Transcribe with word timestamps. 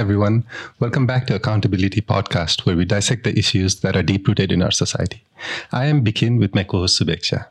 everyone. 0.00 0.44
Welcome 0.78 1.06
back 1.06 1.26
to 1.26 1.34
Accountability 1.34 2.00
Podcast, 2.00 2.64
where 2.64 2.74
we 2.74 2.86
dissect 2.86 3.22
the 3.22 3.38
issues 3.38 3.80
that 3.80 3.96
are 3.96 4.02
deep 4.02 4.26
rooted 4.26 4.50
in 4.50 4.62
our 4.62 4.70
society. 4.70 5.22
I 5.72 5.84
am 5.84 6.02
Bikin 6.02 6.38
with 6.38 6.54
my 6.54 6.64
co 6.64 6.78
host 6.78 6.98
Subeksha. 6.98 7.48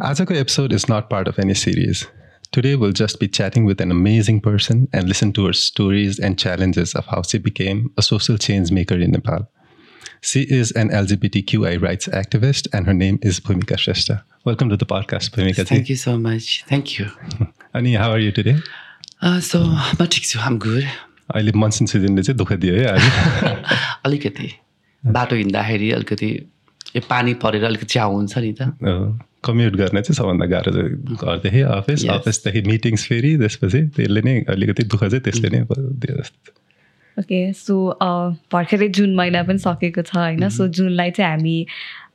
Azako 0.00 0.36
episode 0.36 0.72
is 0.72 0.88
not 0.88 1.10
part 1.10 1.26
of 1.26 1.40
any 1.40 1.54
series. 1.54 2.06
Today, 2.52 2.76
we'll 2.76 2.92
just 2.92 3.18
be 3.18 3.26
chatting 3.26 3.64
with 3.64 3.80
an 3.80 3.90
amazing 3.90 4.42
person 4.42 4.86
and 4.92 5.08
listen 5.08 5.32
to 5.32 5.46
her 5.46 5.52
stories 5.52 6.20
and 6.20 6.38
challenges 6.38 6.94
of 6.94 7.04
how 7.06 7.22
she 7.22 7.38
became 7.38 7.92
a 7.98 8.02
social 8.02 8.38
change 8.38 8.70
maker 8.70 8.94
in 8.94 9.10
Nepal. 9.10 9.50
She 10.20 10.42
is 10.42 10.70
an 10.70 10.90
LGBTQI 10.90 11.82
rights 11.82 12.06
activist, 12.06 12.68
and 12.72 12.86
her 12.86 12.94
name 12.94 13.18
is 13.22 13.40
Bhumika 13.40 13.74
Shrestha. 13.74 14.22
Welcome 14.44 14.68
to 14.68 14.76
the 14.76 14.86
podcast, 14.86 15.30
Bhumika. 15.30 15.66
Thank 15.66 15.88
you 15.88 15.96
so 15.96 16.16
much. 16.16 16.64
Thank 16.68 17.00
you. 17.00 17.10
Ani, 17.74 17.94
how 17.94 18.12
are 18.12 18.20
you 18.20 18.30
today? 18.30 18.58
Uh, 19.20 19.40
so, 19.40 19.64
I'm 20.38 20.58
good. 20.60 20.88
अहिले 21.34 21.52
monsoon 21.56 21.86
सिजनले 21.86 22.22
चाहिँ 22.22 22.38
दुःख 22.38 22.52
दियो 22.52 22.74
है 22.74 22.84
अहिले 22.84 23.54
अलिकति 24.06 24.48
बाटो 25.02 25.36
हिँड्दाखेरि 25.36 25.90
अलिकति 25.90 26.30
यो 26.96 27.02
पानी 27.10 27.34
परेर 27.34 27.64
अलिकति 27.64 27.86
च्याउ 27.86 28.12
हुन्छ 28.12 28.38
नि 28.38 28.52
त। 28.52 28.72
कम्युट 29.44 29.74
गर्ने 29.76 30.02
चाहिँ 30.02 30.16
सबभन्दा 30.16 30.46
गाह्रो 30.46 30.72
चाहिँ 30.72 31.16
घरदेखि 31.16 31.60
अफिस. 31.60 32.06
अफिसदेखि 32.08 32.62
मिटिङ्स 32.62 33.06
फेरि 33.06 33.36
त्यसपछि 33.38 33.82
त्यसले 33.96 34.20
नै 34.22 34.34
अलिकति 34.48 34.82
दुःख 34.82 35.04
चाहिँ 35.04 35.20
त्यसले 35.20 35.48
नै 35.50 35.60
दियो 35.70 36.16
जस्तो। 36.20 36.52
ओके 37.16 37.40
सो 37.52 37.74
भर्खरै 38.52 38.88
जुन 38.88 39.14
महिना 39.14 39.42
पनि 39.42 39.58
सकेको 39.58 40.02
छ 40.02 40.16
होइन? 40.16 40.48
सो 40.48 40.68
जुनलाई 40.68 41.10
चाहिँ 41.10 41.30
हामी 41.30 41.56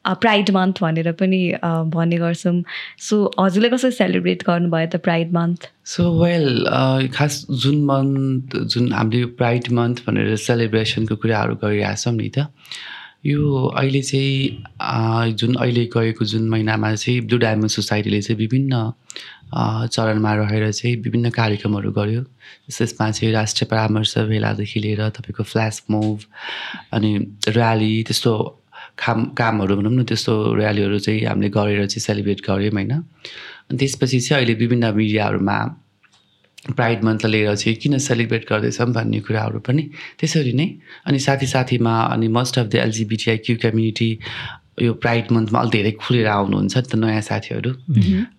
प्राइड 0.05 0.49
मन्थ 0.51 0.81
भनेर 0.81 1.11
पनि 1.11 1.41
भन्ने 1.63 2.17
गर्छौँ। 2.17 2.63
सो 2.99 3.31
हजुरले 3.39 3.69
कसरी 3.69 3.91
सेलिब्रेट 3.91 4.43
गर्नुभयो 4.43 4.87
त 4.87 5.01
प्राइड 5.03 5.33
मन्थ 5.33 5.69
सो 5.85 6.03
वेल 6.21 7.09
खास 7.15 7.45
जुन 7.51 7.83
मन्थ 7.85 8.55
जुन 8.65 8.93
हामीले 8.93 9.21
यो 9.21 9.27
प्राइड 9.37 9.71
मन्थ 9.71 10.05
भनेर 10.07 10.35
सेलिब्रेसनको 10.35 11.15
कुराहरू 11.15 11.55
गरिरहेछौँ 11.63 12.13
नि 12.13 12.29
त 12.37 12.47
यो 13.25 13.41
अहिले 13.77 14.01
चाहिँ 14.01 15.33
जुन 15.37 15.55
अहिले 15.55 15.85
गएको 15.93 16.25
जुन 16.25 16.49
महिनामा 16.49 16.93
चाहिँ 16.95 17.21
ब्लु 17.21 17.37
डायमन्ड 17.37 17.71
सोसाइटीले 17.71 18.21
चाहिँ 18.21 18.37
विभिन्न 18.37 18.91
चरणमा 19.53 20.33
रहेर 20.35 20.71
चाहिँ 20.71 20.95
विभिन्न 21.03 21.29
कार्यक्रमहरू 21.29 21.91
गर्यो। 21.91 22.21
त्यसमा 22.71 23.09
चाहिँ 23.11 23.33
राष्ट्रिय 23.33 23.67
परामर्श 23.71 24.17
भेलादेखि 24.17 24.79
लिएर 24.79 25.09
तपाईँको 25.09 25.43
फ्ल्यास 25.43 25.83
मुभ 25.91 26.19
अनि 26.93 27.11
ऱ्याली 27.49 28.03
त्यस्तो 28.07 28.33
काम 28.97 29.19
कामहरू 29.37 29.75
भनौँ 29.77 29.91
न 29.91 30.03
त्यस्तो 30.03 30.33
ऱ्यालीहरू 30.57 30.99
चाहिँ 30.99 31.25
हामीले 31.25 31.49
गरेर 31.49 31.85
चाहिँ 31.85 32.03
सेलिब्रेट 32.07 32.39
गऱ्यौँ 32.47 32.71
होइन? 32.71 32.91
अनि 33.69 33.77
त्यसपछि 33.77 34.19
चाहिँ 34.19 34.43
अहिले 34.43 34.53
विभिन्न 34.59 34.93
मिडियाहरूमा 34.95 35.57
प्राइड 36.77 37.03
मन्थलाई 37.03 37.31
लिएर 37.31 37.55
चाहिँ 37.55 37.75
किन 37.81 37.97
सेलिब्रेट 37.97 38.45
गर्दैछौँ 38.49 38.87
भन्ने 38.93 39.19
कुराहरू 39.25 39.59
पनि 39.65 39.83
त्यसरी 40.19 40.53
नै 40.53 40.67
अनि 41.07 41.19
साथी 41.19 41.47
साथीमा 41.47 41.93
अनि 42.13 42.27
most 42.27 42.59
of 42.59 42.65
the 42.67 42.75
LGBTI 42.75 43.37
Q 43.45 43.55
community 43.61 44.09
यो 44.81 44.93
प्राइड 44.93 45.31
मन्थमा 45.31 45.59
अलिक 45.59 45.71
धेरै 45.71 45.91
खुलेर 45.91 46.27
आउनुहुन्छ 46.27 46.77
नि 46.77 46.83
त 46.83 46.95
नयाँ 46.95 47.21
साथीहरू। 47.21 47.71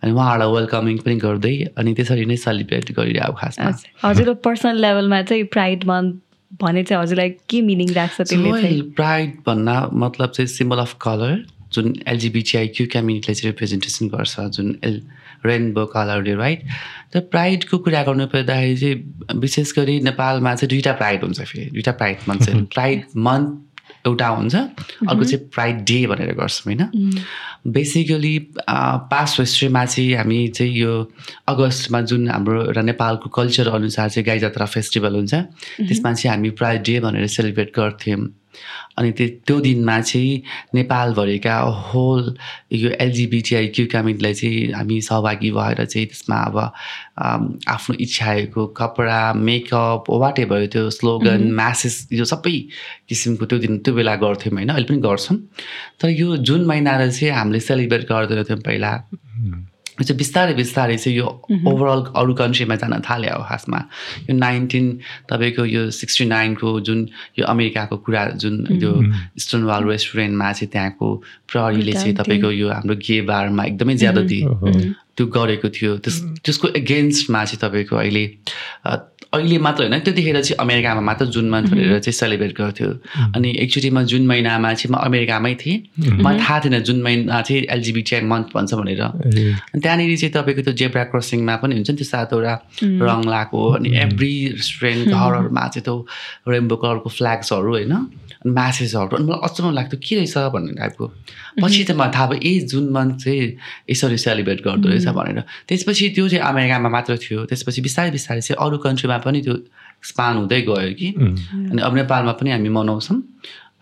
अनि 0.03 0.11
उहाँहरूलाई 0.13 0.51
वेलकमिङ 0.55 0.99
पनि 0.99 1.17
गर्दै 1.19 1.55
अनि 1.77 1.95
त्यसरी 1.95 2.25
नै 2.25 2.37
सेलिब्रेट 2.37 2.93
गरिरहेको 2.99 3.35
खासमा। 3.43 3.71
हजुरको 4.05 4.35
पर्सनल 4.47 4.77
लेभलमा 4.81 5.23
चाहिँ 5.23 5.45
प्राइड 5.55 5.85
मन्थ 5.85 6.15
भने 6.61 6.83
चाहिँ 6.83 7.03
हजुरलाई 7.03 7.31
के 7.51 7.61
मिनिङ 7.63 7.93
राख्छ 7.95 8.21
त्यसले 8.21 8.81
प्राइड 8.97 9.35
भन्न 9.47 9.89
मतलब 10.05 10.31
चाहिँ 10.31 10.49
सिम्बल 10.49 10.79
अफ 10.79 10.97
कलर 11.01 11.45
जुन 11.73 11.95
एलजिबिटिआई 12.09 12.69
क्यु 12.77 12.87
कम्युनिटीले 12.93 13.35
चाहिँ 13.35 13.53
रिप्रेजेन्टेसन 13.53 14.09
गर्छ 14.09 14.41
जुन 14.57 14.77
एल 14.85 15.03
रेनबो 15.47 15.85
कलरले 15.87 16.35
राइट 16.35 16.65
त 17.15 17.25
प्राइडको 17.31 17.79
कुरा 17.79 18.03
गर्नु 18.03 18.27
पर्दाखेरि 18.27 18.77
चाहिँ 18.77 19.41
विशेष 19.41 19.73
गरी 19.79 19.99
नेपालमा 20.01 20.55
चाहिँ 20.55 20.69
दुईवटा 20.69 20.93
प्राइड 20.93 21.25
हुन्छ 21.25 21.41
फेरि 21.43 21.65
दुईवटा 21.71 21.93
प्राइड 21.93 22.29
मन्थ 22.29 22.45
चाहिँ। 22.45 22.65
प्राइड 22.75 23.05
मन्थ 23.17 23.72
एउटा 24.07 24.29
हुन्छ 24.29 24.55
अर्को 24.55 25.25
चाहिँ 25.25 25.45
प्राइड 25.55 25.77
डे 25.85 26.07
भनेर 26.07 26.33
गर्छौँ 26.35 26.75
होइन? 26.75 27.23
बेसिकली 27.73 28.39
पास्ट 28.69 29.41
हिस्ट्रीमा 29.41 29.85
चाहिँ 29.87 30.15
हामी 30.15 30.47
चाहिँ 30.49 30.73
यो 30.73 30.93
अगस्तमा 31.49 32.01
जुन 32.11 32.29
हाम्रो 32.31 32.65
एउटा 32.65 32.83
नेपालको 32.83 33.29
कल्चर 33.31 33.69
अनुसार 33.69 34.09
चाहिँ 34.09 34.27
गाई 34.27 34.39
जात्रा 34.39 34.67
फेस्टिभल 34.67 35.15
हुन्छ 35.15 35.35
त्यसमा 35.35 36.13
चाहिँ 36.13 36.37
हामी 36.37 36.51
प्राइड 36.51 36.83
डे 36.83 37.01
भनेर 37.01 37.27
सेलिब्रेट 37.27 37.73
गर्थ्यौँ। 37.77 38.27
अनि 38.99 39.13
त्यो 39.13 39.29
त्यो 39.47 39.61
दिनमा 39.61 40.01
चाहिँ 40.01 40.43
नेपालभरिका 40.75 41.57
होल 41.59 42.37
यो 42.73 42.91
एलजिबिटिआई 42.91 43.67
क्यु 43.67 43.87
चाहिँ 43.87 44.73
हामी 44.73 45.01
सहभागी 45.01 45.51
भएर 45.51 45.85
चाहिँ 45.85 46.07
त्यसमा 46.07 46.37
अब 46.37 46.59
आफ्नो 47.69 47.97
इच्छाएको 48.01 48.67
कपडा 48.67 49.33
मेकअप 49.33 50.11
वाट 50.11 50.39
एभर 50.39 50.67
त्यो 50.67 50.91
स्लोगन 50.91 51.51
म्यासेज 51.53 52.07
यो 52.13 52.25
सबै 52.25 52.59
किसिमको 53.09 53.47
त्यो 53.47 53.59
दिन 53.59 53.79
त्यो 53.79 53.95
बेला 53.95 54.15
गर्थ्यौँ 54.17 54.55
होइन 54.55 54.69
अहिले 54.69 54.87
पनि 54.87 54.99
गर्छौँ। 54.99 55.37
तर 56.01 56.09
यो 56.09 56.37
जुन 56.37 56.65
महिनाले 56.67 57.11
चाहिँ 57.11 57.35
हामीले 57.35 57.61
सेलिब्रेट 57.61 58.03
गर्दैनथ्यौँ 58.03 58.59
पहिला 58.59 58.93
चाहिँ 60.01 60.17
बिस्तारै 60.19 60.55
बिस्तारै 60.55 60.97
चाहिँ 60.97 61.19
यो 61.19 61.27
ओभरअल 61.69 62.01
अरू 62.17 62.35
कन्ट्रीमा 62.35 62.77
जान 62.81 63.01
थाल्यो 63.05 63.37
हो 63.37 63.45
खासमा। 63.45 63.79
यो 64.25 64.33
नाइन्टिन 64.37 64.87
तपाईँको 65.29 65.65
यो 65.65 65.91
सिक्सटी 65.91 66.25
नाइनको 66.25 66.81
जुन 66.81 67.09
यो 67.39 67.45
अमेरिकाको 67.45 67.97
कुरा 68.01 68.25
जुन 68.41 68.55
यो 68.83 68.93
इस्टर्न 69.37 69.63
वाल 69.69 69.85
रेस्टुरेन्टमा 69.85 70.53
चाहिँ 70.53 70.71
त्यहाँको 70.73 71.07
प्रहरीले 71.53 71.93
चाहिँ. 71.93 72.15
तपाईँको 72.17 72.51
यो 72.51 72.69
हाम्रो 72.73 72.97
गे 72.97 73.21
बारमा 73.29 73.65
एकदमै 73.65 73.95
ज्यादा 74.01 74.21
दिए 74.33 74.45
त्यो 75.13 75.27
गरेको 75.29 75.69
थियो। 75.69 75.97
त्यस 76.01 76.17
त्यसको 76.41 76.69
एगेन्स्टमा 76.77 77.45
चाहिँ 77.45 77.61
तपाईँको 77.61 77.97
अहिले 77.97 78.25
अहिले 79.33 79.59
मात्र 79.59 79.83
होइन 79.83 80.01
त्यतिखेर 80.05 80.41
चाहिँ 80.41 80.57
अमेरिकामा 80.61 81.01
मात्र 81.01 81.25
जुन 81.35 81.49
मन्थ 81.51 81.71
भनेर 81.71 81.99
चाहिँ 81.99 82.13
सेलिब्रेट 82.13 82.53
गर्थ्यो। 82.53 82.89
अनि 83.37 83.49
एकचोटि 83.65 83.91
म 83.91 84.03
जुन 84.05 84.27
महिनामा 84.27 84.73
चाहिँ 84.75 84.93
म 84.93 84.99
अमेरिकामै 85.01 85.55
थिएँ 85.57 86.21
मलाई 86.21 86.39
थाहा 86.39 86.59
थिएन 86.65 86.79
जुन 86.85 87.01
महिना 87.03 87.41
चाहिँ 87.41 87.63
एलजिबिटिआई 87.71 88.21
मन्थ 88.29 88.47
भन्छ 88.55 88.75
भनेर। 88.75 89.03
अनि 89.03 89.81
त्यहाँनिर 89.81 90.17
चाहिँ 90.17 90.33
तपाईँको 90.37 90.63
त्यो 90.63 90.75
जेब्रा 90.81 91.05
क्रसिङमा 91.13 91.57
पनि 91.65 91.75
हुन्छ 91.75 91.91
नि 91.91 91.97
त्यो 91.97 92.07
सातवटा 92.13 92.55
रङ 93.09 93.21
लगाएको 93.25 93.61
अनि 93.73 93.89
एभ्री 94.05 94.33
रेस्टुरेन्ट 94.61 95.09
घरहरूमा 95.09 95.65
चाहिँ 95.73 95.85
त्यो 95.85 95.97
रेम्बो 96.53 96.77
कलरको 96.83 97.09
फ्ल्याग्सहरू 97.09 97.71
होइन 97.73 97.93
अनि 97.93 98.51
म्यासेजहरू 98.53 99.17
अनि 99.17 99.25
मलाई 99.27 99.41
अचम्म 99.49 99.73
लाग्थ्यो 99.73 99.99
के 100.05 100.15
रहेछ 100.17 100.37
भन्ने 100.53 100.73
टाइपको। 100.77 101.05
पछि 101.61 101.85
त 101.85 101.91
मलाई 101.91 102.11
थाहा 102.15 102.27
भयो 102.27 102.41
ए 102.41 102.53
जुन 102.71 102.89
मन्थ 102.89 103.25
चाहिँ 103.25 103.57
यसरी 103.91 104.19
सेलिब्रेट 104.19 104.61
गर्दो 104.65 104.89
रहेछ 104.89 105.09
भनेर। 105.09 105.43
त्यसपछि 105.69 106.09
त्यो 106.09 106.29
चाहिँ 106.29 106.45
अमेरिकामा 106.45 106.89
मात्र 106.89 107.17
थियो। 107.17 107.45
त्यसपछि 107.45 107.81
बिस्तारै 107.83 108.11
बिस्तारै 108.11 108.41
चाहिँ 108.41 108.59
अरू 108.67 108.79
कन्ट्रीमा 108.79 109.19
पनि 109.19 109.41
त्यो 109.43 109.55
एक्सपान्ड 110.01 110.39
हुँदै 110.39 110.61
गयो 110.63 110.93
कि। 110.95 111.09
अनि 111.71 111.81
अब 111.83 111.93
नेपालमा 111.95 112.33
पनि 112.33 112.51
हामी 112.51 112.69
मनाउँछौँ। 112.69 113.19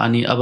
अनि 0.00 0.22
अब 0.25 0.41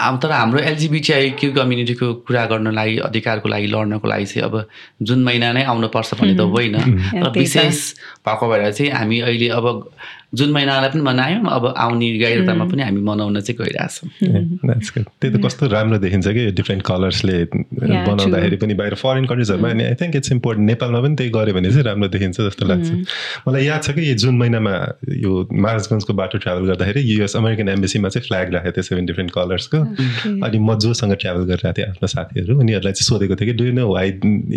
अब 0.00 0.14
तर 0.22 0.30
हाम्रो 0.32 0.58
एलजिबिटिआई 0.58 1.30
क्यु 1.30 1.52
कम्युनिटीको 1.52 2.06
कुरा 2.24 2.44
गर्नलाई 2.46 2.96
अधिकारको 3.04 3.48
लागि 3.48 3.66
लड्नको 3.66 4.08
लागि 4.08 4.26
चाहिँ 4.26 4.44
अब 4.48 4.54
जुन 5.02 5.24
महिना 5.24 5.52
नै 5.52 5.62
आउनुपर्छ 5.62 6.14
भन्ने 6.14 6.34
त 6.34 6.40
होइन। 6.40 6.76
तर। 7.20 7.28
विशेष 7.30 7.92
भएको 8.24 8.48
भएर 8.48 8.72
चाहिँ 8.72 8.90
हामी 8.92 9.20
अहिले 9.20 9.48
अब 9.48 9.66
जुन 10.34 10.50
महिनालाई 10.50 10.88
पनि 10.88 11.02
मनायौँ 11.02 11.46
अब 11.46 11.74
आउने 11.78 12.18
गाइरतामा 12.18 12.64
पनि 12.64 12.82
हामी 12.82 13.00
मनाउन 13.00 13.40
चाहिँ 13.40 13.56
गइरहेछौँ. 13.60 14.08
त्यही 15.20 15.30
त 15.30 15.40
कस्तो 15.44 15.66
राम्रो 15.66 15.98
देखिन्छ 15.98 16.28
कि 16.28 16.50
डिफ्रेन्ट 16.50 16.82
कलर्सले 16.82 17.36
बनाउँदाखेरि 17.44 18.56
पनि 18.56 18.74
बाहिर 18.74 18.94
फरेन 18.94 19.24
कन्ट्रिजहरूमा 19.26 19.70
अनि 19.70 19.84
आई 19.84 19.94
थिङ्क 19.94 20.16
इट्स 20.16 20.32
इम्पोर्टेन्ट 20.32 20.66
नेपालमा 20.70 21.00
पनि 21.00 21.14
त्यही 21.16 21.30
गऱ्यो 21.30 21.54
भने 21.54 21.68
चाहिँ 21.70 21.84
राम्रो 21.84 22.08
देखिन्छ 22.08 22.40
जस्तो 22.40 22.66
लाग्छ। 22.66 22.88
मलाई 23.48 23.64
याद 23.64 23.82
छ 23.82 23.90
कि 23.90 24.10
यो 24.10 24.14
जुन 24.14 24.38
महिनामा 24.38 24.74
यो 25.24 25.32
महाराजगञ्जको 25.52 26.12
बाटो 26.14 26.38
ट्राभल 26.38 26.66
गर्दाखेरि 26.66 27.00
युएस 27.12 27.36
अमेरिकन 27.36 27.68
एम्बेसीमा 27.68 28.08
चाहिँ 28.08 28.26
फ्ल्याग 28.26 28.54
राखेको 28.54 28.72
थियो 28.72 28.82
सेभेन 28.82 29.06
डिफ्रेन्ट 29.06 29.30
कलर्सको 29.30 29.78
अनि 30.46 30.58
म 30.58 30.78
जोसँग 30.78 31.14
ट्राभल 31.20 31.42
गरिरहेको 31.44 31.72
थिएँ 31.78 31.88
आफ्नो 31.88 32.06
साथीहरू 32.06 32.58
उनीहरूलाई 32.58 32.92
चाहिँ 32.92 33.06
सोधेको 33.08 33.34
थिएँ 33.36 33.48
कि 33.50 33.56
डु 33.58 33.64
नो 33.78 33.88
वाइ 33.92 34.08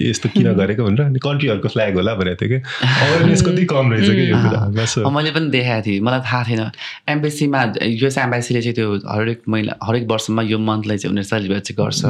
यस्तो 0.10 0.30
किन 0.30 0.54
गरेको? 0.54 0.84
भनेर। 0.84 1.02
अनि 1.02 1.20
कन्ट्रीहरूको 1.20 1.70
फ्ल्याग 1.70 1.94
होला 1.96 2.14
भनेको 2.16 2.46
थियो 2.46 2.50
कि। 2.50 2.60
अवेरनेस 3.06 3.42
कति 3.42 3.66
कम 3.66 3.94
रहेछ 3.94 4.10
कि 4.10 4.32
यो 4.32 4.38
कुराहरूमा 4.38 5.10
मैले 5.18 5.32
पनि 5.32 5.50
देखाएको 5.68 5.86
थिएँ। 5.88 6.00
मलाई 6.00 6.20
थाहा 6.24 6.44
थिएन। 6.48 6.64
एम्बेसीमा 7.10 7.62
युएस 7.84 8.18
एम्बेसीले 8.18 8.62
चाहिँ 8.62 8.76
त्यो 8.76 8.96
हरेक 9.04 9.42
महिना 9.50 9.76
हरेक 9.84 10.04
वर्षमा 10.12 10.42
यो 10.48 10.58
मन्थलाई 10.60 10.98
चाहिँ 10.98 11.12
उनीहरू 11.12 11.28
सेलिब्रेट 11.28 11.64
चाहिँ 11.68 11.78
गर्छ। 11.84 12.02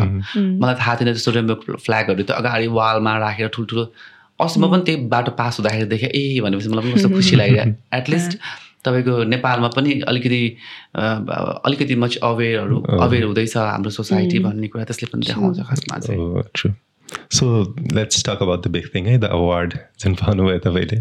मलाई 0.61 0.75
थाहा 0.75 0.95
थिएन 0.95 1.09
त्यस्तो 1.11 1.31
रेम्बो 1.31 1.55
फ्ल्यागहरू 1.85 2.23
त्यो 2.23 2.35
अगाडि 2.37 2.67
वालमा 2.77 3.17
राखेर 3.17 3.47
ठुल्ठुलो। 3.57 3.83
अस्ति 4.37 4.59
म 4.59 4.69
पनि 4.71 4.83
त्यही 4.85 4.97
बाटो 5.09 5.31
पास 5.33 5.57
हुँदाखेरि 5.59 5.89
देखेँ 5.89 6.09
ए 6.13 6.39
भनेपछि 6.45 6.69
मलाई 6.69 6.83
पनि 6.85 6.93
कस्तो 6.93 7.09
खुसी 7.09 7.35
लाग्यो 7.41 7.63
एटलिस्ट 7.97 8.37
तपाईँको 8.85 9.13
नेपालमा 9.33 9.67
पनि 9.73 9.99
अलिकति 10.07 10.41
अलिकति 10.95 11.95
मच 11.97 12.17
अवेरहरू 12.21 12.77
अवेर 13.01 13.23
हुँदैछ 13.23 13.57
हाम्रो 13.57 13.89
सोसाइटी 13.89 14.39
भन्ने 14.39 14.67
कुरा 14.69 14.83
त्यसले 14.85 15.09
पनि 15.09 15.25
देखाउँछ 15.27 15.59
खासमा 15.69 15.97
चाहिँ। 16.05 16.86
True 17.07 17.37
so 17.37 17.47
let's 17.93 18.23
talk 18.23 18.41
about 18.41 18.67
the 18.67 18.71
big 18.71 18.87
thing 18.95 19.05
है 19.05 19.17
द 19.17 19.29
अवार्ड 19.31 19.73
जुन 19.99 20.15
पाउनुभयो 20.15 20.59
तपाईँले 20.59 20.99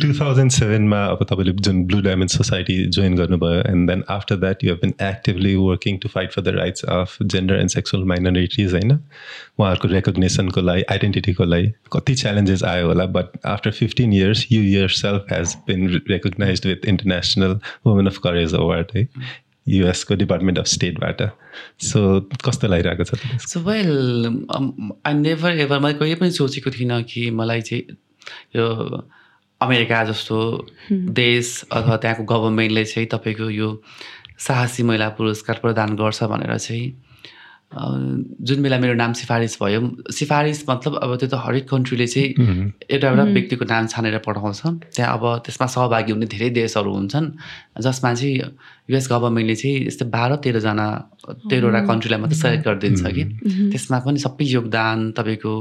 टु 0.00 0.12
थाउजन्ड 0.20 0.50
सेभेनमा 0.50 1.04
अब 1.06 1.24
तपाईँले 1.30 1.52
जुन 1.60 1.84
ब्लु 1.86 2.00
डायमन्ड 2.02 2.30
सोसाइटी 2.30 2.76
जोइन 2.88 3.16
गर्नुभयो 3.16 3.62
and 3.70 3.90
then 3.90 4.04
after 4.10 4.36
that 4.36 4.64
you 4.64 4.70
have 4.70 4.80
been 4.82 4.94
actively 5.08 5.54
working 5.56 5.98
to 5.98 6.08
fight 6.08 6.32
for 6.32 6.42
the 6.42 6.54
rights 6.58 6.84
of 6.90 7.16
gender 7.24 7.54
and 7.56 7.70
sexual 7.70 8.04
minorities 8.08 8.72
होइन 8.72 8.92
उहाँहरूको 8.92 9.88
रेकग्नेसनको 9.88 10.60
लागि 10.60 10.82
आइडेन्टिटीको 10.90 11.44
लागि 11.46 11.72
कति 11.92 12.14
च्यालेन्जेस 12.14 12.64
आयो 12.66 12.86
होला 12.86 13.06
but 13.18 13.38
after 13.46 13.70
fifteen 13.72 14.12
years 14.12 14.46
you 14.52 14.62
your 14.62 14.88
self 14.96 15.32
has 15.32 15.56
been 15.66 15.88
recognize 16.10 16.66
with 16.66 16.88
international 16.88 17.58
women 17.86 18.06
of 18.06 18.18
courage 18.24 18.54
award 18.54 18.96
है 18.96 19.06
युएसको 19.68 20.14
department 20.14 20.58
of 20.58 20.66
स्टेटबाट 20.66 21.22
सो 21.82 22.00
कस्तो 22.44 22.68
लागिरहेको 22.68 23.04
छ 23.04 23.40
so 23.46 23.60
well 23.60 23.92
I 25.06 25.14
never 25.14 25.58
ever 25.60 25.78
मैले 25.78 25.98
कहिले 25.98 26.14
पनि 26.14 26.30
सोचेको 26.30 26.70
थिइनँ 26.70 27.02
कि 27.02 27.30
मलाई 27.30 27.60
चाहिँ 27.60 27.96
यो 28.56 28.68
अमेरिका 29.60 30.04
जस्तो 30.04 30.38
देश 30.92 31.50
अथवा 31.72 31.96
त्यहाँको 31.96 32.24
गभर्मेन्टले 32.24 32.84
चाहिँ 32.84 33.08
तपाईँको 33.08 33.50
यो 33.50 33.70
साहसी 34.38 34.82
महिला 34.82 35.08
पुरस्कार 35.18 35.58
प्रदान 35.62 35.96
गर्छ 35.96 36.22
भनेर 36.24 36.56
चाहिँ 36.58 36.86
जुन 37.72 38.62
बेला 38.62 38.78
मेरो 38.80 38.94
नाम 38.94 39.12
सिफारिस 39.12 39.56
भयो 39.62 39.80
सिफारिस 40.10 40.62
मतलब 40.68 40.94
अब 41.04 41.16
त्यो 41.20 41.28
त 41.28 41.34
हरेक 41.44 41.68
कन्ट्रीले 41.68 42.06
चाहिँ 42.06 42.28
एउटा 42.90 43.08
एउटा 43.08 43.24
व्यक्तिको 43.36 43.64
नाम 43.68 43.86
छानेर 43.92 44.18
पठाउँछ 44.24 44.60
त्यहाँ 44.96 45.12
अब 45.18 45.24
त्यसमा 45.44 45.66
सहभागी 45.76 46.12
हुने 46.12 46.26
धेरै 46.32 46.48
देशहरू 46.56 46.92
हुन्छन् 46.94 47.28
जसमा 47.84 48.14
चाहिँ 48.14 48.36
युएस 48.88 49.08
गभर्मेन्टले 49.12 49.56
चाहिँ 49.60 49.86
यस्तै 49.86 50.04
बाह्र 50.16 50.36
तेह्रजना 50.48 50.86
तेह्रवटा 51.28 51.80
कन्ट्रीलाई 51.92 52.20
मात्रै 52.20 52.38
सेलेक्ट 52.40 52.64
गरिदिन्छ 52.68 53.02
कि। 53.04 53.24
त्यसमा 53.70 53.98
पनि 54.00 54.18
सबै 54.24 54.44
योगदान 54.48 55.12
तपाईँको 55.12 55.52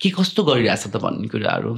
के 0.00 0.10
कस्तो 0.20 0.40
गरिरहेछ 0.44 0.84
त 0.92 0.96
भन्ने 1.00 1.28
कुराहरू। 1.32 1.72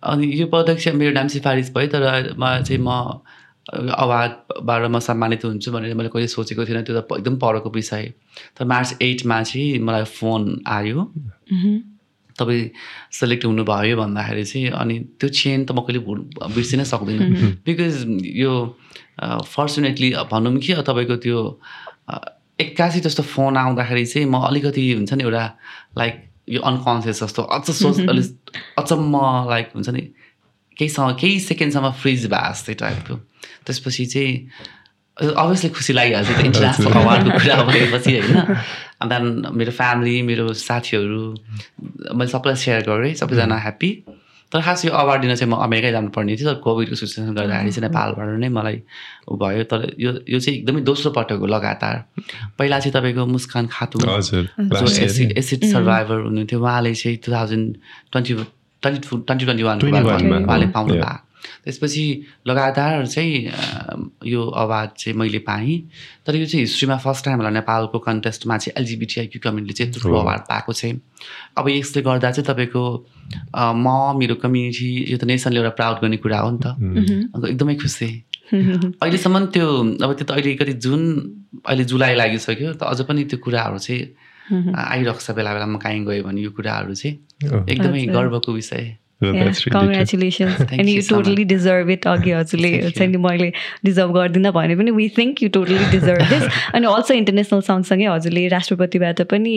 अनि 0.00 0.24
यो 0.40 0.46
पदक 0.48 0.80
चाहिँ 0.80 0.98
मेरो 0.98 1.12
नाम 1.12 1.28
सिफारिस 1.28 1.68
भयो 1.76 1.88
तर 1.92 2.04
म 2.40 2.64
चाहिँ 2.64 2.80
म 2.80 3.20
अवार्डबाट 3.66 4.82
म 4.90 4.98
सम्मानित 4.98 5.44
हुन्छु 5.44 5.72
भनेर 5.72 5.94
मैले 5.94 6.08
कहिले 6.08 6.28
सोचेको 6.28 6.64
थिइनँ। 6.66 6.82
त्यो 6.86 7.00
त 7.00 7.18
एकदम 7.18 7.36
परको 7.42 7.70
विषय। 7.70 8.12
तर 8.56 8.64
मार्च 8.64 9.02
एटमा 9.02 9.42
चाहिँ 9.42 9.78
मलाई 9.82 10.04
फोन 10.06 10.62
आयो। 10.66 11.02
तपाईँ 12.38 12.70
सेलेक्ट 13.12 13.44
हुनुभयो 13.44 13.96
भन्दाखेरि 13.96 14.44
चाहिँ 14.44 14.70
अनि 14.70 14.98
त्यो 15.18 15.28
चेन 15.28 15.64
त 15.66 15.72
म 15.72 15.82
कहिले 15.82 15.98
बिर्सिनै 16.54 16.84
सक्दिनँ। 16.84 17.58
बिकज 17.66 17.94
यो 18.38 18.52
फर्चुनेटली 19.22 20.10
भनौँ 20.30 20.56
कि 20.62 20.74
तपाईँको 20.86 21.16
त्यो 21.26 21.38
एक्कासी 22.60 23.00
जस्तो 23.00 23.22
फोन 23.22 23.56
आउँदाखेरि 23.56 24.04
चाहिँ 24.06 24.28
म 24.30 24.40
अलिकति 24.46 24.92
हुन्छ 24.92 25.12
नि 25.12 25.22
एउटा 25.24 25.44
लाइक 25.98 26.14
यो 26.48 26.60
अनकन्सियस 26.62 27.22
जस्तो 27.22 27.42
अझ 27.42 27.70
सोच 27.70 28.00
अलिक 28.08 28.26
अचम्म 28.78 29.14
लाइक 29.50 29.70
हुन्छ 29.74 29.88
नि 29.88 30.02
केहीसँग 30.78 31.16
केही 31.20 31.38
सेकेन्डसम्म 31.40 31.90
फ्रिज 32.02 32.26
भए 32.32 32.50
जस्तै 32.52 32.74
टाइपको 32.82 33.14
त्यसपछि 33.66 34.06
चाहिँ 34.06 34.32
अभियसली 35.16 35.70
खुसी 35.72 35.92
लागिहाल्छ 35.92 36.28
त्यो 36.28 36.44
इन्टरनेसनल 36.44 36.92
अवार्डको 36.92 37.30
कुरा 37.38 37.56
भएपछि 37.70 38.12
होइन। 38.16 38.36
अन्त 39.02 39.12
मेरो 39.56 39.72
फ्यामिली 39.72 40.20
मेरो 40.28 40.52
साथीहरू 40.52 41.22
मैले 42.12 42.30
सबैलाई 42.30 42.56
सेयर 42.64 42.80
गरेँ 42.88 43.14
सबैजना 43.16 43.56
ह्याप्पी 43.64 43.90
तर 44.52 44.60
खास 44.62 44.84
यो 44.84 44.92
अवार्ड 44.92 45.22
दिन 45.22 45.34
चाहिँ 45.34 45.50
म 45.52 45.56
अमेरिकै 45.58 45.90
जानुपर्ने 45.92 46.36
थियो। 46.36 46.46
तर 46.48 46.60
कोभिडको 46.62 46.94
सिचुएसन 46.94 47.34
गर्दाखेरि 47.34 47.70
चाहिँ 47.72 47.88
नेपालबाट 47.88 48.28
नै 48.38 48.48
मलाई 48.48 48.76
ऊ 49.26 49.36
भयो। 49.40 49.64
तर 49.66 49.80
यो 49.98 50.10
यो 50.22 50.38
चाहिँ 50.38 50.58
एकदमै 50.60 50.80
दोस्रो 50.86 51.10
पटक 51.16 51.42
हो 51.42 51.46
लगातार। 51.50 51.96
पहिला 52.58 52.78
चाहिँ 52.78 52.92
तपाईँको 52.94 53.26
मुस्कान 53.26 53.66
खातु 53.66 53.98
जो 53.98 54.86
एसिड 55.02 55.32
एसिड 55.38 55.64
सर्भाइभर 55.72 56.18
हुनुहुन्थ्यो। 56.30 56.60
उहाँले 56.62 56.94
चाहिँ 56.94 57.16
two 57.24 57.32
thousand 57.32 57.66
twenty 58.12 58.32
twenty 58.88 59.08
twenty 59.08 59.44
twenty 59.44 59.62
one 59.62 60.44
उहाँले 60.44 60.66
पाउनु 60.66 60.94
भयो 60.94 61.26
त्यसपछि 61.64 62.04
लगातार 62.46 63.06
चाहिँ 63.06 63.50
यो 64.26 64.46
अवार्ड 64.46 64.90
चाहिँ 64.98 65.18
मैले 65.18 65.38
पाएँ। 65.38 65.78
तर 66.26 66.36
यो 66.36 66.46
चाहिँ 66.46 66.60
हिस्ट्रीमा 66.60 66.96
फर्स्ट 66.96 67.24
टाइम 67.24 67.36
होला। 67.36 67.50
नेपालको 67.50 67.98
कन्टेस्टमा 67.98 68.58
चाहिँ 68.58 68.82
एलजिबिटिआइक्यू 68.82 69.40
कम्युनिटीले 69.44 69.74
चाहिँ 69.74 69.92
थुप्रो 69.94 70.18
अवार्ड 70.18 70.42
पाएको 70.42 70.72
चाहिँ। 70.72 71.00
अब 71.58 71.68
यसले 71.68 72.02
गर्दा 72.02 72.30
चाहिँ 72.30 72.46
तपाईँको 72.46 72.82
म 73.56 74.18
मेरो 74.18 74.34
कम्युनिटी 74.34 75.12
यो 75.12 75.18
त 75.18 75.24
नेसनले 75.24 75.56
एउटा 75.56 75.70
प्राउड 75.70 75.96
गर्ने 76.02 76.16
कुरा 76.16 76.38
हो 76.38 76.50
नि 76.50 76.58
त। 76.62 76.66
अन्त 77.34 77.44
एकदमै 77.50 77.74
खुसी। 77.74 78.10
अहिलेसम्म 78.54 79.46
त्यो 79.46 79.66
अब 80.06 80.12
त्यो 80.14 80.26
त 80.26 80.30
अहिले 80.30 80.54
कति 80.54 80.72
जुन 80.72 81.02
अहिले 81.66 81.84
जुलाई 81.84 82.14
लागिसक्यो। 82.14 82.72
त 82.78 82.82
अझ 82.82 83.00
पनि 83.10 83.24
त्यो 83.24 83.38
कुराहरू 83.42 83.78
चाहिँ 83.78 84.25
आइरहेको 84.52 85.20
छ 85.20 85.30
बेला 85.36 85.54
बेलामा 85.54 85.78
काहीँ 85.82 86.04
गयो 86.04 86.22
भने 86.24 86.40
यो 86.42 86.50
कुराहरू 86.50 86.94
चाहिँ 86.94 87.66
एकदमै 87.70 88.06
गर्वको 88.14 88.52
विषय। 88.52 88.96
Congratulations 89.16 90.72
and 90.72 90.88
you 90.88 91.02
totally 91.08 91.44
deserve 91.50 91.90
it 91.90 92.06
अघि 92.06 92.30
हजुरले 92.30 92.90
चाहिँ 92.90 93.10
नि 93.10 93.16
मैले 93.18 93.48
डिजर्भ 93.84 94.12
गर्दिनँ 94.12 94.52
भने 94.52 94.76
पनि 94.76 94.90
we 94.92 95.08
think 95.16 95.42
you 95.42 95.48
totally 95.56 95.78
deserve 95.90 96.22
this 96.32 96.42
अनि 96.76 96.86
अल्सो 96.86 97.14
इन्टरनेसनल 97.14 97.60
सँगसँगै 97.68 98.06
हजुरले 98.06 98.46
राष्ट्रपतिबाट 98.56 99.22
पनि 99.32 99.54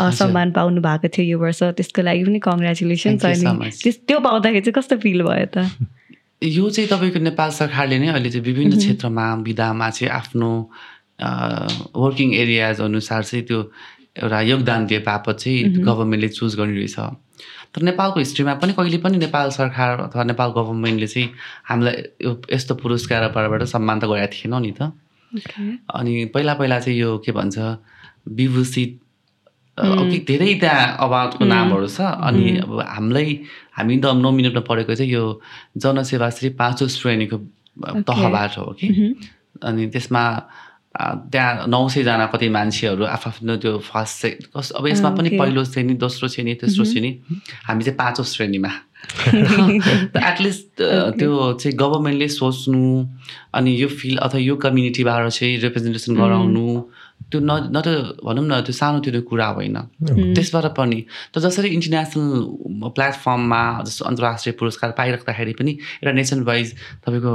सम्मान 0.00 0.52
पाउनु 0.56 0.80
भएको 0.80 1.08
थियो 1.12 1.26
यो 1.26 1.38
वर्ष। 1.38 1.62
त्यसको 1.76 2.02
लागि 2.02 2.24
पनि 2.24 2.38
कङ्ग्रेचुलेसन्स 2.48 3.24
अनि 3.24 3.92
त्यो 4.08 4.18
पाउँदाखेरि 4.20 4.64
चाहिँ 4.64 4.76
कस्तो 4.80 4.96
फिल 5.04 5.22
भयो 5.22 5.46
त? 5.52 5.68
यो 6.42 6.70
चाहिँ 6.70 6.88
तपाईँको 6.88 7.20
नेपाल 7.28 7.50
सरकारले 7.60 7.98
नै 8.00 8.08
अहिले 8.08 8.30
चाहिँ 8.30 8.44
विभिन्न 8.44 8.76
क्षेत्रमा 8.80 9.26
विधामा 9.44 9.90
चाहिँ 9.90 10.12
आफ्नो 10.12 10.50
वर्किङ 11.94 12.34
एरियाज 12.34 12.80
अनुसार 12.80 13.22
चाहिँ 13.22 13.44
त्यो 13.46 13.60
एउटा 14.22 14.40
योगदान 14.40 14.86
दिए 14.86 14.98
बापत 15.02 15.36
चाहिँ 15.40 15.82
गभर्मेन्टले 15.82 16.28
चुज 16.28 16.56
गर्ने 16.56 16.78
रहेछ। 16.78 16.96
तर 17.74 17.82
नेपालको 17.82 18.18
हिस्ट्रीमा 18.20 18.54
पनि 18.62 18.72
कहिले 18.72 18.98
पनि 19.02 19.18
नेपाल 19.18 19.50
सरकार 19.50 20.00
अथवा 20.00 20.22
नेपाल 20.24 20.50
गभर्मेन्टले 20.56 21.06
चाहिँ 21.06 21.28
हामीलाई 21.68 21.94
यो 22.22 22.30
यस्तो 22.52 22.74
पुरस्कारबाट 22.78 23.62
सम्मान 23.74 24.00
त 24.00 24.04
गरेको 24.06 24.32
थिएन 24.34 24.54
नि 24.62 24.72
त। 24.78 24.92
अनि 25.90 26.24
पहिला 26.34 26.54
पहिला 26.54 26.78
चाहिँ 26.80 26.98
यो 26.98 27.18
के 27.26 27.32
भन्छ 27.32 27.58
विभूषित 28.38 29.00
धेरै 30.30 30.54
त्यहाँ 30.62 30.86
अवार्डको 31.02 31.44
नामहरू 31.44 31.88
छ। 31.90 32.00
अनि 32.00 32.62
अब 32.62 32.80
हामीलाई 32.86 33.28
हामी 33.74 33.96
त 33.98 34.14
नोमिनेटमा 34.14 34.62
पढेको 34.62 34.94
चाहिँ 34.94 35.10
यो 35.10 35.24
जनसेवा 35.74 36.30
श्री 36.30 36.48
पाँचौँ 36.54 36.88
श्रेणीको 36.88 37.36
तहबाट 38.06 38.58
हो 38.58 38.70
कि। 38.78 38.86
अनि 39.66 39.86
त्यसमा 39.90 40.22
त्यहाँ 41.00 41.66
नौ 41.66 41.88
सयजना 41.88 42.26
कति 42.26 42.48
मान्छेहरू 42.48 43.04
आफ्नो 43.04 43.56
त्यो 43.56 43.78
फर्स्ट 43.78 44.14
से 44.16 44.30
कस 44.56 44.70
अब 44.70 44.86
यसमा 44.86 45.10
पनि 45.10 45.28
पहिलो 45.38 45.64
श्रेणी 45.64 45.94
दोस्रो 45.94 46.28
श्रेणी 46.28 46.54
तेस्रो 46.54 46.84
श्रेणी। 46.84 47.10
हामी 47.66 47.84
चाहिँ 47.84 47.96
पाँचौँ 47.98 48.24
श्रेणीमा। 48.24 48.70
एटलिस्ट 50.30 50.66
त्यो 51.18 51.52
चाहिँ 51.52 51.76
गभर्मेन्टले 51.76 52.28
सोच्नु 52.28 53.06
अनि 53.54 53.82
यो 53.82 53.88
फिल्ड 53.88 54.20
अथवा 54.20 54.40
यो 54.40 54.56
कम्युनिटीबाट 54.56 55.28
चाहिँ 55.28 55.58
रिप्रेजेन्टेसन 55.60 56.14
गराउनु। 56.14 56.66
त्यो 57.30 57.40
न 57.40 57.50
न 57.74 57.76
त 57.86 57.88
भनौँ 58.24 58.44
न 58.46 58.60
त्यो 58.66 58.74
सानोतिनो 58.80 59.20
कुरा 59.30 59.46
होइन। 59.56 59.76
त्यसबाट 60.36 60.66
पनि 60.78 61.00
त 61.32 61.38
जसरी 61.44 61.68
इन्टरनेसनल 61.76 62.90
प्लेटफर्ममा 62.96 63.62
जस्तो 63.86 64.02
अन्तर्राष्ट्रिय 64.10 64.52
पुरस्कार 64.58 64.90
पाइराख्दाखेरि 64.98 65.52
पनि 65.58 65.72
एउटा 66.02 66.12
नेसन 66.20 66.42
वाइज 66.48 66.68
तपाईँको 67.04 67.32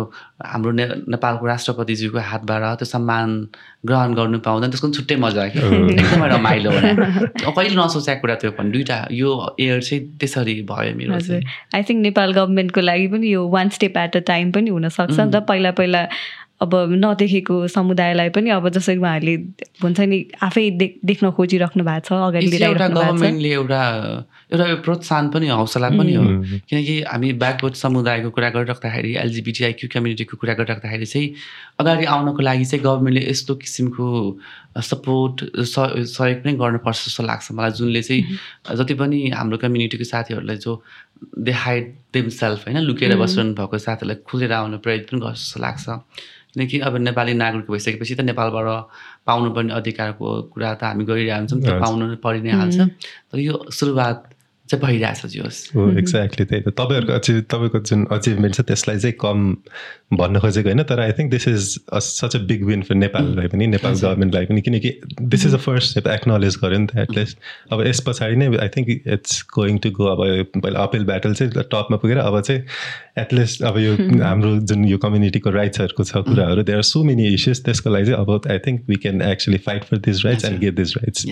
हाम्रो 0.51 0.71
ने 0.79 0.85
नेपालको 1.13 1.45
राष्ट्रपतिज्यूको 1.45 2.19
हातबाट 2.31 2.63
त्यो 2.79 2.87
सम्मान 2.95 3.27
ग्रहण 3.87 4.13
गर्नु 4.19 4.39
पाउँदा 4.47 4.67
त्यसको 4.71 4.87
पनि 4.87 4.95
छुट्टै 4.97 5.15
मजा 5.25 5.45
कि? 5.51 5.59
एकदमै 5.59 6.27
रमाइलो 6.35 6.71
कहिले 7.55 7.75
नसोचेको 7.75 8.21
कुरा 8.21 8.35
त्यो 8.41 8.51
पनि 8.57 8.69
दुइटा 8.71 8.97
यो 9.19 9.29
एयर 9.59 9.79
चाहिँ 9.87 10.01
त्यसरी 10.19 10.55
भयो 10.71 10.95
मेरो 10.99 11.13
आई 11.75 11.81
थिङ्क 11.87 11.99
नेपाल 12.07 12.33
गभर्मेन्टको 12.39 12.81
लागि 12.81 13.07
पनि 13.13 13.27
यो 13.33 13.41
one 13.55 13.69
step 13.75 13.97
at 13.97 14.15
a 14.15 14.19
time 14.31 14.51
पनि 14.51 14.69
हुनसक्छ 14.69 15.19
नि 15.19 15.31
त। 15.31 15.43
पहिला 15.49 15.71
पहिला 15.79 16.01
अब 16.61 16.75
नदेखेको 16.91 17.55
समुदायलाई 17.71 18.29
पनि 18.35 18.49
अब 18.51 18.67
जसरी 18.69 18.97
उहाँहरूले 18.97 19.35
भन्छ 19.81 19.99
नि 20.11 20.17
आफै 20.43 20.63
देख्न 21.07 21.31
खोजिराख्नु 21.31 21.83
भएको 21.83 22.03
छ 22.07 22.19
अगाडि 22.29 22.63
एउटा 22.63 22.87
गभर्मेन्टले 22.87 23.51
एउटा 23.51 23.81
एउटा 24.51 24.65
प्रोत्साहन 24.83 25.29
पनि 25.31 25.47
हौसला 25.47 25.89
पनि 25.89 26.13
हो। 26.13 26.23
किनकि 26.69 26.95
हामी 27.07 27.31
ब्याकवर्ड 27.43 27.75
समुदायको 27.79 28.29
कुरा 28.35 28.49
गरिराख्दाखेरि 28.55 29.11
एलजिबिटिआइक्यू 29.23 29.89
कम्युनिटीको 29.93 30.37
कुरा 30.37 30.53
गरिराख्दाखेरि 30.59 31.05
चाहिँ 31.05 31.27
अगाडि 31.79 32.05
आउनको 32.15 32.41
लागि 32.43 32.65
चाहिँ 32.65 32.83
गभर्मेन्टले 32.85 33.23
यस्तो 33.29 33.55
किसिमको 33.63 34.07
सपोर्ट 34.89 35.35
सहयोग 35.63 36.43
पनि 36.43 36.53
गर्नुपर्छ 36.59 36.99
जस्तो 37.05 37.23
लाग्छ 37.23 37.51
मलाई। 37.55 37.71
जुनले 37.79 38.01
चाहिँ 38.03 38.75
जति 38.75 38.93
पनि 38.99 39.19
हाम्रो 39.31 39.57
कम्युनिटीको 39.63 40.05
साथीहरूलाई 40.11 40.57
जो 40.65 40.75
दे 41.39 41.51
हाइड 41.63 41.95
देम 42.13 42.27
सेल्फ 42.35 42.67
होइन 42.67 42.83
लुकेर 42.89 43.15
बसिरहनु 43.15 43.53
भएको 43.55 43.77
साथीहरूलाई 43.85 44.19
खुलेर 44.27 44.51
आउनु 44.59 44.77
प्रेरित 44.83 45.07
पनि 45.11 45.19
गर्छ 45.23 45.39
जस्तो 45.39 45.59
लाग्छ। 45.61 45.87
किनकि 46.59 46.79
अब 46.83 46.95
नेपाली 47.07 47.33
नागरिक 47.33 47.71
भइसकेपछि 47.71 48.15
त 48.15 48.21
नेपालबाट 48.27 48.67
पाउनुपर्ने 49.25 49.73
अधिकारको 49.79 50.27
कुरा 50.51 50.73
त 50.75 50.83
हामी 50.83 51.03
गरिरहेको 51.07 51.39
हुन्छौँ 51.39 51.59
त्यो 51.63 51.79
पाउनु 51.79 52.15
परि 52.19 52.39
नै 52.43 52.51
हाल्छ। 52.51 52.79
तर 53.31 53.39
यो 53.39 53.55
सुरुवात 53.71 54.17
चाहिँ 54.69 54.81
भइरहेछ 54.81 55.25
जोस् 55.27 55.59
हो 55.75 55.89
एक्ज्याक्टली 55.97 56.45
त्यही 56.45 56.61
त 56.61 56.69
तपाईँहरूको 56.71 57.13
अचिभ 57.13 57.43
तपाईँको 57.49 57.79
जुन 57.81 58.05
अचिभमेन्ट 58.11 58.55
छ 58.55 58.61
त्यसलाई 58.63 58.99
चाहिँ 58.99 59.15
कम 59.17 59.39
भन्न 60.13 60.39
खोजेको 60.39 60.69
होइन 60.69 60.83
तर 60.83 60.99
I 60.99 61.11
think 61.13 61.31
this 61.31 61.47
is 61.47 61.77
a 61.89 61.99
such 62.01 62.35
a 62.35 62.39
big 62.45 62.63
win 62.65 62.81
for 62.83 62.95
नेपाललाई 62.97 63.47
पनि 63.49 63.67
नेपाल 63.69 63.93
गभर्मेन्टलाई 63.95 64.45
पनि 64.45 64.61
किनकि 64.61 64.93
this 65.27 65.45
is 65.45 65.53
a 65.53 65.57
first 65.59 65.89
step 65.89 66.07
acknowledge 66.09 66.57
गऱ्यो 66.63 66.79
नि 66.79 66.87
त 66.87 66.97
एटलिस्ट 66.99 67.37
अब 67.71 67.83
यस 67.83 68.01
पछाडि 68.07 68.35
नै 68.35 68.49
I 68.57 68.67
think 68.69 68.89
it's 68.89 69.43
going 69.53 69.77
to 69.79 69.91
go 69.91 70.05
अब 70.07 70.25
पहिला 70.55 70.83
अपिल 70.83 71.05
ब्याटल 71.05 71.33
चाहिँ 71.33 71.67
टपमा 71.67 71.97
पुगेर 71.97 72.17
अब 72.19 72.41
चाहिँ 72.41 72.63
एटलिस्ट 73.19 73.63
अब 73.63 73.77
यो 73.79 73.93
हाम्रो 74.23 74.57
जुन 74.63 74.85
यो 74.87 74.97
कम्युनिटीको 74.99 75.49
राइट्सहरूको 75.51 76.03
छ 76.05 76.25
कुराहरू 76.25 76.63
there 76.63 76.77
are 76.77 76.89
so 76.89 77.03
many 77.03 77.27
issues 77.33 77.63
त्यसको 77.65 77.89
लागि 77.89 78.11
चाहिँ 78.11 78.19
अब 78.19 78.51
I 78.51 78.65
think 78.65 78.89
we 78.89 78.95
can 78.99 79.21
actually 79.27 79.57
fight 79.63 79.83
for 79.85 80.05
this 80.05 80.25
rights 80.25 80.45
and 80.45 80.59
get 80.59 80.75
this 80.75 80.97
rights 80.97 81.25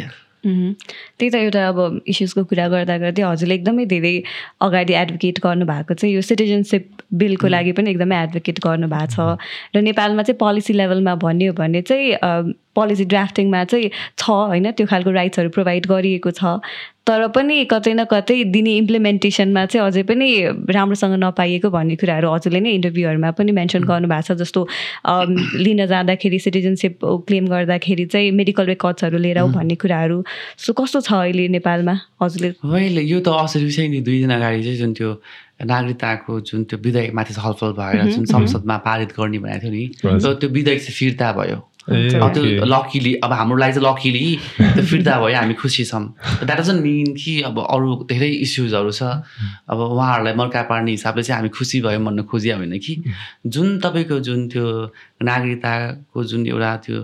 त्यही 0.47 1.29
त 1.29 1.35
एउटा 1.35 1.67
अब 1.67 2.01
इस्युजको 2.07 2.43
कुरा 2.43 2.67
गर्दा 2.67 2.97
गर्दै 2.97 3.21
हजुरले 3.21 3.55
एकदमै 3.55 3.85
धेरै 3.85 4.13
अगाडि 4.61 4.93
एडभोकेट 4.93 5.39
गर्नुभएको 5.43 5.93
चाहिँ 5.93 6.15
यो 6.15 6.21
सिटिजनसिप 6.21 6.89
बिलको 7.13 7.47
लागि 7.47 7.71
पनि 7.71 7.89
एकदमै 7.89 8.23
एडभोकेट 8.23 8.59
गर्नुभएको 8.65 9.05
छ। 9.07 9.37
र 9.75 9.81
नेपालमा 9.81 10.23
चाहिँ 10.23 10.37
पोलिसी 10.37 10.73
लेभलमा 10.73 11.15
भन्यो 11.15 11.53
भने 11.53 11.81
चाहिँ 11.81 12.53
पोलिसी 12.77 13.05
ड्राफ्टिङमा 13.13 13.63
चाहिँ 13.71 13.89
छ 14.17 14.29
होइन 14.51 14.71
त्यो 14.71 14.87
खालको 14.87 15.11
राइट्सहरू 15.17 15.49
प्रोभाइड 15.57 15.87
गरिएको 15.87 16.31
छ। 16.31 16.61
तर 17.07 17.27
पनि 17.35 17.55
कतै 17.71 17.91
न 17.93 18.03
कतै 18.11 18.35
दिने 18.51 18.71
इम्प्लिमेन्टेसनमा 18.77 19.65
चाहिँ 19.65 19.87
अझै 19.87 20.01
पनि 20.03 20.27
राम्रोसँग 20.75 21.13
नपाइएको 21.19 21.69
भन्ने 21.71 21.95
कुराहरू 21.95 22.31
हजुरले 22.31 22.59
नै 22.59 22.71
इन्टरभ्यूहरूमा 22.77 23.31
पनि 23.37 23.51
मेन्सन 23.59 23.83
गर्नुभएको 23.87 24.27
छ 24.27 24.37
जस्तो 24.41 24.61
लिन 25.63 25.85
जाँदाखेरि 25.87 26.39
सिटिजनसिप 26.45 27.05
क्लेम 27.27 27.47
गर्दाखेरि 27.47 28.05
चाहिँ 28.11 28.31
मेडिकल 28.39 28.65
रेकर्ड्सहरू 28.67 29.17
लिएर 29.23 29.37
आऊ 29.39 29.47
भन्ने 29.55 29.75
कुराहरू। 29.79 30.17
सो 30.59 30.73
कस्तो 30.75 31.01
छ 31.07 31.13
अहिले 31.21 31.47
नेपालमा 31.55 31.95
हजुरले? 32.21 32.51
मैले 32.75 33.01
यो 33.07 33.19
त 33.23 33.39
असर 33.39 33.63
विषय 33.63 33.87
नि 33.87 34.03
दुई 34.03 34.19
दिन 34.27 34.35
अगाडि 34.35 34.63
चाहिँ 34.67 34.77
जुन 34.83 34.93
त्यो 34.99 35.13
नागरिकताको 35.63 36.39
जुन 36.43 36.63
त्यो 36.67 36.77
विधेयकमाथि 36.83 37.33
छलफल 37.39 37.71
भएर 37.79 38.03
जुन 38.11 38.25
संसदमा 38.35 38.77
पारित 38.83 39.15
गर्ने 39.15 39.39
भनेको 39.47 39.71
थियो 39.71 40.11
नि 40.11 40.19
त्यो 40.43 40.49
विधेयक 40.59 40.79
चाहिँ 40.83 40.97
फिर्ता 40.99 41.31
भयो। 41.39 41.63
त्यो 41.87 42.65
लकिली 42.65 43.13
अब 43.23 43.31
हाम्रो 43.31 43.57
लागि 43.57 43.73
चाहिँ 43.73 43.87
लकिली 43.87 44.23
त्यो 44.59 44.83
फिर्ता 44.83 45.13
भयो 45.19 45.35
हामी 45.37 45.53
खुसी 45.55 45.83
छौँ। 45.85 46.03
द्याट 46.43 46.59
डजन्ट 46.59 46.81
मिन 46.83 47.15
कि 47.15 47.41
अब 47.47 47.59
अरू 47.63 47.95
धेरै 48.11 48.29
इस्युजहरू 48.43 48.91
छ। 48.91 49.03
अब 49.71 49.79
उहाँहरूलाई 49.79 50.33
मर्का 50.35 50.61
पार्ने 50.67 50.91
हिसाबले 50.91 51.23
चाहिँ 51.23 51.39
हामी 51.39 51.49
खुसी 51.55 51.81
भयौँ 51.81 52.03
भन्न 52.03 52.23
खोजिया 52.27 52.57
होइन 52.57 52.77
कि। 52.79 52.93
जुन 53.47 53.79
तपाईँको 53.79 54.19
जुन 54.19 54.47
त्यो 54.51 54.65
नागरिकताको 55.23 56.23
जुन 56.23 56.47
एउटा 56.47 56.75
त्यो 56.85 56.99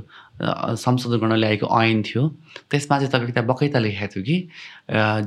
संशोधन 0.75 1.17
गर्न 1.17 1.35
ल्याएको 1.39 1.65
ऐन 1.81 2.01
थियो 2.03 2.27
त्यसमा 2.71 2.97
चाहिँ 2.99 3.11
तपाईँको 3.11 3.33
त्यहाँ 3.33 3.47
बकैता 3.47 3.79
लेखेको 3.79 4.19
थियो 4.19 4.23
कि 4.27 4.37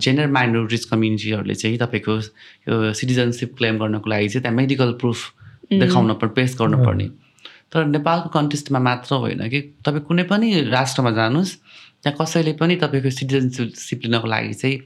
जेनरल 0.04 0.30
माइनोरिटिज 0.36 0.84
कम्युनिटीहरूले 0.92 1.54
चाहिँ 1.54 1.78
तपाईँको 1.78 2.14
यो 2.68 2.92
सिटिजनसिप 2.92 3.54
क्लेम 3.58 3.78
गर्नको 3.78 4.10
लागि 4.10 4.28
चाहिँ 4.28 4.42
त्यहाँ 4.42 4.56
मेडिकल 4.56 4.92
प्रुफ 5.00 5.18
देखाउन 5.72 6.12
पर्ने 6.20 6.34
पेस 6.34 6.56
गर्नुपर्ने। 6.60 7.08
तर 7.73 7.85
नेपालको 7.87 8.28
कन्टेस्टमा 8.30 8.78
मात्र 8.78 9.14
होइन 9.14 9.49
कि? 9.49 9.61
तपाईँ 9.85 10.04
कुनै 10.06 10.23
पनि 10.30 10.46
राष्ट्रमा 10.70 11.11
जानुहोस् 11.18 11.52
त्यहाँ 12.02 12.16
कसैले 12.20 12.52
पनि 12.61 12.76
तपाईँको 12.82 13.11
सिटिजनसिप 13.11 14.00
लिनको 14.04 14.26
लागि 14.26 14.54
चाहिँ 14.54 14.78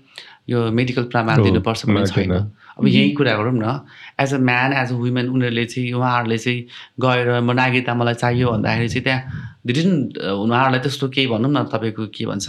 यो 0.51 0.71
मेडिकल 0.73 1.05
प्रमाण 1.13 1.43
दिनुपर्छ 1.43 1.87
भन्ने 1.87 2.07
छैन। 2.07 2.33
अब 2.81 2.87
यही 2.87 3.11
कुरा 3.13 3.35
गरौँ 3.37 3.53
न। 3.53 3.85
As 4.21 4.35
a 4.35 4.39
man 4.39 4.73
as 4.73 4.93
a 4.93 4.97
women 4.97 5.29
उनीहरूले 5.29 5.65
चाहिँ 5.67 5.93
उहाँहरूले 5.93 6.39
चाहिँ 6.39 6.61
गएर 7.01 7.29
म 7.41 7.53
नागरिकता 7.53 7.95
मलाई 7.95 8.15
चाहियो 8.15 8.51
भन्दाखेरि 8.51 8.89
चाहिँ 8.89 9.05
त्यहाँ 9.05 9.23
धेरै 9.67 9.83
उहाँहरूलाई 10.33 10.81
त्यस्तो 10.81 11.09
केही 11.09 11.27
भनौँ 11.29 11.51
न 11.53 11.65
तपाईँको 11.69 12.07
के 12.15 12.27
भन्छ 12.27 12.49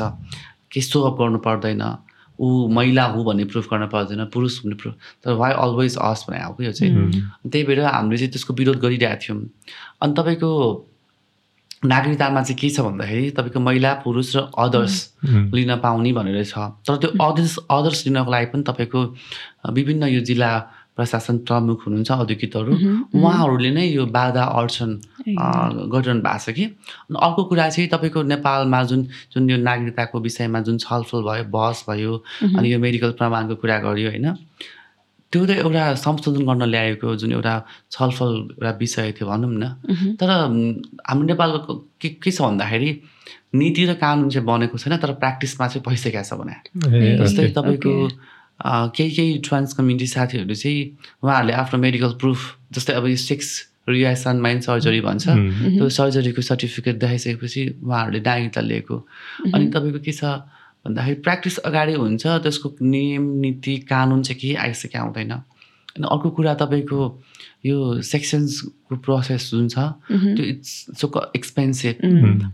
के 0.71 0.81
सोअप 0.81 1.19
गर्नु 1.19 1.39
पर्दैन। 1.43 1.83
ऊ 2.41 2.67
महिला 2.73 3.03
हो 3.13 3.23
भन्ने 3.23 3.45
प्रुफ 3.45 3.65
गर्न 3.69 3.87
पर्दैन 3.87 4.25
पुरुष 4.33 4.59
भन्ने 4.63 4.75
प्रुफ 4.81 4.93
तर 5.23 5.33
वाइ 5.37 5.53
अलवेज 5.53 5.97
अस 6.01 6.25
भने 6.29 6.39
आएको 6.41 6.63
यो 6.63 6.71
चाहिँ। 6.71 7.49
त्यही 7.49 7.63
भएर 7.63 7.81
हामीले 7.81 8.17
चाहिँ 8.17 8.31
त्यसको 8.31 8.53
विरोध 8.53 8.77
गरिरहेको 8.81 9.21
थियौँ। 9.21 9.41
अनि 10.01 10.13
तपाईँको 10.17 10.49
नागरिकतामा 11.85 12.41
चाहिँ 12.41 12.57
के 12.57 12.69
छ 12.69 12.79
भन्दाखेरि 12.81 13.29
तपाईँको 13.37 13.59
महिला 13.59 13.93
पुरुष 14.05 14.35
र 14.35 14.39
अदर्स 14.57 14.95
लिन 15.53 15.75
पाउने 15.81 16.11
भनेर 16.13 16.43
छ। 16.45 16.57
तर 16.85 16.97
त्यो 16.97 17.09
अदर्स 17.17 17.57
अदर्स 17.69 18.05
लिनको 18.07 18.31
लागि 18.31 18.45
पनि 18.53 18.63
तपाईँको 18.69 18.99
विभिन्न 19.73 20.03
यो 20.13 20.21
जिल्ला 20.21 20.51
प्रशासन 20.97 21.37
प्रमुख 21.47 21.85
हुनुहुन्छ 21.85 22.11
अधिकृतहरू 22.11 22.71
उहाँहरूले 23.15 23.69
नै 23.71 23.85
यो 23.87 24.05
बाधा 24.11 24.43
अडचन 24.59 24.89
गरिरहनु 25.93 26.21
भएको 26.21 26.39
छ 26.43 26.49
कि? 26.51 26.65
अनि 27.07 27.17
अर्को 27.27 27.43
कुरा 27.47 27.69
चाहिँ 27.69 27.89
तपाईँको 27.89 28.21
नेपालमा 28.33 28.83
जुन 28.89 29.07
जुन 29.33 29.49
यो 29.49 29.57
नागरिकताको 29.57 30.19
विषयमा 30.19 30.59
जुन 30.67 30.77
छलफल 30.83 31.21
भयो 31.29 31.43
बहस 31.47 31.85
भयो 31.89 32.13
अनि 32.43 32.73
यो 32.73 32.79
मेडिकल 32.79 33.11
प्रमाणको 33.19 33.55
कुरा 33.63 33.77
गरियो 33.87 34.09
होइन? 34.09 34.27
त्यो 35.31 35.45
त 35.47 35.49
एउटा 35.63 35.83
संशोधन 35.95 36.43
गर्न 36.43 36.63
ल्याएको 36.67 37.15
जुन 37.15 37.31
एउटा 37.31 37.53
छलफल 37.91 38.31
एउटा 38.51 38.71
विषय 38.79 39.11
थियो 39.15 39.27
भनौँ 39.31 39.51
न। 39.51 40.15
तर 40.19 40.27
हाम्रो 40.27 41.25
नेपालको 41.31 41.73
के 42.01 42.09
के 42.19 42.31
छ 42.31 42.41
भन्दाखेरि 42.41 42.91
नीति 43.55 43.85
र 43.85 43.93
कानुन 43.95 44.29
चाहिँ 44.29 44.45
बनेको 44.47 44.77
छैन 44.77 44.97
तर 44.99 45.11
प्र्याक्टिसमा 45.23 45.67
चाहिँ 45.67 45.83
भइसकेको 45.87 46.23
छ 46.27 46.35
भने। 46.35 46.55
जस्तै 47.23 47.47
तपाईँको 47.55 47.91
केही 48.65 49.09
केही 49.15 49.37
ट्रान्स 49.47 49.73
कम्युनिटी 49.73 50.07
साथीहरू 50.07 50.55
चाहिँ 50.55 50.79
उहाँहरूले 51.23 51.53
आफ्नो 51.53 51.79
मेडिकल 51.81 52.11
प्रुफ 52.21 52.39
जस्तै 52.73 52.93
अब 52.93 53.07
यो 53.07 53.15
सेक्स 53.17 53.49
रियासन 53.89 54.39
माइन्ड 54.41 54.61
सर्जरी 54.63 55.01
भन्छ 55.01 55.27
त्यो 55.27 55.89
सर्जरीको 55.89 56.41
सर्टिफिकेट 56.41 56.99
देखाइसकेपछि 56.99 57.67
उहाँहरूले 57.83 58.19
नागरिकता 58.19 58.61
लिएको 58.61 58.97
अनि 59.53 59.65
तपाईँको 59.73 59.99
के 60.05 60.11
छ 60.11 60.23
भन्दाखेरि 60.85 61.21
प्र्याक्टिस 61.21 61.57
अगाडि 61.69 61.93
हुन्छ 61.93 62.27
त्यसको 62.45 62.69
नियम 62.81 63.23
नीति 63.41 63.77
कानुन 63.89 64.21
चाहिँ 64.21 64.39
केही 64.41 64.55
आइसके 64.65 64.97
आउँदैन। 64.97 65.31
अनि 65.31 66.07
अर्को 66.11 66.29
कुरा 66.37 66.53
तपाईँको 66.61 66.99
यो 67.65 68.01
सेक्सन्सको 68.01 68.95
प्रोसेस 69.05 69.49
जुन 69.51 69.67
छ 69.69 69.77
त्यो 70.09 70.45
इट्स 70.45 70.71
सो 71.01 71.11
एक्सपेन्सिभ 71.35 71.95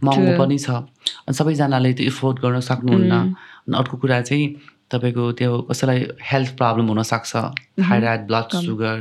महँगो 0.03 0.33
पनि 0.39 0.57
छ। 0.57 0.69
अनि 0.69 1.33
सबैजनाले 1.39 1.93
त्यो 1.93 2.07
एफोर्ड 2.07 2.39
गर्न 2.43 2.59
सक्नुहुन्न। 2.67 3.11
अनि 3.11 3.77
अर्को 3.77 3.97
कुरा 3.97 4.21
चाहिँ 4.21 4.45
तपाईँको 4.91 5.23
त्यो 5.39 5.51
कसैलाई 5.69 5.99
हेल्थ 6.23 6.49
प्रब्लम 6.57 6.85
हुनसक्छ 6.87 7.31
थाइरोइड 7.87 8.21
ब्लड 8.27 8.47
सुगर 8.65 8.97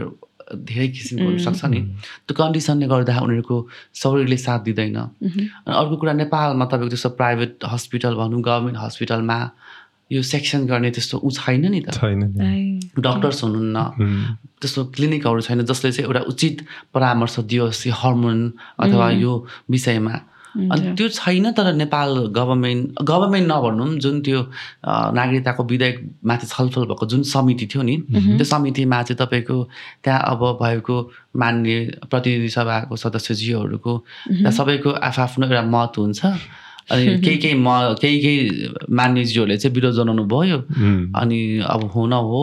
धेरै 0.46 0.88
किसिमको 0.88 1.26
हुनसक्छ 1.26 1.64
नि। 1.64 1.80
त्यो 2.26 2.34
कन्डिसनले 2.38 2.86
गर्दा 2.86 3.18
उनीहरूको 3.18 3.56
शरीरले 3.94 4.36
साथ 4.36 4.60
दिँदैन। 4.66 4.96
अनि 4.96 5.74
अर्को 5.74 5.94
कुरा 5.96 6.12
नेपालमा 6.22 6.64
तपाईँको 6.70 6.90
त्यस्तो 6.94 7.10
प्राइभेट 7.18 7.52
हस्पिटल 7.66 8.14
भनौँ 8.14 8.42
गभर्मेन्ट 8.46 8.78
हस्पिटलमा 8.78 9.38
यो 10.06 10.22
सेक्सन 10.22 10.66
गर्ने 10.70 10.90
त्यस्तो 10.94 11.18
ऊ 11.18 11.30
छैन 11.34 11.66
नि 11.66 11.80
त। 11.82 11.98
डक्टर्स 12.94 13.42
हुनुहुन्न। 13.42 13.78
त्यस्तो 14.62 14.80
क्लिनिकहरू 14.94 15.40
छैन 15.42 15.66
जसले 15.66 15.90
चाहिँ 15.92 16.06
एउटा 16.06 16.22
उचित 16.30 16.56
परामर्श 16.94 17.34
दियोस् 17.50 17.86
हर्मोन 17.90 18.38
अथवा 18.78 19.06
यो 19.18 19.32
विषयमा। 19.70 20.14
अनि 20.56 20.94
त्यो 20.96 21.08
छैन 21.08 21.52
तर 21.52 21.72
नेपाल 21.74 22.10
गभर्मेन्ट 22.36 23.02
गभर्मेन्ट 23.02 23.46
नभनौँ 23.52 23.88
जुन 24.00 24.20
त्यो 24.24 24.40
नागरिकताको 24.86 25.64
विधेयकमाथि 25.70 26.46
छलफल 26.46 26.84
भएको 26.90 27.06
जुन 27.06 27.22
समिति 27.28 27.66
थियो 27.72 27.82
नि 27.82 27.96
त्यो 28.08 28.44
समितिमा 28.44 29.02
चाहिँ 29.02 29.18
तपाईँको 29.20 29.56
त्यहाँ 30.04 30.20
अब 30.32 30.42
भएको 30.62 30.96
मान्य 31.36 31.72
प्रतिनिधि 32.10 32.48
सभाको 32.48 32.96
सदस्यज्यूहरूको 32.96 33.92
त्यहाँ 34.28 34.52
सबैको 34.58 34.90
आफआफ्नो 35.10 35.46
एउटा 35.46 35.62
मत 35.68 35.92
हुन्छ। 35.98 36.24
अनि 36.86 37.04
केही 37.18 37.36
केही 37.42 37.54
म 37.54 37.68
केही 38.00 38.18
केही 38.22 38.68
मान्यज्यूहरूले 38.90 39.56
चाहिँ 39.58 39.74
विरोध 39.74 39.94
जनाउनु 39.94 40.24
भयो। 40.24 40.58
अनि 41.20 41.38
अब 41.66 41.90
हुन 41.94 42.12
हो 42.12 42.42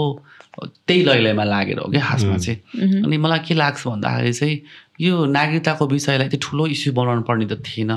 त्यही 0.87 1.03
लैलैमा 1.03 1.43
लागेर 1.43 1.79
हो 1.79 1.89
क्या 1.91 2.03
खासमा 2.03 2.37
चाहिँ। 2.37 3.01
अनि 3.03 3.17
मलाई 3.17 3.39
के 3.47 3.53
लाग्छ 3.55 3.87
भन्दाखेरि 3.87 4.33
चाहिँ 4.33 4.55
यो 5.01 5.25
नागरिकताको 5.25 5.87
विषयलाई 5.87 6.29
चाहिँ 6.29 6.39
ठुलो 6.41 6.65
इस्यु 6.67 6.93
बनाउनु 6.93 7.21
पर्ने 7.25 7.45
त 7.49 7.57
थिएन। 7.65 7.91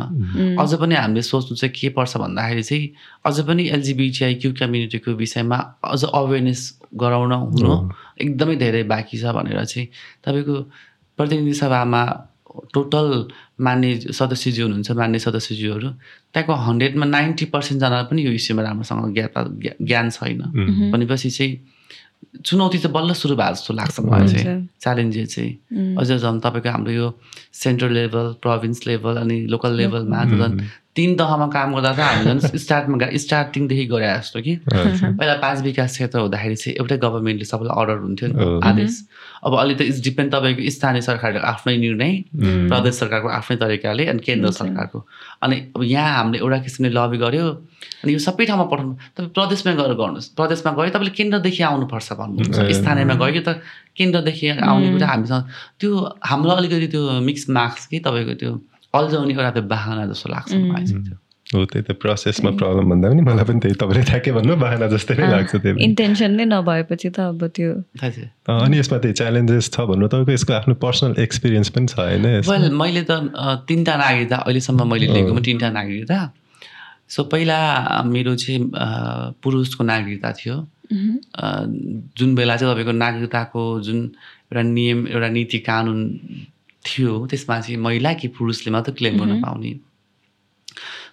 अझ 0.57 0.73
पनि 0.81 0.95
हामीले 0.95 1.23
सोच्नु 1.23 1.57
चाहिँ 1.57 1.73
के 1.77 1.89
पर्छ 1.93 2.17
भन्दाखेरि 2.17 2.63
चाहिँ 2.63 2.89
अझ 3.27 3.37
पनि 3.47 3.69
एलजिबिटिआई 3.77 4.35
क्यु 4.41 4.53
कम्युनिटीको 4.61 5.11
विषयमा 5.13 5.57
अझ 5.85 6.03
अवेरनेस 6.05 6.61
गराउन 6.97 7.33
हुनु 7.33 7.73
एकदमै 8.21 8.57
धेरै 8.57 8.83
बाँकी 8.89 9.19
छ 9.19 9.25
भनेर 9.37 9.65
चाहिँ 9.65 9.89
तपाईँको 10.25 10.57
प्रतिनिधि 11.19 11.55
सभामा 11.61 12.03
टोटल 12.75 13.09
मान्ने 13.61 13.91
सदस्यज्यू 14.17 14.65
हुनुहुन्छ 14.65 14.91
मान्ने 14.97 15.19
सदस्यज्यूहरू 15.21 15.89
त्यहाँको 16.33 16.55
हन्ड्रेडमा 16.67 17.07
नाइन्टी 17.07 17.45
पर्सेन्टजनालाई 17.53 18.05
पनि 18.11 18.21
यो 18.27 18.33
इस्युमा 18.41 18.63
राम्रोसँग 18.63 19.13
ज्ञान 19.13 19.77
ज्ञान 19.85 20.11
छैन। 20.17 20.41
भनेपछि 20.93 21.31
चाहिँ 21.31 21.76
चुनौती 22.45 22.79
चाहिँ 22.79 22.93
बल्ल 22.95 23.13
सुरु 23.13 23.37
भएको 23.37 23.55
जस्तो 23.55 23.75
लाग्छ 23.75 24.01
मलाई 24.01 24.29
चाहिँ। 24.29 24.69
च्यालेन्जेस 24.81 25.35
चाहिँ। 25.35 25.97
अझ 25.97 26.13
झन् 26.13 26.41
तपाईँको 26.41 26.69
हाम्रो 26.69 26.93
यो 26.93 27.07
सेन्ट्रल 27.53 27.93
लेभल 27.93 28.35
प्रोभिन्स 28.43 28.87
लेभल 28.87 29.17
अनि 29.17 29.47
लोकल 29.47 29.73
लेभलमा 29.73 30.25
झन् 30.25 30.61
तिन 30.97 31.17
तहमा 31.17 31.47
काम 31.53 31.75
गर्दा 31.77 31.93
त 31.93 32.01
हामी 32.01 32.25
झन् 32.25 32.41
स्टार्टमा 32.57 32.97
स्टार्टिङदेखि 33.25 33.85
गरे 33.93 34.07
जस्तो 34.17 34.41
कि। 34.41 34.55
पहिला 34.67 35.35
पाँच 35.45 35.59
विकास 35.63 35.91
क्षेत्र 35.93 36.19
हुँदाखेरि 36.19 36.57
चाहिँ 36.57 36.75
एउटै 36.81 36.97
गभर्मेन्टले 37.05 37.47
सबैलाई 37.53 37.77
अर्डर 37.81 37.99
हुन्थ्यो 38.03 38.29
नि 38.33 38.37
आदेश। 38.65 38.93
अब 39.45 39.53
अहिले 39.55 39.75
त 39.77 39.81
इट्स 39.93 40.01
डिपेन्ड 40.09 40.33
तपाईँको 40.35 40.63
स्थानीय 40.73 41.03
सरकारको 41.09 41.41
आफ्नै 41.47 41.77
निर्णय 41.77 42.13
प्रदेश 42.73 42.95
सरकारको 43.01 43.29
आफ्नै 43.29 43.57
तरिकाले 43.63 44.07
अनि 44.13 44.21
केन्द्र 44.27 44.51
सरकारको। 44.57 44.99
अनि 45.45 45.57
अब 45.77 45.83
यहाँ 45.85 46.13
हामीले 46.17 46.39
एउटा 46.41 46.59
किसिमले 46.65 46.91
लबी 46.97 47.19
गऱ्यो 47.25 47.45
अनि 48.03 48.13
यो 48.13 48.19
सबै 48.19 48.45
ठाउँमा 48.49 48.65
पठाउनु 48.73 48.95
तपाईँ 49.17 49.31
प्रदेशमा 49.37 49.73
गएर 49.81 49.93
गर्नुहोस्। 50.01 50.29
प्रदेशमा 50.39 50.71
गयो 50.79 50.91
तपाईँले 50.97 51.13
केन्द्रदेखि 51.19 51.63
आउनुपर्छ 51.71 52.09
भन्नुहुन्छ 52.21 52.59
स्थानीयमा 52.81 53.15
गयो 53.21 53.43
त 53.45 53.61
केन्द्रदेखि 53.99 54.47
आउने 54.65 54.89
कुरा 54.97 55.09
हामीसँग 55.13 55.45
त्यो 55.81 55.91
हाम्रो 56.25 56.51
अलिकति 56.61 56.89
त्यो 56.95 57.03
मिक्स 57.29 57.45
मार्क्स 57.53 57.87
कि 57.93 57.99
तपाईँको 58.01 58.35
त्यो 58.41 58.53
अल्झाउने 58.95 59.35
एउटा 59.35 59.51
त्यो 59.51 59.63
बाहना 59.69 60.07
जस्तो 60.07 60.31
लाग्छ 60.31 60.53
मलाई 60.55 60.85
चाहिँ 60.87 61.05
त्यो 61.05 61.17
हो 61.47 61.65
त्यही 61.65 61.83
त 61.83 61.95
प्रोसेसमा 62.03 62.51
प्रब्लम 62.59 62.91
भन्दा 62.91 63.09
पनि 63.09 63.23
मलाई 63.23 63.45
पनि 63.45 63.61
त्यही 63.61 63.75
तपाईँले 63.75 64.03
ठ्याक्कै 64.05 64.33
भन्नु 64.33 64.55
बाहना 64.57 64.87
जस्तै 64.89 65.15
नै 65.15 65.27
लाग्छ 65.31 65.53
त्यही 65.57 65.85
इन्टेन्सन 65.85 66.31
नै 66.33 66.45
नभएपछि 66.45 67.09
त 67.09 67.19
अब 67.25 67.43
त्यो 67.55 67.71
अनि 68.55 68.79
यसमा 68.79 68.99
त्यही 68.99 69.15
च्यालेन्जेस 69.15 69.71
छ 69.71 69.87
भन्नु 69.87 70.09
तपाईँको 70.09 70.33
यसको 70.33 70.53
आफ्नो 70.55 70.75
पर्सनल 70.83 71.15
एक्सपिरियन्स 71.19 71.69
पनि 71.71 71.87
छ 71.87 71.95
होइन 72.01 72.27
वेल 72.47 72.67
मैले 72.75 73.03
त 73.03 73.13
तिनवटा 73.65 73.95
नागरिकता 73.97 74.37
अहिलेसम्म 74.39 74.89
मैले 74.91 75.07
लिएको 75.13 75.35
पनि 75.35 75.47
तिनवटा 75.47 75.71
नागरिकता 75.71 76.19
सो 77.09 77.25
पहिला 77.31 77.59
मेरो 78.07 78.35
चाहिँ 78.37 78.61
पुरुषको 79.39 79.85
नागरिकता 79.85 80.33
थियो 80.35 80.57
जुन 80.91 82.35
बेला 82.35 82.57
चाहिँ 82.57 82.73
तपाईँको 82.73 82.99
नागरिकताको 82.99 83.65
जुन 83.83 84.03
एउटा 84.47 84.63
नियम 84.65 85.07
एउटा 85.09 85.29
नीति 85.29 85.59
कानुन 85.63 86.01
थियो 86.87 87.27
त्यसमा 87.27 87.61
चाहिँ 87.61 87.77
महिला 87.83 88.13
कि 88.21 88.29
पुरुषले 88.39 88.73
मात्र 88.73 88.93
क्लेम 88.99 89.19
गर्न 89.21 89.43
पाउने। 89.43 89.73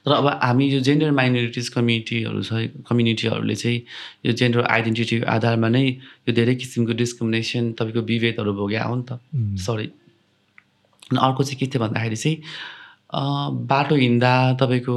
तर 0.06 0.12
अब 0.12 0.28
हामी 0.44 0.66
यो 0.70 0.80
जेन्डर 0.86 1.12
माइनोरिटिज 1.18 1.68
कम्युनिटीहरू 1.76 2.42
छ 2.44 2.84
कम्युनिटीहरूले 2.90 3.56
चाहिँ 3.56 3.80
यो 4.26 4.32
जेन्डर 4.42 4.62
आइडेन्टिटीको 4.76 5.26
आधारमा 5.32 5.70
नै 5.76 5.86
यो 5.88 6.34
धेरै 6.36 6.56
किसिमको 6.60 6.94
डिस्क्रिमिनेसन 7.02 7.72
तपाईँको 7.80 8.02
विभेदहरू 8.12 8.54
भोग्या 8.54 8.84
हो 8.84 8.96
नि 8.96 9.04
त। 9.08 9.20
सरी 9.64 9.88
अनि 11.12 11.20
अर्को 11.20 11.44
चाहिँ 11.44 11.60
के 11.60 11.66
थियो 11.72 11.84
भन्दाखेरि 11.84 12.16
चाहिँ 12.16 12.38
अ, 13.14 13.22
बाटो 13.72 13.96
हिँड्दा 13.96 14.34
तपाईँको 14.62 14.94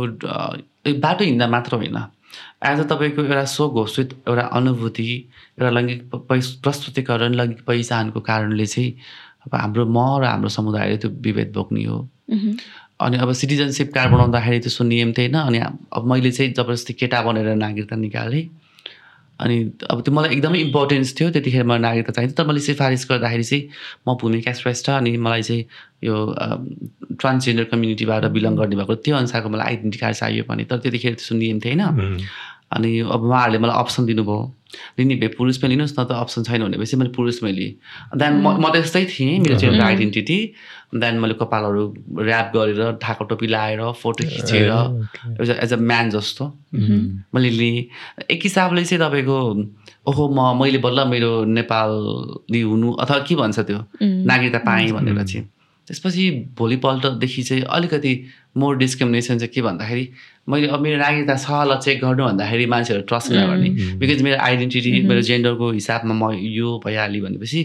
बाटो 1.07 1.25
हिँड्दा 1.25 1.47
मात्र 1.55 1.77
होइन। 1.77 1.97
एज 2.67 2.79
अ 2.81 2.85
तपाईँको 2.91 3.23
एउटा 3.23 3.45
स्वघोषित 3.55 4.11
एउटा 4.29 4.43
अनुभूति 4.59 5.09
एउटा 5.61 5.71
लैङ्गिक 5.71 6.01
प्रस्तुतिकरण 6.65 7.35
लैङ्गिक 7.35 7.61
पहिचानको 7.67 8.21
कारणले 8.21 8.67
चाहिँ 8.67 8.91
अब 9.47 9.55
हाम्रो 9.55 9.87
म 9.87 9.99
र 10.21 10.25
हाम्रो 10.27 10.49
समुदायले 10.51 10.97
त्यो 10.99 11.11
विभेद 11.23 11.53
भोग्ने 11.55 11.85
हो। 11.85 11.99
अनि 13.01 13.17
अब 13.17 13.33
सिटिजनसिप 13.33 13.93
कार्ड 13.95 14.13
बनाउँदाखेरि 14.13 14.59
त्यस्तो 14.61 14.85
नियम 14.85 15.13
थिएन 15.13 15.35
अनि 15.39 15.59
अब 15.93 16.03
मैले 16.13 16.31
चाहिँ 16.33 16.53
जबरजस्ती 16.53 16.93
केटा 17.01 17.23
बनेर 17.23 17.55
नागरिकता 17.55 17.97
निकालेँ। 17.97 18.45
अनि 19.37 19.57
अब 19.93 20.01
त्यो 20.01 20.15
मलाई 20.17 20.31
एकदमै 20.33 20.59
इम्पोर्टेन्स 20.59 21.13
थियो 21.21 21.31
त्यतिखेर 21.31 21.65
मलाई 21.69 21.81
नागरिकता 21.81 22.13
चाहिन्थ्यो। 22.13 22.37
तर 22.41 22.49
मैले 22.49 22.61
सिफारिस 22.67 23.07
गर्दाखेरि 23.11 23.45
चाहिँ 23.45 23.69
म 24.09 24.17
भूमिका 24.17 24.53
श्रेष्ठ 24.57 24.91
अनि 24.91 25.17
मलाई 25.21 25.43
चाहिँ 25.45 25.63
यो 26.09 26.17
ट्रान्सजेन्डर 27.21 27.65
कम्युनिटीबाट 27.69 28.25
बिलङ 28.33 28.57
गर्ने 28.57 28.77
भएको 28.81 28.95
त्यो 29.05 29.17
अनुसारको 29.17 29.49
मलाई 29.53 29.67
आइडेन्टिटी 29.77 29.99
कार्ड 30.01 30.17
चाहियो 30.17 30.45
भने 30.49 30.65
तर 30.65 30.79
त्यतिखेर 30.81 31.15
त्यस्तो 31.21 31.35
नियम 31.37 31.61
थिएन। 31.61 31.81
अनि 32.71 32.99
अब 33.01 33.23
उहाँहरूले 33.23 33.59
मलाई 33.59 33.79
अप्सन 33.79 34.07
दिनुभयो। 34.07 34.39
लिने 34.99 35.15
भए 35.17 35.29
पुरुषमै 35.39 35.69
लिनुहोस् 35.69 35.95
न 35.99 36.05
त 36.05 36.13
अप्सन 36.13 36.43
छैन 36.43 36.63
भनेपछि 36.67 36.97
मैले 36.97 37.11
पुरुषमै 37.15 37.53
लिएँ। 37.53 37.73
देन 38.19 38.33
म 38.43 38.59
म 38.59 38.73
त्यस्तै 38.75 39.05
थिएँ 39.07 39.39
मेरो 39.39 39.57
जेन्डर 39.57 39.81
आइडेन्टिटी 39.81 40.39
देन 40.99 41.15
मैले 41.23 41.35
कपालहरू 41.39 41.85
ऱ्याप 42.27 42.47
गरेर 42.55 42.99
ढाको 42.99 43.25
टोपी 43.31 43.47
लाएर 43.47 43.81
फोटो 44.03 44.25
खिचेर 44.27 44.71
एज 45.41 45.51
एज 45.51 45.73
अ 45.73 45.79
म्यान 45.79 46.11
जस्तो। 46.11 46.45
मैले 47.35 47.51
लिएँ। 47.51 47.87
एक 48.31 48.41
हिसाबले 48.43 48.85
चाहिँ 48.85 49.01
तपाईँको 49.03 49.39
ओहो 50.11 50.29
म 50.35 50.59
मैले 50.59 50.79
बल्ल 50.83 51.07
मेरो 51.07 51.33
नेपाली 51.47 52.61
हुनु 52.61 52.93
अथवा 52.93 53.19
के 53.23 53.35
भन्छ 53.35 53.59
त्यो? 53.61 53.79
नागरिकता 54.03 54.59
पाएँ 54.67 54.91
भनेर 54.93 55.23
चाहिँ। 55.23 55.47
त्यसपछि 55.89 56.31
भोलिपल्टदेखि 56.59 57.43
चाहिँ 57.43 57.63
अलिकति 57.63 58.13
मोर 58.59 58.77
डिस्क्रिमिनेसन 58.77 59.39
चाहिँ 59.39 59.53
के 59.55 59.63
भन्दाखेरि 59.63 60.09
मैले 60.49 60.67
अब 60.69 60.81
मेरो 60.81 60.99
नागरिकता 60.99 61.37
छ 61.37 61.47
ल 61.69 61.77
चेक 61.85 62.01
गर्नु 62.05 62.25
भन्दाखेरि 62.25 62.67
मान्छेहरू 62.75 63.03
ट्रस्ट 63.11 63.33
नगर्ने। 63.33 63.69
बिकज 64.01 64.23
मेरो 64.23 64.39
आइडेन्टिटी 64.49 64.91
मेरो 65.09 65.21
जेन्डरको 65.29 65.71
हिसाबमा 65.79 66.15
म 66.15 66.33
यो 66.59 66.81
भइहालेँ 66.85 67.21
भनेपछि 67.23 67.61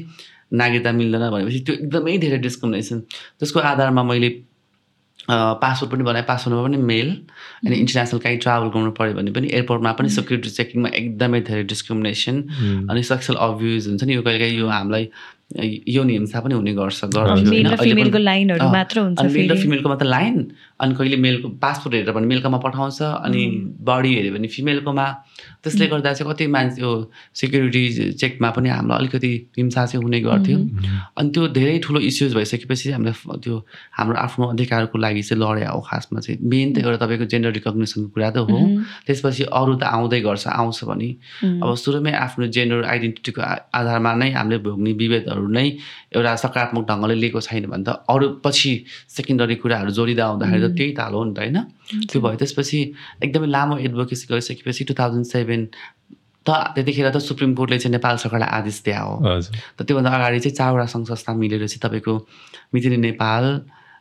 नागरिकता 0.53 0.91
मिल्दैन 0.91 1.29
भनेपछि 1.31 1.59
त्यो 1.65 1.75
एकदमै 1.75 2.17
धेरै 2.23 2.37
डिस्क्रिमिनेसन 2.47 2.99
त्यसको 3.39 3.59
आधारमा 3.71 4.03
मैले 4.03 4.29
पासपोर्ट 5.29 5.91
पनि 5.91 6.03
बनाएँ। 6.03 6.25
पासपोर्टमा 6.27 6.61
पनि 6.65 6.77
मेल 6.91 7.09
अनि 7.65 7.75
इन्टरनेसनल 7.75 8.19
कहीँ 8.19 8.37
ट्राभल 8.43 8.67
गर्नु 8.73 8.91
पऱ्यो 8.97 9.13
भने 9.13 9.31
पनि 9.31 9.47
एयरपोर्टमा 9.53 9.91
पनि 9.99 10.09
सेक्युरिटी 10.17 10.49
चेकिङमा 10.49 10.89
एकदमै 11.01 11.41
धेरै 11.49 11.63
डिस्क्रिमिनेसन 11.73 12.35
अनि 12.89 13.03
सेक्सुअल 13.11 13.37
अब्युज 13.47 13.87
हुन्छ 13.87 14.03
नि 14.03 14.13
यो 14.15 14.21
कहिले 14.25 14.39
काहीँ 14.39 14.57
यो 14.59 14.67
हामीलाई 14.67 15.05
यो 15.51 16.03
नियमसा 16.03 16.39
पनि 16.39 16.53
हुने 16.55 16.73
गर्छ 16.73 16.99
पनि- 17.03 17.77
फिमेलको 17.79 18.17
लाइनहरू 18.17 18.65
मात्र 18.71 18.99
हुन्छ 18.99 19.19
मेल 19.21 19.31
र 19.31 19.53
फेरि। 19.53 19.61
फिमेलको 19.61 19.89
मात्र 19.89 20.05
लाइन 20.05 20.35
अनि 20.81 20.95
कहिले 20.95 21.17
मेलको 21.17 21.47
पासपोर्ट 21.61 21.93
हेरेर 21.95 22.11
भने 22.15 22.27
मेलकोमा 22.27 22.57
पठाउँछ 22.65 23.01
अनि 23.01 23.41
बडी 23.89 24.11
हेऱ्यो 24.15 24.31
भने 24.33 24.47
फिमेलकोमा 24.47 25.05
त्यसले 25.63 25.87
गर्दा 25.87 26.13
चाहिँ 26.13 26.31
कति 26.33 26.47
मान्छे 26.55 26.81
सेक्युरिटी 27.41 27.83
चेकमा 28.21 28.49
पनि 28.55 28.69
हामीलाई 28.69 28.97
अलिकति 28.99 29.31
हिंसा 29.57 29.85
चाहिँ 29.85 30.03
हुने 30.03 30.19
गर्थ्यो। 30.21 30.57
अनि 31.17 31.29
त्यो 31.35 31.47
धेरै 31.57 31.77
ठुलो 31.85 31.99
इस्युज 32.09 32.33
भइसकेपछि 32.35 32.91
हामीले 32.91 33.13
त्यो 33.43 33.55
हाम्रो 33.97 34.17
आफ्नो 34.25 34.45
अधिकारको 34.55 34.97
लागि 34.97 35.21
चाहिँ 35.21 35.41
लडे 35.43 35.65
हो 35.65 35.79
खासमा 35.89 36.19
चाहिँ 36.25 36.37
मेन 36.41 36.73
त 36.73 36.77
एउटा 36.81 36.97
तपाईँको 37.05 37.25
जेन्डर 37.31 37.51
रिकग्नेसनको 37.59 38.07
कुरा 38.15 38.29
त 38.31 38.37
हो। 38.49 38.57
त्यसपछि 39.05 39.43
अरू 39.51 39.73
त 39.77 39.83
आउँदै 39.83 40.19
गर्छ 40.25 40.47
आउँछ 40.47 40.79
भने 40.89 41.09
अब 41.61 41.75
सुरुमै 41.83 42.11
आफ्नो 42.25 42.47
जेन्डर 42.55 42.83
आइडेन्टिटीको 42.93 43.41
आधारमा 43.77 44.11
नै 44.21 44.29
हामीले 44.33 44.57
भोग्ने 44.65 44.91
विभेदहरू 45.01 45.40
नै 45.47 45.67
एउटा 46.13 46.35
सकारात्मक 46.35 46.83
ढङ्गले 46.89 47.15
लिएको 47.15 47.41
छैन 47.41 47.65
भने 47.71 47.83
त 47.83 48.05
अरू 48.09 48.27
पछि 48.45 48.71
सेकेन्डरी 49.17 49.55
कुराहरू 49.55 49.91
जोडिँदा 49.91 50.25
आउँदाखेरि 50.25 50.67
त 50.67 50.71
त्यही 50.77 50.91
ताल 50.99 51.13
हो 51.13 51.23
नि 51.23 51.33
त 51.33 51.39
होइन? 51.39 51.57
त्यो 52.11 52.21
भयो। 52.21 52.37
त्यसपछि 52.37 52.79
एकदमै 53.23 53.47
लामो 53.47 53.77
एडभोकेसी 53.81 54.25
गरिसकेपछि 54.29 54.83
टु 54.83 54.93
थाउजन्ड 54.99 55.25
सेभेन 55.25 55.61
त 56.45 56.49
त्यतिखेर 56.75 57.09
त 57.09 57.17
सुप्रिम 57.21 57.53
कोर्टले 57.53 57.77
चाहिँ 57.77 57.93
नेपाल 57.97 58.15
सरकारलाई 58.17 58.49
आदेश 58.49 58.81
दिए 58.85 58.97
हो। 58.97 59.13
हजुर। 59.21 59.53
त 59.77 59.79
त्योभन्दा 59.85 60.09
अगाडि 60.09 60.39
चाहिँ 60.39 60.55
चारवटा 60.55 60.85
सङ्घ 60.93 61.05
संस्था 61.07 61.33
मिलेर 61.37 61.67
चाहिँ 61.67 61.81
तपाईँको 61.85 62.13
मितिनी 62.73 62.97
नेपाल 62.97 63.45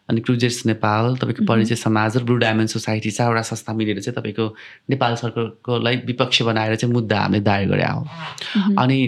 अनि 0.08 0.20
क्रुजेस 0.26 0.66
नेपाल 0.66 1.16
तपाईँको 1.22 1.44
परिचय 1.46 1.76
समाज 1.76 2.16
र 2.16 2.22
ब्लु 2.26 2.36
डायमन्ड 2.42 2.68
सोसाइटी 2.68 3.10
चारवटा 3.10 3.42
संस्था 3.46 3.72
मिलेर 3.78 4.00
चाहिँ 4.00 4.16
तपाईँको 4.16 4.46
नेपाल 4.90 5.14
सरकारकोलाई 5.22 5.96
विपक्ष 6.08 6.42
बनाएर 6.42 6.74
चाहिँ 6.76 6.94
मुद्दा 6.94 7.18
हामीले 7.20 7.44
दायर 7.44 7.68
गरे 7.68 7.84
हो। 7.84 8.02
अनि 8.74 8.98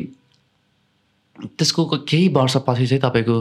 त्यसको 1.40 1.84
केही 2.08 2.28
वर्षपछि 2.28 2.86
चाहिँ 2.86 3.00
तपाईँको 3.02 3.36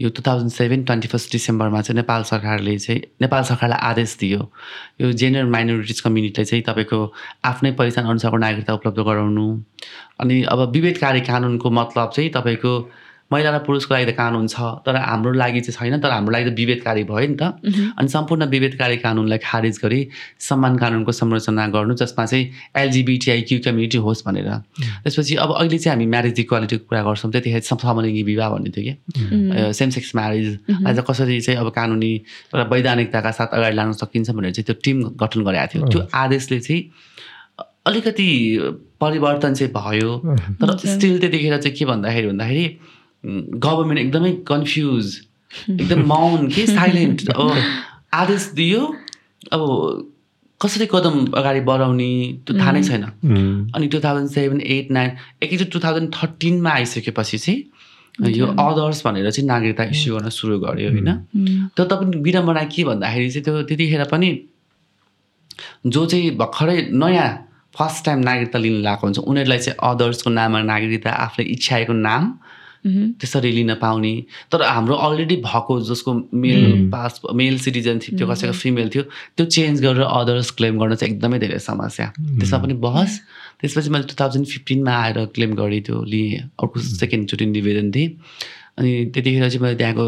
यो 0.00 0.08
two 0.08 0.22
thousand 0.26 0.50
seven 0.50 0.84
twenty 0.84 1.08
first 1.08 1.32
डिसेम्बरमा 1.32 1.80
चाहिँ 1.80 1.96
नेपाल 1.96 2.22
सरकारले 2.22 2.78
चाहिँ 2.78 3.00
नेपाल 3.22 3.42
सरकारलाई 3.42 3.78
आदेश 3.90 4.16
दियो। 4.20 4.50
यो 5.00 5.12
जेनरल 5.12 5.50
माइनोरिटिज 5.50 6.00
कम्युनिटीलाई 6.00 6.44
चाहिँ 6.44 6.62
तपाईँको 6.62 7.12
आफ्नै 7.44 7.72
पहिचान 7.72 8.04
अनुसारको 8.04 8.36
नागरिकता 8.36 8.74
उपलब्ध 8.74 8.98
गराउनु। 8.98 9.46
अनि 10.20 10.42
अब 10.42 10.70
विभेदकारी 10.72 11.20
कानुनको 11.20 11.70
मतलब 11.70 12.10
चाहिँ 12.10 12.30
तपाईँको 12.30 12.74
महिला 13.32 13.50
र 13.50 13.58
पुरुषको 13.66 13.94
लागि 13.94 14.06
त 14.06 14.14
कानुन 14.14 14.46
छ 14.46 14.86
तर 14.86 14.96
हाम्रो 15.02 15.32
लागि 15.34 15.60
चाहिँ 15.66 15.74
छैन 15.74 15.98
तर 15.98 16.10
हाम्रो 16.14 16.32
लागि 16.32 16.50
त 16.50 16.54
विभेदकारी 16.54 17.02
भयो 17.10 17.26
नि 17.26 17.36
त। 17.40 17.42
अनि 17.98 18.08
सम्पूर्ण 18.08 18.46
विभेदकारी 18.54 18.96
कानुनलाई 19.02 19.38
खारिज 19.42 19.80
गरी 19.82 20.00
सम्मान 20.38 20.76
कानुनको 20.78 21.12
संरचना 21.12 21.66
गर्नु 21.74 21.94
जसमा 21.98 22.24
चाहिँ 22.30 22.44
एलजिबिटिआई 22.78 23.40
क्यु 23.50 23.58
कम्युनिटी 23.66 23.98
होस् 23.98 24.22
भनेर। 24.26 24.48
त्यसपछि 25.02 25.34
अब 25.42 25.50
अहिले 25.58 25.78
चाहिँ 25.78 25.94
हामी 25.94 26.06
म्यारेज 26.06 26.38
इक्वालिटीको 26.46 26.84
कुरा 26.86 27.02
गर्छौँ 27.02 27.30
त्यतिखेर 27.34 27.62
सम- 27.66 27.82
समलिङ्गी 27.82 28.22
विवाह 28.30 28.48
भन्ने 28.54 28.70
थियो 28.70 28.84
कि। 28.86 28.94
सेम 29.74 29.90
सेक्स 29.90 30.14
म्यारेज 30.16 30.46
आज 30.86 30.98
कसरी 31.10 31.40
चाहिँ 31.42 31.58
अब 31.66 31.68
कानुनी 31.74 32.12
एउटा 32.54 32.64
वैधानिकताका 32.70 33.30
साथ 33.42 33.50
अगाडि 33.58 33.76
लान 33.76 33.92
सकिन्छ 34.06 34.30
भनेर 34.38 34.52
चाहिँ 34.54 34.66
त्यो 34.70 34.76
टिम 34.86 34.96
गठन 35.18 35.40
गरेको 35.42 35.66
थियो। 35.74 35.82
त्यो 35.90 36.00
आदेशले 36.14 36.60
चाहिँ 36.62 36.82
अलिकति 37.86 38.28
परिवर्तन 39.02 39.54
चाहिँ 39.54 39.72
भयो। 39.74 40.10
तर 40.62 40.76
स्टिल 40.94 41.18
त्यतिखेर 41.20 41.56
चाहिँ 41.58 41.76
के 41.78 41.84
भन्दाखेरि 41.90 42.26
भन्दाखेरि 42.30 42.66
गभर्मेन्ट 43.26 44.00
एकदमै 44.00 44.32
कन्फ्युज 44.48 45.14
एकदम 45.70 46.02
मौन 46.06 46.48
के 46.48 46.66
साइलेन्ट 46.66 47.28
अब 47.30 47.54
आदेश 48.22 48.50
दियो 48.54 48.82
अब 49.52 49.62
कसरी 50.60 50.86
कदम 50.92 51.26
अगाडि 51.36 51.60
बढाउने 51.60 52.10
त्यो 52.46 52.58
थाहा 52.58 52.72
नै 52.72 52.82
छैन। 52.82 53.02
अनि 53.74 53.88
two 53.88 54.00
thousand 54.00 54.30
seven 54.30 54.60
eight 54.60 54.90
nine 54.90 55.10
एकैचोटि 55.42 55.70
टु 55.70 55.80
थाउजन्ड 55.84 56.14
थर्टिनमा 56.14 56.70
आइसकेपछि 56.70 57.38
चाहिँ 57.38 58.32
यो 58.32 58.46
अदर्स 58.46 59.02
भनेर 59.06 59.30
चाहिँ 59.30 59.46
नागरिकता 59.48 59.84
इस्यु 59.84 60.14
गर्न 60.16 60.28
सुरु 60.32 60.58
गर्यो 60.58 60.90
होइन? 60.90 61.10
तर 61.76 61.84
तपाईँ 61.84 62.22
विडम्बना 62.22 62.62
के 62.72 62.84
भन्दाखेरि 62.84 63.30
चाहिँ 63.30 63.44
त्यो 63.44 63.62
त्यतिखेर 63.62 64.04
पनि 64.12 64.30
जो 65.86 66.06
चाहिँ 66.06 66.30
भर्खरै 66.36 66.78
नयाँ 66.92 67.28
फर्स्ट 67.76 68.04
टाइम 68.04 68.18
नागरिकता 68.28 68.58
लिन 68.58 68.80
लगाएको 68.80 69.06
हुन्छ 69.06 69.18
उनीहरूलाई 69.18 69.58
चाहिँ 69.58 69.78
अदर्सको 69.90 70.30
नाममा 70.30 70.62
नागरिकता 70.72 71.10
आफ्नै 71.26 71.44
इच्छाएको 71.54 71.92
नाम 71.92 72.22
त्यसरी 73.20 73.50
लिन 73.52 73.74
पाउने। 73.74 74.14
तर 74.52 74.62
हाम्रो 74.62 74.94
अलरेडी 74.94 75.36
भएको 75.42 75.80
जसको 75.90 76.14
मेल 76.34 76.90
पास 76.90 77.20
मेल 77.34 77.58
सिटिजनसिप 77.58 78.18
थियो 78.18 78.28
कसैको 78.28 78.52
फिमेल 78.52 78.88
थियो 78.94 79.02
त्यो 79.36 79.46
चेन्ज 79.46 79.82
गरेर 79.82 80.02
अदर्स 80.02 80.50
क्लेम 80.58 80.78
गर्न 80.78 80.94
चाहिँ 80.94 81.14
एकदमै 81.14 81.38
धेरै 81.38 81.58
समस्या। 81.58 82.06
त्यसमा 82.16 82.58
पनि 82.58 82.74
बहस। 82.86 83.20
त्यसपछि 83.60 83.90
मैले 83.90 84.04
टु 84.04 84.14
थाउजन्ड 84.20 84.46
फिफ्टिनमा 84.46 84.92
आएर 84.96 85.24
क्लेम 85.34 85.54
गरेँ 85.54 85.80
त्यो 85.82 86.02
लिएँ। 86.04 86.38
अर्को 86.62 86.80
सेकेन्डचोटि 86.80 87.46
निवेदन 87.46 87.90
थिएँ 87.90 88.08
अनि 88.78 88.92
त्यतिखेर 89.14 89.48
चाहिँ 89.48 89.62
मैले 89.62 89.76
त्यहाँको 89.76 90.06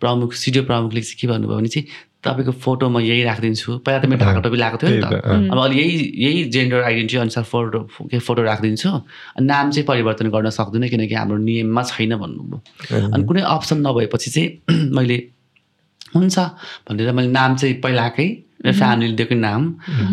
प्रमुख 0.00 0.32
सिडिओ 0.34 0.62
प्रमुखले 0.64 1.00
चाहिँ 1.00 1.18
के 1.20 1.26
भन्नुभयो 1.26 1.56
भने 1.56 1.68
चाहिँ 1.68 1.86
तपाईँको 2.26 2.52
फोटो 2.64 2.88
म 2.88 3.00
यही 3.00 3.22
राखिदिन्छु 3.24 3.78
पहिला 3.86 3.98
त 4.02 4.06
मेरो 4.10 4.20
ढाका 4.24 4.40
टोपी 4.46 4.56
लगाएको 4.56 4.78
थियो 4.82 4.90
नि 4.90 5.00
त 5.00 5.52
अब 5.52 5.58
अहिले 5.58 5.82
यही 5.82 5.94
यही 6.24 6.44
जेन्डर 6.54 6.82
आइडेन्टिटी 6.82 7.20
अनुसार 7.22 7.44
फोटो 7.52 7.78
के 8.10 8.18
फोटो 8.18 8.42
राखिदिन्छु 8.42 8.88
अनि 8.90 9.46
नाम 9.46 9.70
चाहिँ 9.70 9.86
परिवर्तन 9.86 10.26
गर्न 10.34 10.50
सक्दिनँ 10.58 10.88
किनकि 10.88 11.14
हाम्रो 11.14 11.36
नियममा 11.46 11.82
छैन 11.92 12.16
भन्नुभयो. 12.16 12.58
अनि 13.14 13.24
कुनै 13.24 13.42
अप्सन 13.56 13.86
नभएपछि 13.86 14.30
चाहिँ 14.30 14.48
मैले 14.96 15.18
हुन्छ 16.16 16.38
भनेर 16.88 17.12
मैले 17.12 17.30
नाम 17.30 17.56
चाहिँ 17.56 17.74
पहिलाकै 17.80 18.28
मेरो 18.64 18.76
फ्यामिलीले 18.78 19.16
दिएको 19.16 19.34
नाम 19.34 19.62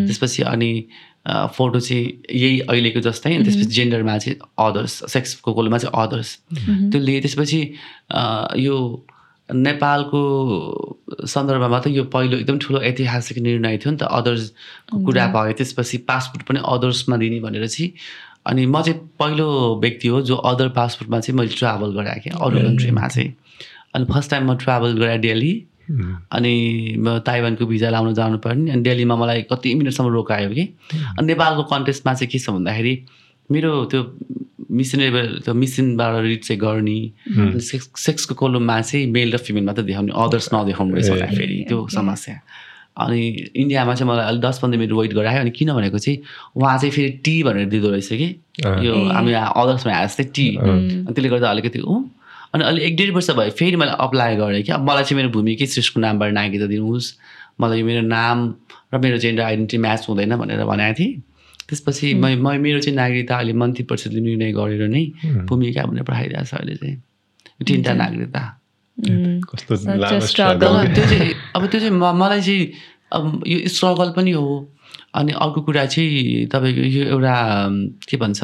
त्यसपछि 0.08 0.44
अनि 0.54 0.72
फोटो 1.28 1.80
चाहिँ 1.80 2.04
यही 2.36 2.60
अहिलेको 2.68 3.00
जस्तै 3.00 3.34
अनि 3.36 3.44
त्यसपछि 3.46 3.72
जेन्डरमा 3.76 4.18
चाहिँ 4.18 4.38
अदर्स 4.60 4.94
सेक्सको 5.14 5.54
कोलोमा 5.54 5.78
चाहिँ 5.78 5.94
अदर्स 6.04 6.30
त्यो 6.92 7.00
लिए 7.00 7.22
त्यसपछि 7.22 7.60
यो 8.60 8.76
नेपालको 9.54 10.22
सन्दर्भमा 11.28 11.80
त 11.80 11.88
यो 11.88 12.04
पहिलो 12.14 12.38
एकदम 12.38 12.58
ठुलो 12.60 12.82
ऐतिहासिक 12.82 13.38
निर्णय 13.38 13.78
थियो 13.78 13.92
नि 13.92 13.98
त। 13.98 14.04
अदर्सको 14.04 15.04
कुरा 15.06 15.26
भयो 15.34 15.54
त्यसपछि 15.58 15.98
पासपोर्ट 16.10 16.48
पनि 16.48 16.60
अदर्समा 16.66 17.18
दिने 17.18 17.40
भनेर 17.40 17.68
चाहिँ। 17.68 17.92
अनि 18.48 18.66
म 18.66 18.82
चाहिँ 18.82 19.00
पहिलो 19.20 19.48
व्यक्ति 19.82 20.08
हो 20.08 20.22
जो 20.22 20.36
अदर 20.36 20.70
पासपोर्टमा 20.76 21.20
चाहिँ 21.20 21.38
मैले 21.38 21.56
ट्राभल 21.56 21.92
गराएँ 21.96 22.20
क्या 22.24 22.38
अरू 22.46 22.60
कन्ट्रीमा 22.60 23.08
चाहिँ। 23.08 23.30
अनि 23.96 24.06
फर्स्ट 24.14 24.32
टाइम 24.32 24.52
म 24.52 24.56
ट्राभल 24.64 24.98
गराएँ 25.00 25.20
दिल्ली 25.20 25.54
अनि 26.32 26.54
म 27.00 27.20
ताइवानको 27.26 27.66
भिजा 27.66 27.90
लाउन 27.90 28.14
जानु 28.14 28.38
पर्ने 28.44 28.72
अनि 28.72 28.82
दिल्लीमा 28.84 29.16
मलाई 29.16 29.42
कति 29.52 29.74
मिनटसम्म 29.76 30.10
रोकायो 30.14 30.50
कि। 30.50 30.64
अनि 31.20 31.28
नेपालको 31.28 31.64
कन्टेस्टमा 31.72 32.14
चाहिँ 32.14 32.32
के 32.32 32.40
छ 32.40 32.50
भन्दाखेरि 32.50 32.94
मेरो 33.50 33.72
त्यो 33.92 34.02
मिसनेबल 34.74 35.28
त्यो 35.46 35.54
मिसिनबाट 35.54 36.22
रिड 36.24 36.42
चाहिँ 36.44 36.60
गर्ने। 36.60 37.00
सेक्स 37.62 37.90
सेक्सको 38.06 38.36
कोलममा 38.36 38.80
चाहिँ 38.82 39.06
मेल 39.12 39.34
र 39.34 39.38
फिमेल 39.38 39.64
मात्रै 39.64 39.86
देखाउने 39.86 40.14
अदर्स 40.16 40.50
नदेखाउनु 40.54 40.96
रहेछ 40.96 41.38
फेरि 41.38 41.58
त्यो 41.70 41.88
समस्या। 41.94 42.36
अनि 42.94 43.22
इन्डियामा 43.58 43.94
चाहिँ 43.96 44.10
मलाई 44.12 44.26
अलिक 44.30 44.42
दस 44.42 44.60
पन्ध्र 44.62 44.78
मिनट 44.80 44.92
वेट 44.94 45.14
गरायो 45.14 45.40
अनि 45.42 45.52
किन 45.52 45.74
भनेको 45.74 45.98
चाहिँ 45.98 46.18
उहाँ 46.58 46.78
चाहिँ 46.78 46.92
फेरि 46.92 47.10
टी 47.26 47.36
भनेर 47.44 47.66
दिँदो 47.70 47.90
रहेछ 47.90 48.10
कि। 48.10 48.30
यो 48.86 48.94
हामी 49.10 49.34
अदर्समा 49.34 49.94
आए 49.94 50.06
जस्तै 50.06 50.24
टी। 50.30 50.48
अनि 50.58 51.14
त्यसले 51.14 51.30
गर्दा 51.30 51.50
अलिकति 51.50 51.80
ऊ 51.82 51.96
अनि 52.54 52.64
अहिले 52.64 52.82
एक 52.86 52.96
डेढ 52.98 53.10
वर्ष 53.14 53.30
भयो 53.34 53.52
फेरि 53.58 53.76
मैले 53.82 53.92
अप्लाई 53.98 54.36
गरेँ 54.38 54.62
कि 54.64 54.72
अब 54.72 54.82
मलाई 54.90 55.04
चाहिँ 55.04 55.18
मेरो 55.18 55.30
भूमिकै 55.34 55.66
श्रेष्ठको 55.66 56.00
नामबाट 56.02 56.34
नागिता 56.34 56.66
दिनुहोस्। 56.70 57.08
मलाई 57.62 57.80
यो 57.80 57.86
मेरो 57.86 58.02
नाम 58.08 58.38
र 58.94 58.98
मेरो 59.02 59.18
जेन्डर 59.18 59.44
आइडेन्टिटी 59.44 59.78
म्याच 59.82 60.06
हुँदैन 60.10 60.36
भनेर 60.38 60.64
भनेको 60.66 60.94
थिएँ। 61.00 61.14
त्यसपछि 61.70 62.14
म 62.14 62.26
मेरो 62.66 62.80
चाहिँ 62.80 62.96
नागरिकता 62.98 63.36
अहिले 63.38 63.54
मन्त्री 63.62 63.84
परिषदले 63.90 64.22
निर्णय 64.22 64.52
गरेर 64.60 64.84
नै 64.88 65.04
भूमिका 65.48 65.84
भनेर 65.84 66.04
पठाइरहेको 66.04 66.46
छ 66.50 66.54
अहिले 66.60 66.76
चाहिँ। 66.76 66.98
तिनवटा 67.66 67.94
नागरिकता। 68.04 68.42
त्यो 69.00 69.78
चाहिँ 69.78 71.34
अब 71.56 71.62
त्यो 71.72 71.80
चाहिँ 71.80 71.94
मलाई 71.94 72.42
चाहिँ 72.42 72.62
अब 73.14 73.24
यो 73.48 73.58
स्ट्रगल 73.70 74.10
पनि 74.18 74.32
हो। 74.32 74.46
अनि 75.16 75.32
अर्को 75.32 75.62
कुरा 75.62 75.86
चाहिँ 75.86 76.46
तपाईँको 76.52 76.82
यो 76.82 77.04
एउटा 77.14 77.36
के 78.10 78.18
भन्छ 78.18 78.44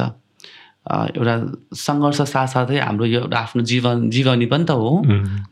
एउटा 0.90 1.36
सङ्घर्ष 1.76 2.22
साथसाथै 2.34 2.78
हाम्रो 2.80 3.06
यो 3.06 3.20
एउटा 3.22 3.38
आफ्नो 3.38 3.62
जीवन 3.72 4.10
जीवनी 4.10 4.46
पनि 4.50 4.66
त 4.66 4.72
हो। 4.72 4.90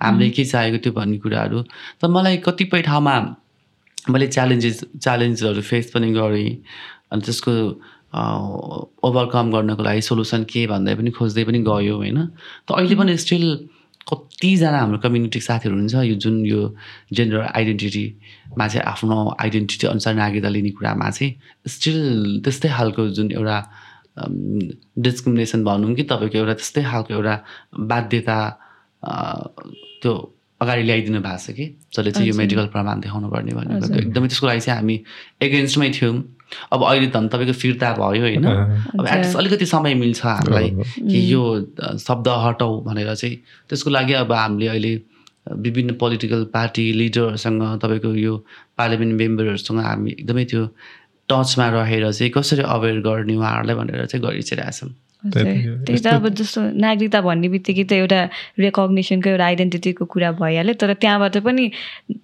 हामीले 0.01 0.29
के 0.33 0.45
चाहेको 0.45 0.77
त्यो 0.83 0.91
भन्ने 0.93 1.17
कुराहरू। 1.21 1.61
त 2.01 2.05
मलाई 2.05 2.37
कतिपय 2.45 2.81
ठाउँमा 2.89 3.15
मैले 4.09 4.27
च्यालेन्जेस 4.27 4.77
च्यालेन्जहरू 5.03 5.61
फेस 5.61 5.91
पनि 5.93 6.09
गरेँ। 6.13 6.49
अनि 7.11 7.21
त्यसको 7.25 7.53
ओभरकम 9.07 9.51
गर्नको 9.51 9.83
लागि 9.83 10.01
सोल्युसन 10.09 10.43
के 10.51 10.61
भन्दै 10.67 10.95
पनि 10.99 11.11
खोज्दै 11.17 11.43
पनि 11.47 11.59
गयो 11.69 11.95
होइन। 11.97 12.19
त 12.67 12.69
अहिले 12.77 12.95
पनि 12.95 13.17
स्टिल 13.23 13.45
कतिजना 14.07 14.79
हाम्रो 14.79 14.97
कम्युनिटी 15.03 15.39
साथीहरू 15.43 15.75
हुनुहुन्छ 15.75 15.95
यो 16.11 16.15
जुन 16.23 16.35
यो 16.45 16.61
जेन्डर 17.11 17.41
आइडेन्टिटीमा 17.59 18.65
चाहिँ 18.67 18.85
आफ्नो 18.91 19.17
आइडेन्टिटी 19.43 19.87
अनुसार 19.87 20.13
नागरिकता 20.15 20.49
लिने 20.55 20.71
कुरामा 20.79 21.09
चाहिँ 21.11 21.31
स्टिल 21.67 21.99
त्यस्तै 22.43 22.69
खालको 22.77 23.07
जुन 23.17 23.27
एउटा 23.35 23.57
डिस्क्रिमिनेसन 25.05 25.63
भनौँ 25.67 25.93
कि 25.95 26.03
तपाईँको 26.07 26.37
एउटा 26.37 26.53
त्यस्तै 26.59 26.83
खालको 26.87 27.13
एउटा 27.13 27.35
बाध्यता 27.91 28.37
त्यो 30.01 30.13
अगाडि 30.61 30.83
ल्याइदिनु 30.87 31.19
भएको 31.21 31.37
छ 31.37 31.51
कि? 31.57 31.65
जसले 31.93 32.11
चाहिँ 32.11 32.27
यो 32.29 32.33
मेडिकल 32.37 32.65
प्रमाण 32.73 32.99
देखाउनु 33.03 33.27
पर्ने 33.29 33.51
भनेको 33.59 33.93
एकदमै 33.93 34.27
त्यसको 34.31 34.47
लागि 34.47 34.61
चाहिँ 34.65 34.79
हामी 34.79 34.95
एगेन्स्टमै 35.45 35.89
थियौँ। 35.99 36.15
अब 36.73 36.83
अहिले 36.83 37.07
त 37.07 37.17
तपाईँको 37.33 37.53
फिर्ता 37.53 37.93
भयो 37.93 38.21
होइन। 38.21 38.45
अब 38.45 39.07
एटलिस्ट 39.07 39.37
अलिकति 39.37 39.65
समय 39.65 39.93
मिल्छ 39.93 40.25
हामीलाई 40.25 40.69
कि 40.99 41.33
यो 41.33 41.43
शब्द 41.99 42.27
हटाउ 42.27 42.81
भनेर 42.81 43.13
चाहिँ। 43.15 43.35
त्यसको 43.69 43.89
लागि 43.89 44.13
अब 44.13 44.31
हामीले 44.31 44.67
अहिले 44.67 44.93
विभिन्न 45.47 45.93
पोलिटिकल 45.93 46.43
पार्टी 46.53 46.91
लिडरहरूसँग 46.93 47.61
तपाईँको 47.83 48.13
यो 48.15 48.35
पार्लियामेन्ट 48.77 49.13
मेम्बरहरूसँग 49.19 49.79
हामी 49.79 50.11
एकदमै 50.11 50.45
त्यो 50.45 50.67
टचमा 51.29 51.67
रहेर 51.69 52.11
चाहिँ 52.11 52.31
कसरी 52.31 52.63
अवेर 52.63 52.99
गर्ने 53.01 53.35
उहाँहरूलाई 53.35 53.75
भनेर 53.75 54.05
चाहिँ 54.05 54.23
गरिसकिरहेछौँ 54.25 54.89
त्यही 55.23 55.97
त 55.97 56.07
अब 56.07 56.27
जस्तो 56.29 56.61
नागरिकता 56.77 57.21
भन्ने 57.21 57.47
बित्तिकै 57.49 57.83
त 57.83 57.93
एउटा 57.93 58.19
रेकग्नेसनको 58.59 59.29
एउटा 59.29 59.45
आइडेन्टिटीको 59.45 60.05
कुरा 60.05 60.31
भइहाल्यो। 60.39 60.73
तर 60.77 60.93
त्यहाँबाट 60.93 61.37
पनि 61.41 61.63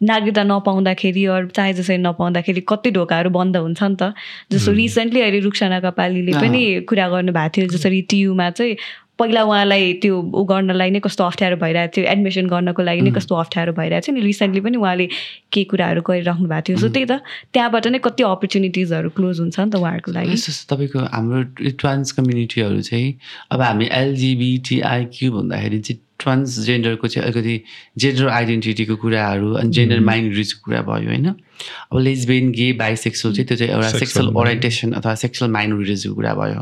नागरिकता 0.03 0.43
नपाउँदाखेरि 0.43 1.25
अरू 1.25 1.47
चाहे 1.57 1.73
जसरी 1.73 1.97
नपाउँदाखेरि 1.97 2.61
कति 2.69 2.89
ढोकाहरू 2.93 3.29
बन्द 3.29 3.57
हुन्छ 3.57 3.81
नि 3.83 3.95
त। 3.99 4.13
जस्तो 4.53 4.71
रिसेन्टली 4.71 5.21
अहिले 5.21 5.39
रुखसाना 5.39 5.79
कपालीले 5.79 6.33
पनि 6.37 6.61
कुरा 6.87 7.07
गर्नुभएको 7.09 7.49
थियो 7.57 7.67
जसरी 7.73 8.01
टियुमा 8.09 8.49
चाहिँ 8.49 8.75
पहिला 9.19 9.41
उहाँलाई 9.43 9.93
त्यो 10.01 10.15
ऊ 10.19 10.43
गर्नलाई 10.49 10.89
नै 10.89 10.99
कस्तो 10.99 11.23
अप्ठ्यारो 11.23 11.57
भइरहेको 11.61 11.91
थियो 11.97 12.05
एडमिसन 12.13 12.47
गर्नको 12.49 12.81
लागि 12.83 13.01
नै 13.01 13.11
कस्तो 13.13 13.35
अप्ठ्यारो 13.35 13.73
भइरहेको 13.77 14.05
थियो 14.07 14.15
नि। 14.15 14.21
रिसेन्टली 14.25 14.61
पनि 14.65 14.77
उहाँले 14.77 15.05
केही 15.53 15.65
कुराहरू 15.69 16.01
गरिराख्नु 16.01 16.47
भएको 16.49 16.65
थियो। 16.67 16.77
सो 16.77 16.89
त्यही 16.89 17.05
त 17.05 17.21
त्यहाँबाट 17.53 17.87
नै 17.93 17.99
कति 18.01 18.23
अपर्च्युनिटिजहरू 18.23 19.09
क्लोज 19.13 19.39
हुन्छ 19.39 19.59
नि 19.59 19.69
त 19.69 19.75
उहाँहरूको 19.77 20.11
लागि। 20.17 20.37
तपाईँको 20.71 20.99
हाम्रो 21.13 21.39
ट्रान्स 21.77 22.11
कम्युनिटीहरू 22.17 22.81
चाहिँ 22.89 23.09
अब 23.53 23.61
हामी 23.61 23.85
एलजिबिटिआइक्यू 23.91 25.31
भन्दाखेरि 25.37 25.79
चाहिँ 25.79 26.01
ट्रान्सजेन्डरको 26.23 27.07
चाहिँ 27.07 27.27
अलिकति 27.27 27.55
जेन्डर 27.99 28.27
आइडेन्टिटीको 28.29 28.95
कुराहरू 29.03 29.53
अनि 29.59 29.69
जेन्डर 29.75 29.99
माइनोरिटीको 30.09 30.61
कुरा 30.65 30.81
भयो 30.89 31.09
होइन। 31.09 31.27
अब 31.27 31.99
लेजबेन 31.99 32.51
गे 32.51 32.71
बाइसेक्सुअल 32.79 33.33
चाहिँ 33.35 33.47
त्यो 33.47 33.57
चाहिँ 33.57 33.71
एउटा 33.73 33.89
सेक्सुअल 33.99 34.27
ओरिएन्टेसन 34.35 34.91
अथवा 34.99 35.15
सेक्सुअल 35.23 35.51
माइनोरिटिजको 35.51 36.13
कुरा 36.15 36.33
भयो। 36.33 36.61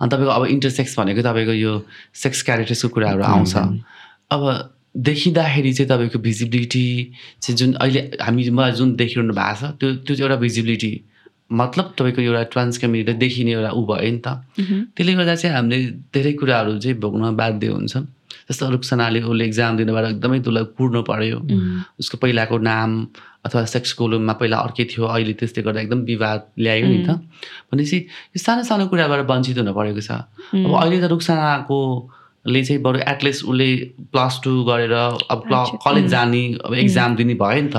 अनि 0.00 0.08
तपाईँको 0.10 0.32
अब 0.32 0.46
इन्टरसेक्स 0.46 0.98
भनेको 0.98 1.22
तपाईँको 1.28 1.52
यो 1.58 1.72
सेक्स 2.22 2.42
क्यारेक्टर्सको 2.42 2.88
कुराहरू 2.94 3.22
आउँछ। 3.24 3.54
अब 4.30 4.42
देखिँदाखेरि 4.96 5.72
चाहिँ 5.72 5.88
तपाईँको 5.88 6.18
भिजिबिलिटी 6.18 6.86
चाहिँ 7.42 7.56
जुन 7.56 7.72
अहिले 7.80 8.00
हामी 8.20 8.50
मलाई 8.50 8.72
जुन 8.78 8.96
देखिरहनु 8.96 9.34
भएको 9.34 9.54
छ 9.56 9.76
त्यो 9.80 9.94
त्यो 9.94 10.14
चाहिँ 10.16 10.28
एउटा 10.28 10.36
भिजिबिलिटी 10.42 10.92
मतलब 11.48 11.94
तपाईँको 11.98 12.20
एउटा 12.22 12.42
ट्रान्स 12.52 12.78
कम्युनिटी 12.78 13.12
देखिने 13.18 13.52
एउटा 13.52 13.70
ऊ 13.72 13.84
भयो 13.86 14.10
नि 14.10 14.20
त। 14.20 14.28
त्यसले 14.96 15.12
गर्दा 15.14 15.34
चाहिँ 15.34 15.54
हामीले 15.56 15.78
धेरै 16.12 16.32
कुराहरू 16.40 16.78
चाहिँ 16.78 16.96
भोग्न 17.00 17.36
बाध्य 17.36 17.66
हुन्छ। 17.68 17.96
जस्तो 18.48 18.68
रुक्सनाले 18.70 19.20
उसले 19.28 19.44
इक्जाम 19.44 19.76
दिनबाट 19.76 20.04
एकदमै 20.08 20.38
त्यसलाई 20.40 20.64
कुर्नु 20.76 21.00
पऱ्यो 21.04 21.38
उसको 22.00 22.16
पहिलाको 22.22 22.58
नाम 22.58 22.90
अथवा 23.46 23.64
सेक्स 23.74 23.92
कोलममा 24.00 24.32
पहिला 24.40 24.56
अर्कै 24.66 24.84
थियो 24.90 25.04
अहिले 25.04 25.32
त्यसले 25.40 25.62
गर्दा 25.62 25.80
एकदम 25.80 26.00
विवाद 26.10 26.40
ल्यायो 26.58 26.86
नि 26.88 26.98
त। 27.06 27.08
भनेपछि 27.70 27.98
यो 28.34 28.38
सानो 28.40 28.62
सानो 28.70 28.86
कुराबाट 28.88 29.20
वञ्चित 29.30 29.58
हुन 29.58 29.72
परेको 29.72 30.00
छ। 30.00 30.10
अब 30.64 30.72
अहिले 30.74 30.98
त 31.00 31.04
रुक्सानाको 31.12 31.78
ले 32.48 32.62
चाहिँ 32.64 32.82
बरु 32.82 32.98
एटलिस्ट 33.08 33.44
उसले 33.44 33.68
प्लस 34.12 34.40
टू 34.44 34.52
गरेर 34.64 34.92
अब 34.92 35.42
कलेज 35.84 36.06
जाने 36.10 36.42
अब 36.64 36.74
इक्जाम 36.74 37.16
दिने 37.16 37.34
भयो 37.36 37.62
नि 37.62 37.70
त। 37.74 37.76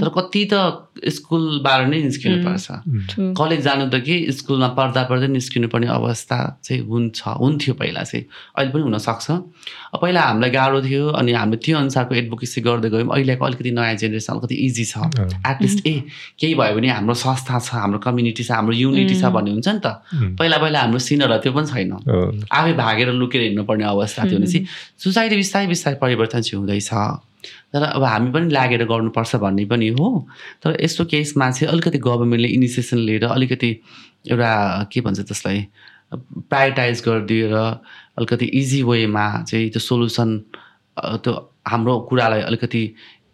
तर 0.00 0.08
कति 0.16 0.48
त 0.52 0.86
स्कुलबाट 1.00 1.88
नै 1.88 1.98
निस्किनु 2.02 2.36
पर्छ। 2.44 2.66
कलेज 3.40 3.60
जानु 3.64 3.88
त 3.88 4.00
के 4.04 4.16
स्कुलमा 4.32 4.68
पढ्दा 4.76 5.02
पढ्दै 5.10 5.28
निस्किनु 5.32 5.68
पर्ने 5.72 5.86
अवस्था 5.96 6.38
चाहिँ 6.64 6.82
हुन्छ 6.84 7.20
हुन्थ्यो 7.40 7.74
पहिला 7.80 8.02
चाहिँ। 8.04 8.24
अहिले 8.58 8.70
पनि 8.72 8.82
हुनसक्छ। 8.82 9.26
पहिला 9.96 10.20
हामीलाई 10.20 10.50
गाह्रो 10.50 10.78
थियो 10.82 11.04
अनि 11.20 11.32
हामीले 11.32 11.58
त्यो 11.64 11.78
अनुसारको 11.78 12.14
एडभोकेसी 12.14 12.60
गर्दै 12.60 12.88
गयौँ। 12.90 13.08
अहिलेको 13.08 13.44
अलिकति 13.44 13.70
नयाँ 13.70 13.94
जेनेरेसन 14.02 14.32
अलिकति 14.32 14.54
इजी 14.66 14.84
छ। 14.84 14.94
एटलिस्ट 15.50 15.86
ए 15.86 15.94
केही 16.36 16.54
भयो 16.60 16.74
भने 16.76 16.88
हाम्रो 16.90 17.14
संस्था 17.16 17.58
छ 17.58 17.80
हाम्रो 17.80 17.98
कम्युनिटी 18.04 18.42
छ 18.44 18.50
हाम्रो 18.60 18.74
युनिटी 18.76 19.14
छ 19.16 19.24
भन्ने 19.32 19.50
हुन्छ 19.56 19.68
नि 19.68 19.80
त। 19.80 19.86
पहिला 20.36 20.56
पहिला 20.58 20.78
हाम्रो 20.84 20.98
सिनहरू 21.00 21.36
त्यो 21.40 21.52
पनि 21.56 21.66
छैन। 21.72 21.92
आफै 22.52 22.72
भागेर 22.76 23.08
लुकेर 23.16 23.42
हिँड्नुपर्ने 23.42 23.84
अवस्था। 23.84 24.08
थियो 24.18 24.38
भने 24.38 24.46
चाहिँ 24.46 24.66
सोसाइटी 25.04 25.36
बिस्तारै 25.36 25.66
बिस्तारै 25.66 25.96
परिवर्तन 26.02 26.40
चाहिँ 26.40 26.58
हुँदैछ। 26.60 26.90
तर 27.72 27.82
अब 27.82 28.02
हामी 28.04 28.30
पनि 28.32 28.52
लागेर 28.52 28.84
गर्नुपर्छ 28.84 29.36
भन्ने 29.42 29.64
पनि 29.64 29.88
हो। 29.98 30.08
तर 30.62 30.76
यस्तो 30.82 31.04
केसमा 31.04 31.50
चाहिँ 31.50 31.72
अलिकति 31.72 31.98
गभर्मेन्टले 31.98 32.48
इनिसिएसन 32.48 32.98
लिएर 32.98 33.24
अलिकति 33.24 33.70
एउटा 34.30 34.52
के 34.92 35.00
भन्छ 35.00 35.20
त्यसलाई 35.20 35.66
प्रायोरिटाइज 36.50 37.02
गरिदिएर 37.06 37.54
अलिकति 37.54 38.46
इजी 38.60 38.82
वेमा 38.82 39.26
चाहिँ 39.48 39.70
त्यो 39.70 39.80
सोल्युसन 39.80 40.38
त्यो 41.24 41.32
हाम्रो 41.68 41.98
कुरालाई 42.10 42.40
अलिकति 42.50 42.82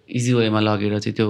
इजी 0.09 0.33
वेमा 0.35 0.61
लगेर 0.61 0.99
चाहिँ 0.99 1.15
त्यो 1.17 1.29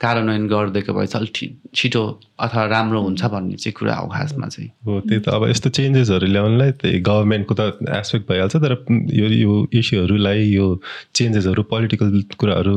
कार्यान्वयन 0.00 0.48
गरिदिएको 0.48 0.92
भए 0.94 1.06
चाहिँ 1.06 1.26
अलिक 1.26 1.72
छिटो 1.74 2.04
अथवा 2.38 2.64
राम्रो 2.66 3.00
हुन्छ 3.02 3.24
भन्ने 3.24 3.56
चाहिँ 3.56 3.72
कुरा 3.72 3.94
हो 3.94 4.06
खासमा 4.08 4.48
चाहिँ। 4.48 4.70
हो 4.86 5.00
त्यही 5.00 5.20
त 5.20 5.28
अब 5.28 5.48
यस्तो 5.50 5.70
चेन्जेसहरू 5.70 6.26
ल्याउनलाई 6.26 6.70
त्यही 6.70 7.00
गभर्मेन्टको 7.00 7.54
त 7.54 7.90
एस्पेक्ट 7.90 8.28
भइहाल्छ 8.30 8.56
तर 8.56 8.72
यो 9.12 9.26
यो 9.28 9.66
इस्युहरूलाई 9.72 10.44
यो 10.48 10.66
चेन्जेसहरू 11.14 11.62
पोलिटिकल 11.62 12.22
कुराहरू 12.38 12.76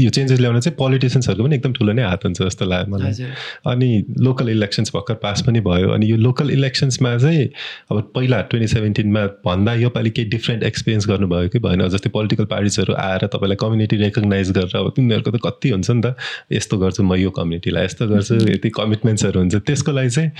यो 0.00 0.10
चेन्जेस 0.10 0.40
ल्याउन 0.40 0.60
चाहिँ 0.60 0.76
पोलिटिसियन्सहरूको 0.78 1.44
पनि 1.44 1.56
एकदम 1.56 1.72
ठुलो 1.72 1.92
नै 1.92 2.02
हात 2.02 2.24
हुन्छ 2.24 2.42
जस्तो 2.42 2.64
लाग्यो 2.64 2.96
मलाई। 2.96 3.28
अनि 3.66 3.90
लोकल 4.20 4.48
इलेक्सन्स 4.48 4.94
भर्खर 4.94 5.14
पास 5.22 5.42
पनि 5.46 5.60
भयो 5.60 5.90
अनि 5.90 6.10
यो 6.10 6.16
लोकल 6.16 6.50
इलेक्सन्समा 6.50 7.16
चाहिँ 7.18 7.48
अब 7.90 8.00
पहिला 8.14 8.40
ट्वेन्टी 8.50 8.68
सेभेन्टिनमा 8.74 9.26
भन्दा 9.44 9.74
योपालि 9.74 10.10
केही 10.10 10.28
डिफ्रेन्ट 10.28 10.62
एक्सपिरियन्स 10.62 11.08
गर्नुभयो 11.08 11.48
कि 11.48 11.58
भएन 11.58 11.88
जस्तै 11.88 12.10
पोलिटिकल 12.10 12.44
पार्टिजहरू 12.44 12.94
आएर 12.98 13.26
तपाईँलाई 13.26 13.56
कम्युनिटी 13.56 13.96
रेकगनाइज 13.96 14.50
गरेर 14.50 14.76
अब 14.76 14.90
तिनीहरूको 14.96 15.30
त 15.30 15.40
कति 15.46 15.70
हुन्छ 15.70 15.90
नि 15.90 16.00
त 16.00 16.14
यस्तो 16.52 16.78
गर्छु 16.78 17.02
म 17.02 17.14
यो 17.16 17.30
कम्युनिटीलाई 17.30 17.84
यस्तो 17.84 18.08
गर्छु 18.08 18.34
यति 18.54 18.70
कमिटमेन्ट्सहरू 18.86 19.40
हुन्छ। 19.40 19.62
त्यसको 19.66 19.92
लागि 19.92 20.10
चाहिँ 20.10 20.30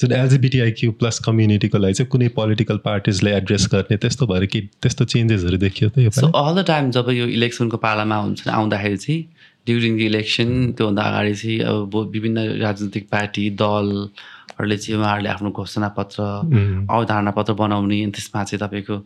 जुन 0.00 0.12
एलजिबिटिआइक्यू 0.12 0.92
प्लस 1.02 1.18
कम्युनिटीको 1.26 1.78
लागि 1.78 1.94
चाहिँ 1.94 2.10
कुनै 2.10 2.28
पोलिटिकल 2.36 2.76
पार्टिजले 2.84 3.36
एड्रेस 3.36 3.68
गर्ने 3.72 3.96
त्यस्तो 3.98 4.26
भएर 4.26 4.46
कि 4.46 4.60
त्यस्तो 4.82 5.04
चेन्जेसहरू 5.12 5.56
देखियो 5.58 5.90
त 5.90 6.06
यो 6.06 6.30
अल 6.36 6.62
द 6.62 6.66
टाइम 6.66 6.90
जब 6.92 7.10
यो 7.12 7.26
इलेक्सनको 7.36 7.76
पालामा 7.84 8.16
हुन्छ 8.22 8.48
आउँदाखेरि 8.48 8.96
चाहिँ 8.96 9.20
ड्युरिङ 9.66 9.96
द 9.98 10.00
इलेक्सन 10.00 10.50
त्योभन्दा 10.78 11.02
अगाडि 11.02 11.34
चाहिँ 11.34 11.58
अब 11.66 11.96
विभिन्न 12.12 12.38
राजनीतिक 12.62 13.08
पार्टी 13.12 13.48
दलहरूले 13.62 14.76
चाहिँ 14.78 15.00
उहाँहरूले 15.00 15.28
आफ्नो 15.28 15.50
घोषणापत्र 15.50 16.22
अवधारणा 16.90 17.30
पत्र 17.38 17.52
बनाउने 17.62 18.02
अनि 18.02 18.12
त्यसमा 18.14 18.44
चाहिँ 18.44 18.60
तपाईँको 18.62 18.96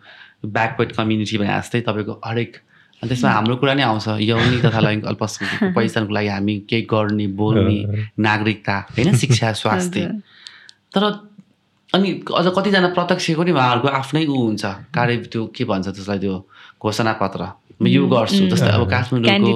ब्याकवर्ड 0.49 0.93
कम्युनिटी 0.99 1.39
भने 1.39 1.57
जस्तै 1.59 1.81
तपाईँको 1.89 2.21
हरेक 2.25 2.57
अनि 3.01 3.09
त्यसमा 3.09 3.31
हाम्रो 3.31 3.57
कुरा 3.57 3.75
नै 3.75 3.83
आउँछ 3.83 4.07
यौनी 4.21 4.59
तथा 4.61 4.81
लैङ्गिक 4.87 5.07
अल्पसङ्ख्यकको 5.09 5.73
पहिचानको 5.73 6.13
लागि 6.13 6.29
हामी 6.29 6.55
केही 6.69 6.83
गर्ने 6.85 7.27
बोल्ने 7.41 7.79
नागरिकता 8.19 8.77
होइन 8.93 9.17
शिक्षा 9.23 9.53
स्वास्थ्य। 9.57 10.05
तर 10.93 11.03
अनि 11.93 12.11
अझ 12.29 12.47
कतिजना 12.57 12.89
प्रत्यक्षको 12.93 13.43
नि 13.43 13.53
उहाँहरूको 13.53 13.89
आफ्नै 13.89 14.25
ऊ 14.27 14.37
हुन्छ। 14.37 14.65
कार्य 14.95 15.17
त्यो 15.33 15.47
के 15.57 15.65
भन्छ 15.65 15.87
त्यसलाई 15.89 16.19
त्यो 16.19 16.37
घोषणा 16.77 17.13
पत्र? 17.23 17.43
म 17.81 17.87
यो 17.89 18.05
गर्छु। 18.07 18.45
जस्तै 18.53 18.73
अब 18.77 18.85
काठमाडौँको 18.93 19.53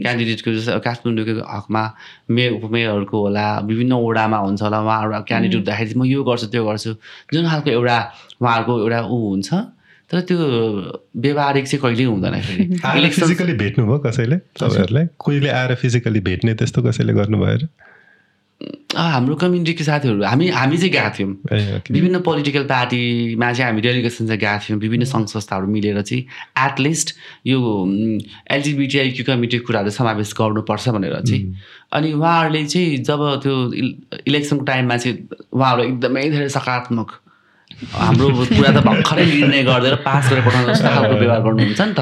क्यान्डिडेटको 0.00 0.50
जस्तै 0.56 0.72
अब 0.72 0.80
काठमाडौँको 0.80 1.44
हकमा 1.44 1.82
मेयर 2.32 2.52
उपमेयरहरूको 2.58 3.16
होला 3.20 3.46
विभिन्न 3.68 3.92
वडामा 3.92 4.38
हुन्छ 4.40 4.60
होला 4.62 4.78
उहाँहरू 4.80 5.22
क्यान्डिडेट 5.28 5.60
हुँदाखेरि 5.60 5.94
म 6.00 6.04
यो 6.08 6.24
गर्छु 6.24 6.46
त्यो 6.48 6.64
गर्छु। 6.64 6.92
जुन 7.32 7.44
खालको 7.44 7.70
एउटा 7.76 7.98
उहाँहरूको 8.40 8.72
एउटा 8.80 9.00
ऊ 9.04 9.16
हुन्छ 9.28 9.75
तर 10.10 10.20
त्यो 10.20 10.38
व्यवहारिक 11.16 11.66
चाहिँ 11.66 11.82
कहिल्यै 11.82 12.06
हुँदैन 12.06 12.40
फेरि। 12.40 13.10
फिजिकली 13.10 13.52
भेट्नुभयो 13.52 13.98
कसैले? 13.98 14.36
तपाईँहरूलाई? 14.36 15.06
कोहीले 15.18 15.48
आएर 15.48 15.74
फिजिकली 15.74 16.20
भेट्ने 16.20 16.54
त्यस्तो 16.54 16.82
कसैले 16.82 17.12
गर्नुभयो? 17.12 17.68
हाम्रो 18.96 19.34
कम्युनिटीको 19.34 19.84
साथीहरू 19.84 20.22
हामी 20.24 20.48
हामी 20.48 20.76
चाहिँ 20.76 20.92
गएको 20.92 21.10
थियौँ। 21.18 21.82
विभिन्न 21.90 22.20
पोलिटिकल 22.20 22.64
पार्टीमा 22.64 23.52
चाहिँ 23.52 23.70
हामी 23.70 23.80
डेलिगेसन 23.82 24.26
चाहिँ 24.26 24.40
गएको 24.40 24.64
थियौँ। 24.68 24.80
विभिन्न 24.80 25.04
सङ्घ 25.04 25.26
संस्थाहरू 25.28 25.66
मिलेर 25.66 26.00
चाहिँ 26.02 26.22
एटलिस्ट 26.64 27.14
यो 27.46 27.58
एलजिबिटिआइक्यू 28.50 29.24
कमिटीको 29.26 29.66
कुराहरू 29.66 29.90
समावेश 29.90 30.32
गर्नुपर्छ 30.40 30.88
भनेर 30.88 31.20
चाहिँ। 31.20 31.54
अनि 31.92 32.12
उहाँहरूले 32.12 32.64
चाहिँ 32.64 32.96
जब 33.04 33.20
त्यो 33.42 33.54
इलेक्सनको 34.26 34.64
टाइममा 34.64 34.96
चाहिँ 34.96 35.28
उहाँहरू 35.52 35.82
एकदमै 35.82 36.28
धेरै 36.30 36.48
सकारात्मक 36.48 37.10
हाम्रो 37.76 38.26
कुरा 38.56 38.70
त 38.72 38.78
भर्खरै 38.88 39.24
निर्णय 39.26 39.62
गरिदिएर 39.68 39.94
पास 40.00 40.24
गरेर 40.32 40.42
पठाउनु 40.48 40.72
जस्तो 40.72 40.88
खालको 40.96 41.14
व्यवहार 41.20 41.40
गर्नुहुन्छ 41.44 41.80
नि 41.80 41.94
त। 41.98 42.00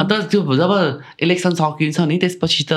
अन्त 0.00 0.12
त्यो 0.28 0.40
जब 0.60 0.72
इलेक्सन 1.24 1.52
सकिन्छ 1.56 1.98
नि 2.04 2.16
त्यसपछि 2.20 2.64
त 2.68 2.72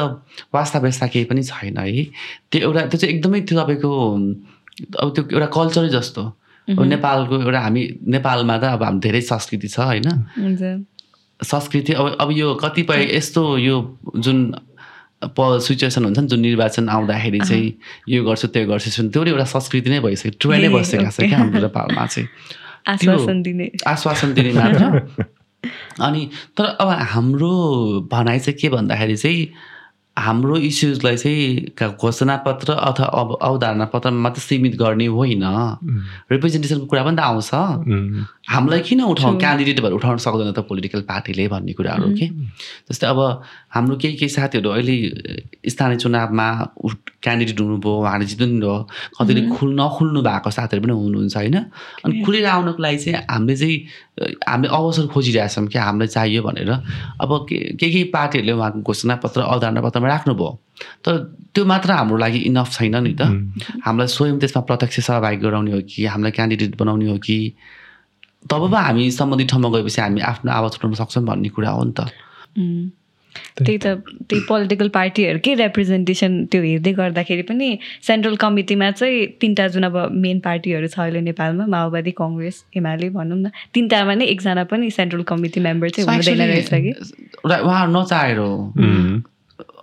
वास्ता 0.56 0.80
व्यवस्था 0.80 1.08
केही 1.12 1.25
पनि 1.27 1.43
छैन 1.43 1.77
है। 1.77 2.04
त्यो 2.51 2.60
एउटा 2.63 2.82
त्यो 2.88 2.97
चाहिँ 3.01 3.12
एकदमै 3.15 3.39
त्यो 3.43 3.56
तपाईँको 3.60 3.91
अब 5.04 5.08
त्यो 5.15 5.23
एउटा 5.36 5.47
कल्चरै 5.51 5.89
जस्तो। 5.91 6.23
नेपालको 6.71 7.36
एउटा 7.43 7.60
हामी 7.60 7.82
नेपालमा 8.08 8.56
त 8.58 8.63
अब 8.80 8.84
हाम्रो 8.88 9.01
धेरै 9.04 9.21
संस्कृति 9.27 9.67
छ 9.67 9.80
होइन? 9.91 10.08
संस्कृति 11.43 11.93
अब 11.99 12.06
अब 12.23 12.30
यो 12.32 12.47
कतिपय 12.63 13.01
यस्तो 13.17 13.41
यो 13.58 13.75
जुन 14.15 14.38
प 15.23 15.60
सिचुएसन 15.60 16.05
हुन्छ 16.05 16.19
नि 16.19 16.27
जुन 16.27 16.39
निर्वाचन 16.39 16.89
आउँदाखेरि 16.89 17.39
चाहिँ 17.39 17.73
यो 18.10 18.23
गर्छु 18.23 18.47
त्यो 18.47 18.67
गर्छु 18.67 19.07
त्यो 19.07 19.23
एउटा 19.23 19.43
संस्कृति 19.43 19.89
नै 19.89 19.99
भइसक्यो 19.99 20.31
ट्रेनै 20.39 20.69
बसेको 20.69 21.12
छ 21.12 21.19
क्या 21.21 21.38
हाम्रो 21.38 21.62
नेपालमा 21.62 22.05
चाहिँ। 22.05 22.27
आश्वासन 22.88 23.41
दिने। 23.41 23.71
आश्वासन 23.88 24.34
दिने 24.34 24.53
मात्र। 24.53 25.25
अनि 26.01 26.29
तर 26.57 26.63
अब 26.63 26.88
हाम्रो 26.88 27.53
भनाइ 28.12 28.39
चाहिँ 28.39 28.57
के 28.62 28.69
भन्दाखेरि 28.69 29.17
चाहिँ 29.17 29.47
हाम्रो 30.17 30.57
इस्युजलाई 30.57 31.17
चाहिँ 31.17 31.91
घोषणापत्र 32.01 32.73
अथवा 32.73 33.05
अब 33.05 33.38
अवधारणा 33.41 33.86
पत्रमा 33.86 34.21
मात्रै 34.21 34.41
सीमित 34.41 34.75
गर्ने 34.75 35.05
होइन। 35.07 35.43
रिप्रेजेन्टेसनको 36.31 36.86
कुरा 36.86 37.03
पनि 37.03 37.15
त 37.15 37.19
आउँछ। 37.19 37.49
हामीलाई 38.49 38.79
किन 38.79 39.01
उठाउँ? 39.01 39.39
क्यान्डिडेट 39.39 39.79
भएर 39.79 39.93
उठाउन 39.93 40.17
सक्दैन 40.17 40.51
त 40.51 40.60
पोलिटिकल 40.60 41.01
पार्टीले 41.01 41.47
भन्ने 41.47 41.73
कुराहरू 41.73 42.10
के 42.17 42.27
जस्तै 42.91 43.07
अब 43.07 43.19
हाम्रो 43.71 43.95
केही 43.97 44.15
केही 44.19 44.29
साथीहरू 44.29 44.69
अहिले 44.69 44.95
स्थानीय 45.69 45.97
चुनावमा 46.03 46.47
क्यान्डिडेट 47.23 47.60
हुनुभयो 47.60 47.93
उहाँले 48.01 48.25
जित्नु 48.25 48.60
भयो 48.60 48.75
कतिले 49.17 49.41
खुल 49.55 49.69
नखुल्नु 49.79 50.21
भएको 50.21 50.49
साथीहरू 50.51 50.84
पनि 50.84 50.93
हुनुहुन्छ 50.93 51.36
होइन। 51.38 51.57
अनि 52.05 52.21
खुलेर 52.25 52.45
आउनको 52.45 52.81
लागि 52.84 52.97
चाहिँ 52.97 53.25
हामीले 53.31 53.55
चाहिँ 53.55 53.77
हामीले 54.49 54.69
अवसर 54.75 55.07
खोजिरहेछौँ 55.13 55.67
क्या 55.71 55.84
हामीलाई 55.84 56.07
चाहियो 56.07 56.41
भनेर। 56.43 56.71
अब 57.23 57.31
के 57.49 57.57
केही 57.79 58.03
पार्टीहरूले 58.12 58.53
उहाँको 58.60 58.79
घोषणापत्र 58.84 59.39
अवधारणा 59.41 59.81
पत्रमा 59.81 60.07
राख्नुभयो। 60.07 60.49
तर 61.05 61.13
त्यो 61.55 61.65
मात्र 61.65 61.91
हाम्रो 61.91 62.17
लागि 62.17 62.39
इनफ 62.51 62.71
छैन 62.75 62.95
नि 63.07 63.13
त। 63.15 63.21
हामीलाई 63.86 64.07
स्वयं 64.07 64.39
त्यसमा 64.39 64.62
प्रत्यक्ष 64.67 64.99
सहभागी 64.99 65.38
गराउने 65.39 65.71
हो 65.71 65.81
कि 65.88 66.05
हामीलाई 66.12 66.31
क्यान्डिडेट 66.31 66.75
बनाउने 66.75 67.07
हो 67.07 67.17
कि 67.23 67.38
तब 68.49 68.62
पो 68.67 68.75
हामी 68.75 69.12
सम्बन्धित 69.12 69.47
ठाउँमा 69.49 69.69
गएपछि 69.69 70.01
हामी 70.01 70.21
आफ्नो 70.21 70.51
आवाज 70.51 70.71
उठाउन 70.75 70.93
सक्छौँ 70.99 71.23
भन्ने 71.23 71.49
कुरा 71.55 71.69
हो 71.71 71.84
नि 71.84 71.93
त। 71.93 72.10
त्यही 73.58 73.78
त 73.78 73.88
त्यही 74.30 74.41
पोलिटिकल 74.48 74.88
पार्टीहरूकै 74.98 75.54
रिप्रेजेन्टेसन 75.56 76.32
त्यो 76.52 76.62
हेर्दै 76.62 76.91
गर्दाखेरि 77.00 77.44
पनि 77.50 77.67
सेन्ट्रल 78.08 78.36
कमिटीमा 78.44 78.91
चाहिँ 78.91 79.26
तिनवटा 79.41 79.67
जुन 79.76 79.84
अब 79.84 79.98
मेन 80.24 80.39
पार्टीहरू 80.46 80.88
छ 80.88 81.00
अहिले 81.00 81.22
नेपालमा 81.22 81.65
माओवादी 81.76 82.12
कङ्ग्रेस 82.22 82.63
एमाले 82.78 83.10
भनौँ 83.17 83.39
न 83.39 83.52
तिनवटामा 83.74 84.13
नै 84.22 84.26
एकजना 84.36 84.63
पनि 84.72 84.89
सेन्ट्रल 84.91 85.24
कमिटी 85.32 85.60
मेम्बर 85.67 85.89
चाहिँ 85.89 86.08
हुँदैन 86.10 86.41
रहेछ 86.48 86.70
कि? 86.74 86.91
उहाँ 87.44 87.86
नचाहेर 87.91 88.38
हो। 88.38 88.52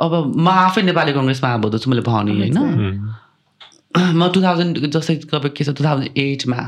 अब 0.05 0.13
म 0.37 0.49
आफै 0.49 0.83
नेपाली 0.83 1.13
कङ्ग्रेसमा 1.13 1.49
आबद्ध 1.51 1.79
छु 1.79 1.91
मैले 1.91 2.03
भने 2.09 2.33
होइन। 2.39 2.59
म 3.99 4.31
टु 4.35 4.41
थाउजन्ड 4.43 4.87
जस्तै 4.95 5.15
तपाईँ 5.27 5.55
के 5.57 5.65
छ 5.65 5.75
टु 5.75 5.85
थाउजन्ड 5.85 6.19
एटमा 6.19 6.61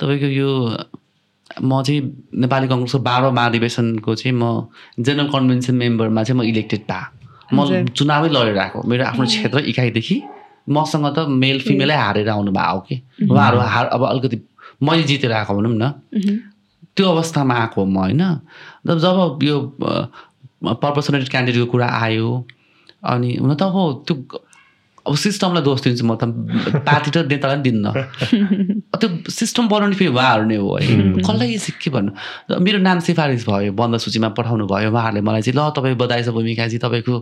तपाईँको 0.00 0.28
यो 0.34 0.50
म 1.62 1.82
चाहिँ 1.82 2.00
नेपाली 2.42 2.66
कङ्ग्रेसको 2.68 2.98
बाह्र 2.98 3.30
महाधिवेशनको 3.38 4.14
चाहिँ 4.14 4.34
म 4.36 4.66
जेनरल 5.00 5.28
कन्भेन्सन 5.34 5.74
मेम्बरमा 5.74 6.22
चाहिँ 6.22 6.38
म 6.40 6.42
इलेक्टेड 6.44 6.82
भए 6.90 7.04
म 7.52 7.86
चुनावै 7.96 8.28
लडेर 8.28 8.58
आएको। 8.58 8.82
मेरो 8.88 9.04
आफ्नो 9.04 9.24
क्षेत्र 9.26 9.58
इकाइदेखि 9.72 10.16
मसँग 10.68 11.06
त 11.16 11.18
मेल 11.42 11.60
फिमेलै 11.64 11.96
हारेर 11.96 12.28
आउनु 12.28 12.52
भएको 12.52 12.74
हो 12.74 12.80
कि। 12.88 12.96
उहाँहरू 13.30 13.58
हार 13.58 13.86
अब 13.96 14.02
अलिकति 14.04 14.36
मैले 14.82 15.02
जितेर 15.08 15.32
आएको 15.32 15.54
भनौँ 15.54 15.74
न। 15.74 15.92
त्यो 16.96 17.06
अवस्थामा 17.08 17.54
आएको 17.54 17.84
म 17.84 17.96
होइन। 17.98 18.22
जब 18.86 19.38
यो 19.42 19.56
पर्पसनेटेड 20.64 21.28
क्यान्डिडेटको 21.28 21.70
कुरा 21.72 21.88
आयो 22.04 22.28
अनि 23.04 23.30
हुन 23.40 23.54
त 23.54 23.62
अब 23.62 24.04
त्यो 24.06 24.14
अब 25.08 25.16
सिस्टमलाई 25.16 25.62
दोष 25.64 25.80
दिन्छु 25.82 26.04
म 26.04 26.14
त। 26.20 26.28
पार्टी 26.84 27.10
र 27.16 27.24
नेतालाई 27.26 27.56
पनि 27.56 27.64
दिन्न। 27.64 27.86
त्यो 29.00 29.08
सिस्टम 29.32 29.68
बनाउने 29.68 29.96
फेरि 29.96 30.12
उहाँहरू 30.12 30.44
नै 30.44 30.56
हो 30.60 30.68
है। 30.76 30.84
कसलाई 31.24 31.56
के 31.80 31.90
भन्नु? 31.90 32.10
मेरो 32.60 32.78
नाम 32.78 32.98
सिफारिस 33.00 33.48
भयो 33.48 33.72
बन्द 33.72 33.96
सूचीमा 34.04 34.28
पठाउनु 34.36 34.66
भयो 34.68 34.90
उहाँहरूले 34.92 35.20
मलाई 35.24 35.42
चाहिँ 35.42 35.56
ल 35.56 35.70
तपाईँ 35.72 35.96
बधाई 35.96 36.22
छ 36.22 36.28
भूमिकाजी 36.36 36.78
तपाईँको 36.78 37.14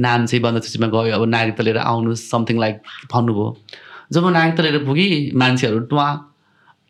नाम 0.00 0.26
चाहिँ 0.26 0.42
बन्द 0.42 0.62
सूचीमा 0.64 0.88
गयो। 0.88 1.12
अब 1.12 1.24
नागरिकता 1.28 1.62
लिएर 1.62 1.78
आउनुहोस् 1.84 2.24
समथिङ 2.30 2.56
लाइक 2.58 2.76
भन्नुभयो। 3.12 3.46
जब 4.12 4.24
म 4.24 4.28
नागरिकता 4.32 4.62
लिएर 4.62 4.84
पुगेँ 4.84 5.36
मान्छेहरू 5.36 5.78
टुवा 5.92 6.06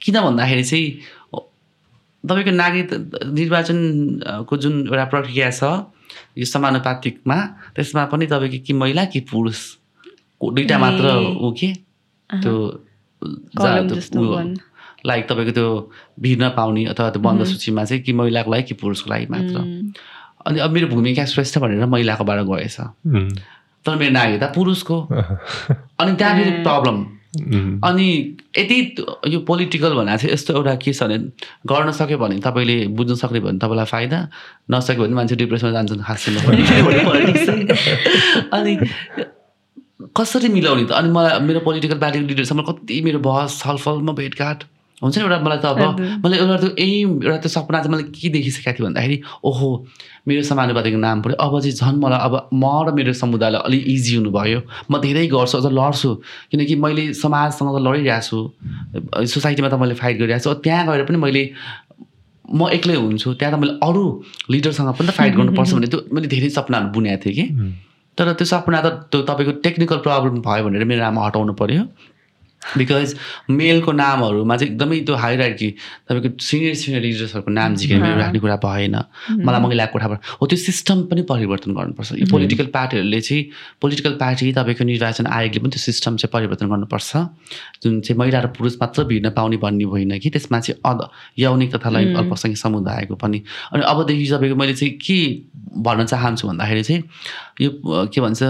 किन 0.01 0.17
भन्दाखेरि 0.21 0.65
चाहिँ 0.65 0.87
तपाईँको 2.25 2.53
नागरिक 2.55 2.89
निर्वाचनको 3.35 4.57
जुन 4.57 4.75
एउटा 4.87 5.05
प्रक्रिया 5.11 5.51
छ 5.51 5.63
यो 6.39 6.45
समानुपातिकमा 6.45 7.39
त्यसमा 7.75 8.05
पनि 8.13 8.27
तपाईँको 8.27 8.59
कि 8.67 8.73
महिला 8.73 9.05
कि 9.11 9.21
पुरुष। 9.31 9.61
दुइटा 10.43 10.79
मात्र 10.79 11.37
ऊ 11.41 11.53
के? 11.53 11.75
त्यो 12.43 12.83
लाइक 15.07 15.31
तपाईँको 15.31 15.53
त्यो 15.53 15.93
भिड 16.21 16.43
नपाउने 16.43 16.85
अथवा 16.85 17.11
त्यो 17.11 17.23
बन्द 17.23 17.45
सूचीमा 17.45 17.85
चाहिँ 17.85 18.03
कि 18.03 18.13
महिलाको 18.13 18.51
लागि 18.51 18.63
कि 18.63 18.75
पुरुषको 18.75 19.11
लागि 19.11 19.27
मात्र। 19.31 19.59
अनि 20.47 20.61
अब 20.61 20.71
मेरो 20.71 20.87
भूमिका 20.87 21.25
श्रेष्ठ 21.25 21.59
भनेर 21.59 21.87
महिलाकोबाट 21.87 22.41
गएछ। 22.41 22.81
तर 23.87 23.97
मेरो 23.97 24.13
नागरिकता 24.13 24.47
पुरुषको। 24.47 25.01
अनि 26.01 26.17
त्यहाँ 26.17 26.37
फेरि 26.37 26.51
प्रब्लम 26.51 27.07
अनि 27.85 28.37
यदि 28.59 28.95
यो 29.29 29.41
पोलिटिकल 29.41 29.95
भनेको 29.95 30.17
चाहिँ 30.17 30.33
यस्तो 30.33 30.55
एउटा 30.55 30.75
के 30.75 30.93
छ 30.93 31.03
भने 31.03 31.19
गर्न 31.67 31.93
सक्यो 31.93 32.19
भने 32.19 32.39
तपाईँले 32.41 32.87
बुझ्न 32.97 33.15
सक्ने 33.15 33.41
भयो 33.41 33.49
भने 33.49 33.59
तपाईँलाई 33.59 33.85
फाइदा। 33.85 34.29
नसक्यो 34.71 35.05
भने 35.05 35.15
मान्छे 35.15 35.37
डिप्रेसनमा 35.37 35.73
जान्छन् 35.73 36.01
हाँस्नु 36.01 36.41
अनि 38.57 38.77
कसरी 40.17 40.49
मिलाउने 40.49 40.85
त? 40.85 40.93
अनि 40.93 41.09
मलाई 41.11 41.41
मेरो 41.41 41.61
पोलिटिकल 41.65 41.99
पार्टीको 41.99 42.27
लिडरसँग 42.29 42.61
कति 42.69 43.01
मेरो 43.03 43.19
बहस 43.19 43.61
छलफलमा 43.63 44.13
भेटघाट? 44.13 44.65
हुन्छ 45.03 45.17
नि 45.19 45.25
एउटा 45.25 45.39
मलाई 45.45 45.59
त 45.61 45.67
अब 45.73 46.01
मैले 46.25 46.37
एउटा 46.37 46.57
त्यो 46.57 46.71
एम 46.81 47.09
एउटा 47.23 47.37
त्यो 47.45 47.51
सपना 47.53 47.79
चाहिँ 47.81 47.93
मैले 47.93 48.05
के 48.17 48.29
देखिसकेको 48.33 48.77
थिएँ 48.77 48.87
भन्दाखेरि 48.87 49.17
ओहो 49.45 49.69
मेरो 50.29 50.43
समानुपातिको 50.43 50.99
नाम 50.99 51.21
पऱ्यो। 51.23 51.37
अब 51.37 51.61
चाहिँ 51.61 51.77
झन् 51.77 52.01
मलाई 52.01 52.21
अब 52.29 52.49
म 52.53 52.65
र 52.89 52.93
मेरो 52.93 53.13
समुदायलाई 53.13 53.61
अलिक 53.61 53.83
इजी 53.89 54.17
हुनुभयो। 54.17 54.61
म 54.91 55.01
धेरै 55.01 55.27
गर्छु 55.33 55.59
अझ 55.59 55.67
लड्छु। 55.73 56.11
किनकि 56.53 56.75
मैले 56.77 57.13
समाजसँग 57.17 57.77
त 57.77 57.81
लडिरहेको 57.87 58.21
छु 58.29 58.39
सोसाइटीमा 59.33 59.69
त 59.69 59.75
मैले 59.81 59.95
फाइट 60.01 60.17
गरिरहेको 60.21 60.45
छु 60.45 60.61
त्यहाँ 60.65 60.87
गएर 60.89 61.05
पनि 61.09 61.19
मैले 61.25 61.43
म 62.53 62.69
एक्लै 62.73 62.97
हुन्छु। 62.97 63.33
त्यहाँ 63.37 63.53
त 63.53 63.61
मैले 63.61 63.81
अरू 63.85 64.05
लिडरसँग 64.51 64.93
पनि 64.97 65.09
त 65.09 65.11
फाइट 65.13 65.33
गर्नुपर्छ 65.37 65.73
भने 65.77 65.87
त्यो 65.93 66.01
मैले 66.13 66.29
धेरै 66.29 66.49
सपनाहरू 66.57 66.89
बुनेको 66.97 67.21
थिएँ 67.25 67.37
कि। 67.37 67.45
तर 68.19 68.33
त्यो 68.33 68.47
सपना 68.47 68.81
त 68.81 69.23
तपाईँको 69.23 69.53
टेक्निकल 69.65 69.99
प्रब्लम 70.05 70.41
भयो 70.43 70.65
भनेर 70.65 70.85
मेरो 70.85 71.03
नाम 71.03 71.19
हटाउनु 71.21 71.53
पऱ्यो 71.55 71.83
बिकज 72.75 73.15
मेलको 73.51 73.93
नामहरूमा 73.93 74.57
चाहिँ 74.57 74.73
एकदमै 74.73 74.99
त्यो 75.07 75.15
हाइरार्की 75.15 75.69
तपाईँको 76.09 76.29
सिनियर 76.43 76.75
सिनियर 76.75 77.03
लिडर्सहरूको 77.03 77.51
नाम 77.51 77.75
झिकेर 77.77 77.99
मेरो 78.03 78.19
राख्ने 78.19 78.39
कुरा 78.43 78.57
भएन। 78.65 78.97
मलाई 79.47 79.61
महिला 79.61 79.87
कोठाबाट 79.95 80.19
हो 80.41 80.47
त्यो 80.47 80.59
सिस्टम 80.59 81.03
पनि 81.07 81.23
परिवर्तन 81.31 81.71
गर्नुपर्छ। 81.79 82.13
यो 82.19 82.27
पोलिटिकल 82.27 82.67
पार्टीहरूले 82.75 83.21
चाहिँ 83.21 83.43
पोलिटिकल 83.81 84.13
पार्टी 84.19 84.53
तपाईँको 84.53 84.85
निर्वाचन 84.85 85.27
आयोगले 85.27 85.61
पनि 85.63 85.71
त्यो 85.71 85.83
सिस्टम 85.87 86.17
चाहिँ 86.17 86.33
परिवर्तन 86.33 86.67
गर्नुपर्छ। 86.67 87.11
जुन 87.83 88.01
चाहिँ 88.03 88.19
महिला 88.19 88.41
र 88.41 88.47
पुरुष 88.59 88.75
मात्र 88.83 89.05
भिड्न 89.05 89.31
पाउने 89.31 89.57
भन्ने 89.63 89.85
होइन 89.87 90.19
कि 90.19 90.31
त्यसमा 90.35 90.61
चाहिँ 90.61 90.81
अद 90.83 91.01
यौनिक 91.39 91.75
तथा 91.75 91.91
लैङ्गिक 91.91 92.17
अल्पसङ्ख्यक 92.19 92.59
समुदायको 92.59 93.15
पनि। 93.15 93.39
अनि 93.73 93.83
अबदेखि 93.87 94.27
तपाईँको 94.27 94.57
मैले 94.57 94.75
चाहिँ 94.75 94.93
के 94.99 95.19
भन्न 95.87 96.05
चाहन्छु 96.07 96.49
भन्दाखेरि 96.49 96.83
चाहिँ 96.83 97.03
यो 97.63 97.71
के 98.11 98.21
भन्छ 98.21 98.43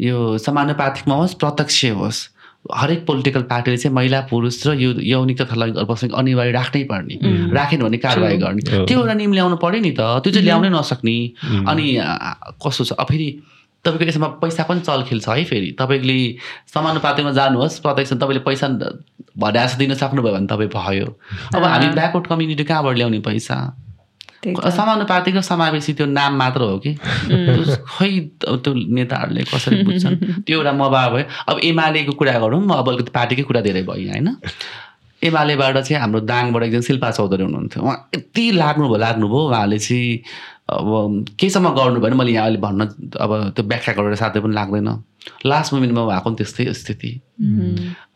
यो 0.00 0.16
समानुपातिकमा 0.38 1.14
होस् 1.14 1.34
प्रत्यक्ष 1.38 1.84
होस्। 1.94 2.18
हरेक 2.64 3.06
पोलिटिकल 3.06 3.42
पार्टीले 3.50 3.76
चाहिँ 3.76 3.94
महिला 3.94 4.20
पुरुष 4.30 4.66
र 4.66 4.74
यो 4.76 4.92
यौनिक 5.00 5.40
तथा 5.40 5.56
लैङ्गिक 5.56 5.78
अल्पसङ्ख्यक 5.80 6.18
अनिवार्य 6.18 6.52
राख्नै 6.52 6.82
पर्ने। 6.84 7.14
राखेन 7.56 7.80
भने 7.82 7.98
कारवाही 7.98 8.36
गर्ने। 8.36 8.62
त्यो 8.86 8.98
एउटा 9.00 9.14
नियम 9.14 9.32
ल्याउनु 9.32 9.56
पऱ्यो 9.56 9.80
नि 9.80 9.90
त। 9.90 10.00
त्यो 10.20 10.30
चाहिँ 10.32 10.44
ल्याउनै 10.44 10.68
नसक्ने। 10.68 11.16
अनि 11.66 11.86
कस्तो 12.60 12.84
छ? 12.84 12.92
फेरि 13.08 13.28
तपाईँको 13.84 14.04
यसमा 14.12 14.28
पैसा 14.44 14.62
पनि 14.68 14.80
चलखेल 14.84 15.20
छ 15.24 15.28
है 15.40 15.44
फेरि। 15.48 15.68
तपाईँले 15.80 16.18
समानुपातिमा 16.68 17.32
जानुहोस्। 17.32 17.80
प्रत्यक्ष 17.80 18.12
तपाईँले 18.20 18.44
पैसा 18.44 18.68
भड्यास 19.40 19.74
दिन 19.80 19.94
सक्नुभयो 19.96 20.32
भने 20.36 20.46
तपाईँ 20.46 20.68
भयो। 20.68 21.08
अब 21.56 21.64
हामी 21.64 21.88
ब्याकवर्ड 21.96 22.26
कम्युनिटी 22.28 22.64
कहाँबाट 22.68 22.96
ल्याउने 22.96 23.20
पैसा? 23.24 23.56
समानुपातिक 24.46 25.36
समावेशी 25.44 25.92
त्यो 25.92 26.06
नाम 26.06 26.36
मात्र 26.36 26.60
हो 26.60 26.78
कि? 26.78 26.94
खै 26.96 28.10
त्यो 28.40 28.72
नेताहरूले 28.74 29.42
कसरी 29.44 29.82
बुझ्छन्? 29.84 30.16
त्यो 30.46 30.56
एउटा 30.58 30.72
मबा 30.72 31.08
भयो। 31.08 31.24
अब 31.48 31.60
एमालेको 31.60 32.12
कुरा 32.12 32.38
गरौँ 32.38 32.62
अब 32.78 32.88
अलिकति 32.88 33.10
पार्टीकै 33.14 33.42
कुरा 33.42 33.60
धेरै 33.60 33.82
भयो 33.82 34.10
होइन? 34.10 34.28
एमालेबाट 35.22 35.78
चाहिँ 35.78 36.00
हाम्रो 36.00 36.20
दाङबाट 36.24 36.62
एकजना 36.62 36.80
शिल्पा 36.80 37.10
चौधरी 37.10 37.42
हुनुहुन्थ्यो। 37.44 37.82
उहाँ 37.84 38.08
यति 38.16 38.44
लाग्नुभयो 38.56 38.96
लाग्नुभयो 38.96 39.42
उहाँले 39.48 39.78
चाहिँ 39.78 40.22
अब 40.70 41.26
केसम्म 41.40 41.68
गर्नु 41.74 42.00
भने 42.00 42.16
मैले 42.16 42.32
यहाँ 42.32 42.46
अहिले 42.46 42.60
भन्न 42.62 42.80
अब 43.18 43.30
त्यो 43.56 43.64
व्याख्या 43.66 43.94
गरेर 43.94 44.14
साथै 44.22 44.40
पनि 44.40 44.54
लाग्दैन। 44.54 44.88
लास्ट 45.46 45.72
मुमेन्टमा 45.74 46.04
भएको 46.06 46.24
पनि 46.24 46.36
त्यस्तै 46.36 46.64
स्थिति। 46.72 47.10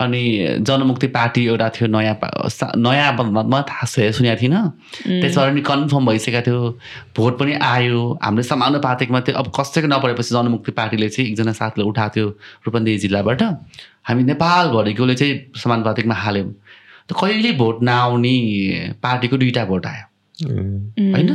अनि 0.01 0.23
जनमुक्ति 0.63 1.07
पार्टी 1.17 1.47
एउटा 1.47 1.69
थियो 1.75 1.89
नयाँ 1.89 2.17
नयाँ 2.77 3.13
म 3.19 3.61
थाहा 3.69 3.87
छ 3.87 4.15
सुनेको 4.17 4.41
थिइनँ। 4.41 4.63
त्यसबाट 5.21 5.53
नि 5.55 5.61
कन्फर्म 5.61 6.07
भइसकेको 6.07 6.41
थियो। 6.47 6.61
भोट 7.17 7.39
पनि 7.39 7.53
आयो। 7.61 8.01
हाम्रो 8.23 8.43
समानुपातिकमा 8.43 9.21
थियो 9.21 9.37
अब 9.37 9.47
कसैको 9.59 9.89
नपरेपछि 9.89 10.35
जनमुक्ति 10.35 10.73
पार्टीले 10.79 11.09
चाहिँ 11.09 11.31
एकजना 11.31 11.53
साथीले 11.53 11.85
उठाएको 11.85 12.15
थियो 12.15 12.29
रूपन्देही 12.67 12.99
जिल्लाबाट। 13.05 13.43
हामी 14.07 14.23
नेपालभरिकोले 14.31 15.15
चाहिँ 15.15 15.35
समानुपातिकमा 15.63 16.15
हाल्यौँ। 16.15 16.53
त 17.09 17.13
कहिले 17.13 17.53
भोट 17.61 17.83
नआउने 17.83 18.37
पार्टीको 19.03 19.37
दुइटा 19.37 19.65
भोट 19.65 19.87
आयो। 19.87 20.05
होइन? 21.13 21.31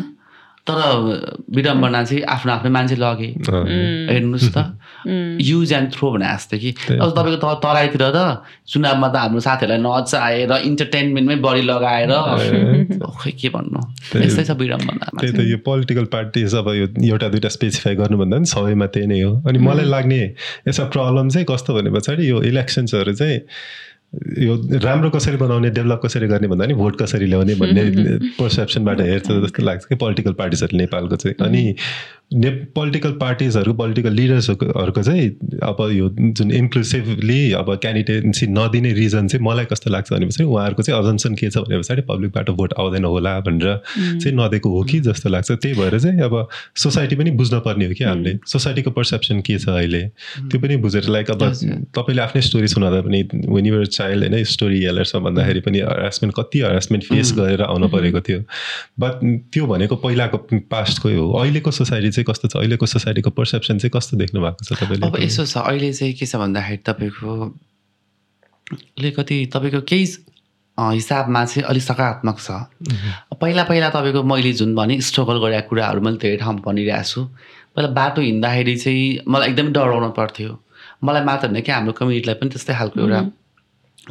तर 0.70 1.46
विडम्बना 1.56 2.04
चाहिँ 2.04 2.24
आफ्नो 2.24 2.52
आफ्नो 2.54 2.70
मान्छे 2.72 2.96
लगे। 2.96 3.30
हेर्नुहोस् 4.14 4.50
त। 4.54 4.58
युज 5.42 5.74
एन्ड 5.74 5.90
थ्रो 5.94 6.12
भने 6.14 6.28
जस्तो 6.30 6.58
कि। 6.62 6.70
अब 7.02 7.10
तपाईँको 7.18 7.38
त 7.42 7.60
तराईतिर 7.64 8.04
त 8.16 8.46
चुनावमा 8.70 9.08
त 9.10 9.16
हाम्रो 9.16 9.40
साथीहरूलाई 9.40 9.82
नचाएर 9.82 10.52
इन्टरटेनमेन्टमै 10.70 11.36
बढी 11.46 11.62
लगाएर 11.72 12.12
खै 13.20 13.32
के 13.42 13.50
भन्नु? 13.50 13.82
यस्तै 14.22 14.44
छ 14.44 14.52
विडम्बना 14.60 15.06
त्यही 15.20 15.34
त 15.34 15.40
यो 15.50 15.58
पोलिटिकल 15.66 16.06
पार्टिज 16.14 16.56
अब 16.56 16.68
यो 16.76 16.86
एउटा 17.10 17.28
दुइटा 17.34 17.50
स्पेसिफाई 17.58 17.96
गर्नुभन्दा 17.96 18.38
पनि 18.38 18.46
सबैमा 18.54 18.88
त्यही 18.94 19.08
नै 19.08 19.22
हो। 19.22 19.32
अनि 19.48 19.58
मलाई 19.60 19.86
लाग्ने 19.90 20.22
यसमा 20.68 20.86
प्रब्लम 20.94 21.30
चाहिँ 21.30 21.46
कस्तो 21.50 21.72
भने 21.74 21.90
पछाडि 21.96 22.30
यो 22.30 22.42
इलेक्सन्सहरू 22.52 23.14
चाहिँ 23.14 23.40
यो 24.38 24.80
राम्रो 24.84 25.10
कसरी 25.10 25.38
बनाउने 25.38 25.70
डेभलप 25.70 26.02
कसरी 26.06 26.28
गर्ने 26.28 26.48
भन्दा 26.48 26.66
नि 26.66 26.74
भोट 26.74 27.02
कसरी 27.02 27.26
ल्याउने 27.26 27.56
भन्ने 27.56 27.84
पर्सेप्सनबाट 28.40 29.02
हेर्छ 29.02 29.32
जस्तो 29.32 29.64
लाग्छ 29.64 29.86
कि 29.86 29.96
पोलिटिकल 29.96 30.34
पार्टिजहरू 30.34 30.78
नेपालको 30.78 31.16
चाहिँ। 31.16 31.48
अनि 31.48 31.76
ने 32.34 32.50
पोलिटिकल 32.78 33.12
पार्टिजहरूको 33.12 33.78
पोलिटिकल 33.78 34.14
लिडर्सहरूको 34.14 35.02
चाहिँ 35.04 35.30
अब 35.64 35.78
यो 35.92 36.10
जुन 36.10 36.52
इन्क्लुसिभली 36.52 37.52
अब 37.52 37.74
क्यान्डिडेन्सी 37.76 38.48
नदिने 38.48 38.92
रिजन 38.94 39.28
चाहिँ 39.28 39.46
मलाई 39.46 39.66
कस्तो 39.66 39.90
लाग्छ 39.90 40.12
भनेपछि 40.14 40.44
उहाँहरूको 40.44 40.84
चाहिँ 40.84 41.02
अजम्सन 41.02 41.36
के 41.36 41.50
छ 41.50 41.58
भने 41.58 41.78
पछाडि 41.80 42.02
पब्लिकबाट 42.02 42.50
भोट 42.60 42.74
आउँदैन 42.80 43.06
होला 43.06 43.40
भनेर 43.40 43.82
चाहिँ 44.22 44.36
नदिएको 44.38 44.70
हो 44.70 44.84
कि 44.84 45.00
जस्तो 45.00 45.30
लाग्छ। 45.30 45.52
त्यही 45.52 45.76
भएर 45.76 46.00
चाहिँ 46.00 46.22
अब 46.22 46.48
सोसाइटी 46.78 47.16
पनि 47.16 47.32
बुझ्न 47.32 47.60
पर्ने 47.60 47.86
हो 47.86 47.94
कि 47.94 48.04
हामीले। 48.04 48.38
सोसाइटीको 48.46 48.92
पर्सेप्सन 48.92 49.42
के 49.42 49.58
छ 49.58 49.70
अहिले? 49.70 50.04
त्यो 50.54 50.60
पनि 50.62 50.78
बुझेर 50.86 51.10
लाइक 51.10 51.32
अब 51.32 51.44
तपाईँले 51.98 52.22
आफ्नै 52.22 52.42
स्टोरी 52.42 52.68
सुनाउँदा 52.68 53.02
पनि 53.10 53.22
वेन 53.50 53.66
युर 53.66 53.86
चाइल्ड 53.90 54.30
होइन 54.30 54.44
स्टोरी 54.46 54.84
हेलर्स 54.84 55.16
भन्दाखेरि 55.18 55.60
पनि 55.66 55.80
हरासमेन्ट 55.80 56.36
कति 56.38 56.60
हरासमेन्ट 56.62 57.04
फेस 57.06 57.34
गरेर 57.38 57.62
आउनु 57.64 57.88
परेको 57.90 58.22
थियो। 58.22 58.40
बट 59.00 59.14
त्यो 59.54 59.66
भनेको 59.66 59.96
पहिलाको 60.06 60.38
पास्टकै 60.70 61.16
हो। 61.16 61.32
अहिलेको 61.34 61.72
सोसाइटी 61.72 62.12
चाहिँ 62.20 62.28
कस्तो 62.28 62.48
छ? 62.52 62.56
अहिलेको 62.60 62.86
सोसाइटीको 62.86 63.30
पर्सेप्सन 63.32 63.80
चाहिँ 63.80 63.92
कस्तो 63.96 64.18
देख्नु 64.20 64.44
भएको 64.44 64.64
छ 64.68 64.76
तपाईँले? 64.76 65.08
अब 65.08 65.16
यसो 65.24 65.48
छ 65.48 65.64
अहिले 65.64 65.94
चाहिँ 65.96 66.14
के 66.14 66.26
छ 66.28 66.36
भन्दाखेरि 66.36 66.84
तपाईँको 66.84 67.32
अलिकति 69.00 69.38
तपाईँको 69.54 69.82
केही 69.88 70.06
हिसाबमा 70.78 71.44
चाहिँ 71.46 71.64
अलिक 71.68 71.84
सकारात्मक 71.84 72.38
छ। 72.40 72.52
पहिला 73.36 73.64
पहिला 73.64 73.90
तपाईँको 73.90 74.24
मैले 74.24 74.52
जुन 74.60 74.76
भने 74.76 75.00
स्ट्रगल 75.02 75.38
गरेका 75.44 75.68
कुराहरू 75.68 76.02
मैले 76.02 76.18
धेरै 76.18 76.38
ठाउँमा 76.38 76.62
भनिरहेको 76.64 77.04
छु। 77.04 77.22
पहिला 77.76 77.90
बाटो 77.92 78.22
हिँड्दाखेरि 78.22 78.76
चाहिँ 78.78 79.28
मलाई 79.28 79.50
एकदमै 79.50 79.72
डराउनु 79.76 80.10
पर्थ्यो। 80.16 80.52
मलाई 81.04 81.24
मात्र 81.24 81.48
होइन 81.48 81.62
कि 81.62 81.72
हाम्रो 81.72 81.94
कम्युनिटीलाई 82.00 82.36
पनि 82.40 82.50
त्यस्तै 82.56 82.74
खालको 82.80 83.00
एउटा 83.00 83.20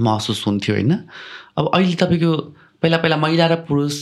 महसुस 0.00 0.44
हुन्थ्यो 0.46 0.74
होइन। 0.74 0.92
अब 1.56 1.64
अहिले 1.74 1.96
तपाईँको 2.02 2.32
पहिला 2.82 2.96
पहिला 3.02 3.16
महिला 3.16 3.46
र 3.48 3.54
पुरुष 3.64 3.94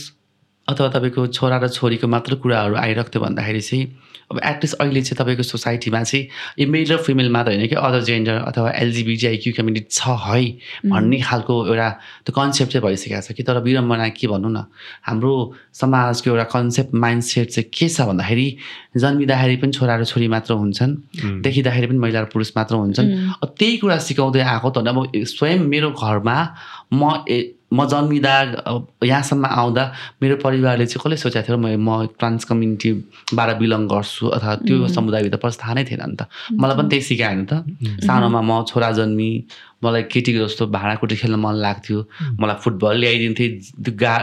अथवा 0.67 0.87
तपाईँको 0.89 1.27
छोरा 1.29 1.57
र 1.57 1.67
छोरीको 1.69 2.07
मात्र 2.07 2.35
कुराहरू 2.35 2.75
आइरहेको 2.75 3.09
थियो 3.09 3.23
भन्दाखेरि 3.23 3.61
चाहिँ 3.61 3.85
अब 4.31 4.39
एटलिस्ट 4.43 4.75
अहिले 4.81 5.01
चाहिँ 5.01 5.17
तपाईँको 5.17 5.43
सोसाइटीमा 5.43 6.03
चाहिँ 6.03 6.27
यो 6.59 6.67
मेल 6.67 6.91
र 6.93 6.97
फिमेल 7.03 7.29
मात्र 7.31 7.51
होइन 7.51 7.67
कि 7.67 7.75
अदर 7.75 8.01
जेन्डर 8.03 8.35
अथवा 8.47 8.71
एलजिबिजिआइक्यू 8.83 9.53
कम्युनिटी 9.57 9.87
छ 9.91 10.17
है 10.25 10.43
भन्ने 10.91 11.19
खालको 11.21 11.55
एउटा 11.67 11.89
त्यो 12.25 12.33
कन्सेप्ट 12.35 12.71
चाहिँ 12.73 12.83
भइसकेको 12.87 13.21
छ 13.21 13.31
कि 13.37 13.43
तर 13.43 13.59
विडम्बना 13.63 14.07
के 14.15 14.27
भनौँ 14.27 14.51
न? 14.51 14.63
हाम्रो 15.07 15.33
समाजको 15.73 16.29
एउटा 16.29 16.43
कन्सेप्ट 16.53 16.93
माइन्ड 16.95 17.23
सेट 17.23 17.47
चाहिँ 17.49 17.69
के 17.73 17.87
छ 17.89 18.07
भन्दाखेरि 18.07 18.47
जन्मिँदाखेरि 18.97 19.55
पनि 19.61 19.71
छोरा 19.71 19.95
र 19.95 20.03
छोरी 20.05 20.27
मात्र 20.27 20.53
हुन्छन् 20.53 20.95
देखिँदाखेरि 21.43 21.87
पनि 21.87 21.99
महिला 21.99 22.19
र 22.21 22.25
पुरुष 22.33 22.51
मात्र 22.57 22.75
हुन्छन्। 22.75 23.07
त्यही 23.57 23.77
कुरा 23.77 23.97
सिकाउँदै 24.07 24.41
आएको 24.41 24.69
त 24.69 24.87
अब 24.87 25.11
स्वयं 25.15 25.59
मेरो 25.67 25.89
घरमा 25.91 26.37
म 26.93 27.01
म 27.67 27.83
जन्मिँदा 27.83 28.33
यहाँसम्म 29.03 29.45
आउँदा 29.45 29.83
मेरो 30.23 30.35
परिवारले 30.39 30.85
चाहिँ 30.87 31.03
कसले 31.03 31.17
सोचेको 31.19 31.47
थियो 31.47 31.57
म 31.59 31.75
म 31.75 32.07
ट्रान्स 32.15 32.43
कम्युनिटीबाट 32.47 33.49
बिलङ 33.59 33.81
गर्छु? 33.91 34.06
अथवा 34.07 34.55
त्यो 34.67 34.87
समुदायभित्र 34.87 35.37
पर्छ 35.37 35.55
थाहा 35.63 35.73
नै 35.73 35.83
थिएन 35.83 36.03
नि 36.03 36.15
त। 36.15 36.27
मलाई 36.53 36.75
पनि 36.77 36.89
त्यही 36.89 37.03
सिकायो 37.09 37.37
नि 37.39 37.45
त 37.45 37.53
सानोमा 38.05 38.41
म 38.41 38.51
छोरा 38.69 38.91
जन्मी 38.99 39.29
मलाई 39.83 40.03
केटीको 40.11 40.39
जस्तो 40.45 40.67
भाँडाकुटी 40.67 41.15
खेल्न 41.15 41.35
मन 41.39 41.55
लाग्थ्यो। 41.65 41.99
मलाई 42.39 42.57
फुटबल 42.63 42.95
ल्याइदिन्थेँ 42.97 43.49
त्यो 43.83 43.93
गा 43.95 44.13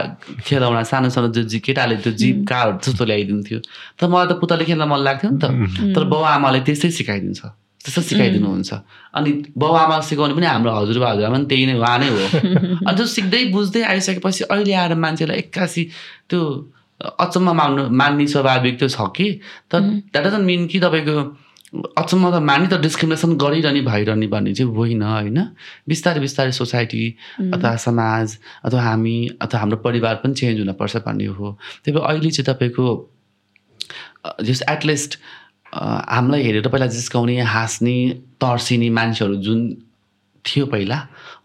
खेलाउन 0.45 0.83
सानो 0.83 1.09
सानो 1.09 1.27
जो 1.33 1.59
केटाले 1.59 1.95
त्यो 2.03 2.11
जिप 2.13 2.37
कारहरू 2.49 2.77
जस्तो 2.83 3.05
ल्याइदिन्थ्यो। 3.05 3.59
तर 3.99 4.07
मलाई 4.07 4.27
त 4.27 4.33
पुतले 4.41 4.65
खेल्न 4.65 4.83
मन 4.83 4.99
लाग्थ्यो 5.07 5.29
नि 5.31 5.39
त। 5.39 5.45
तर 5.95 6.03
बाउ 6.11 6.21
आमाले 6.35 6.59
त्यस्तै 6.67 6.91
सिकाइदिन्छ। 6.91 7.41
त्यस्तो 7.85 8.01
सिकाइदिनुहुन्छ। 8.01 8.71
अनि 9.13 9.31
बाउ 9.57 9.73
आमा 9.77 9.99
सिकाउने 10.09 10.33
पनि 10.33 10.45
हाम्रो 10.45 10.71
हजुरबा 10.73 11.07
हजुरबा 11.11 11.29
पनि 11.37 11.45
त्यही 11.45 11.65
नै 11.69 11.75
उहाँ 11.77 11.97
नै 12.01 12.09
हो। 12.09 12.17
अनि 12.87 12.95
त्यो 12.97 13.05
सिक्दै 13.05 13.43
बुझ्दै 13.53 13.81
आइसकेपछि 13.93 14.43
अहिले 14.49 14.73
आएर 14.73 14.93
मान्छेलाई 14.97 15.37
एक्कासी 15.37 15.83
त्यो 16.29 16.41
अचम्म 17.19 17.51
मान्नु 17.55 17.89
मान्ने 17.91 18.27
स्वाभाविक 18.27 18.79
त्यो 18.79 18.87
छ 18.89 19.09
कि? 19.15 19.27
तर 19.71 19.79
द्याट 19.79 20.23
डजन्ट 20.25 20.45
मिन 20.45 20.67
कि 20.67 20.79
तपाईँको 20.79 21.17
अचम्म 21.97 22.31
त 22.31 22.41
मानि 22.41 22.67
त 22.67 22.79
डिस्क्रिमिनेसन 22.81 23.35
गरिरहने 23.37 23.81
भइरहने 23.81 24.27
भन्ने 24.27 24.53
चाहिँ 24.53 24.71
होइन 24.71 25.01
होइन? 25.03 25.39
बिस्तारै 25.87 26.19
बिस्तारै 26.19 26.51
सोसाइटी 26.51 27.03
अथवा 27.53 27.75
समाज 27.85 28.37
अथवा 28.65 28.81
हामी 28.81 29.17
अथवा 29.41 29.59
हाम्रो 29.59 29.77
परिवार 29.87 30.15
पनि 30.23 30.33
चेन्ज 30.33 30.59
हुनपर्छ 30.59 30.97
भन्ने 31.07 31.25
हो। 31.37 31.57
त्यही 31.83 31.97
भएर 31.97 32.05
अहिले 32.09 32.31
चाहिँ 32.31 32.47
तपाईँको 32.49 32.85
जस 34.43 34.61
एटलिस्ट 34.69 35.19
हामीलाई 35.75 36.43
हेरेर 36.43 36.67
पहिला 36.67 36.87
जिस्काउने 36.87 37.39
हाँस्ने 37.55 37.97
तर्सिने 38.41 38.89
मान्छेहरू 38.89 39.35
जुन 39.47 39.59
थियो 40.45 40.65
पहिला 40.65 40.95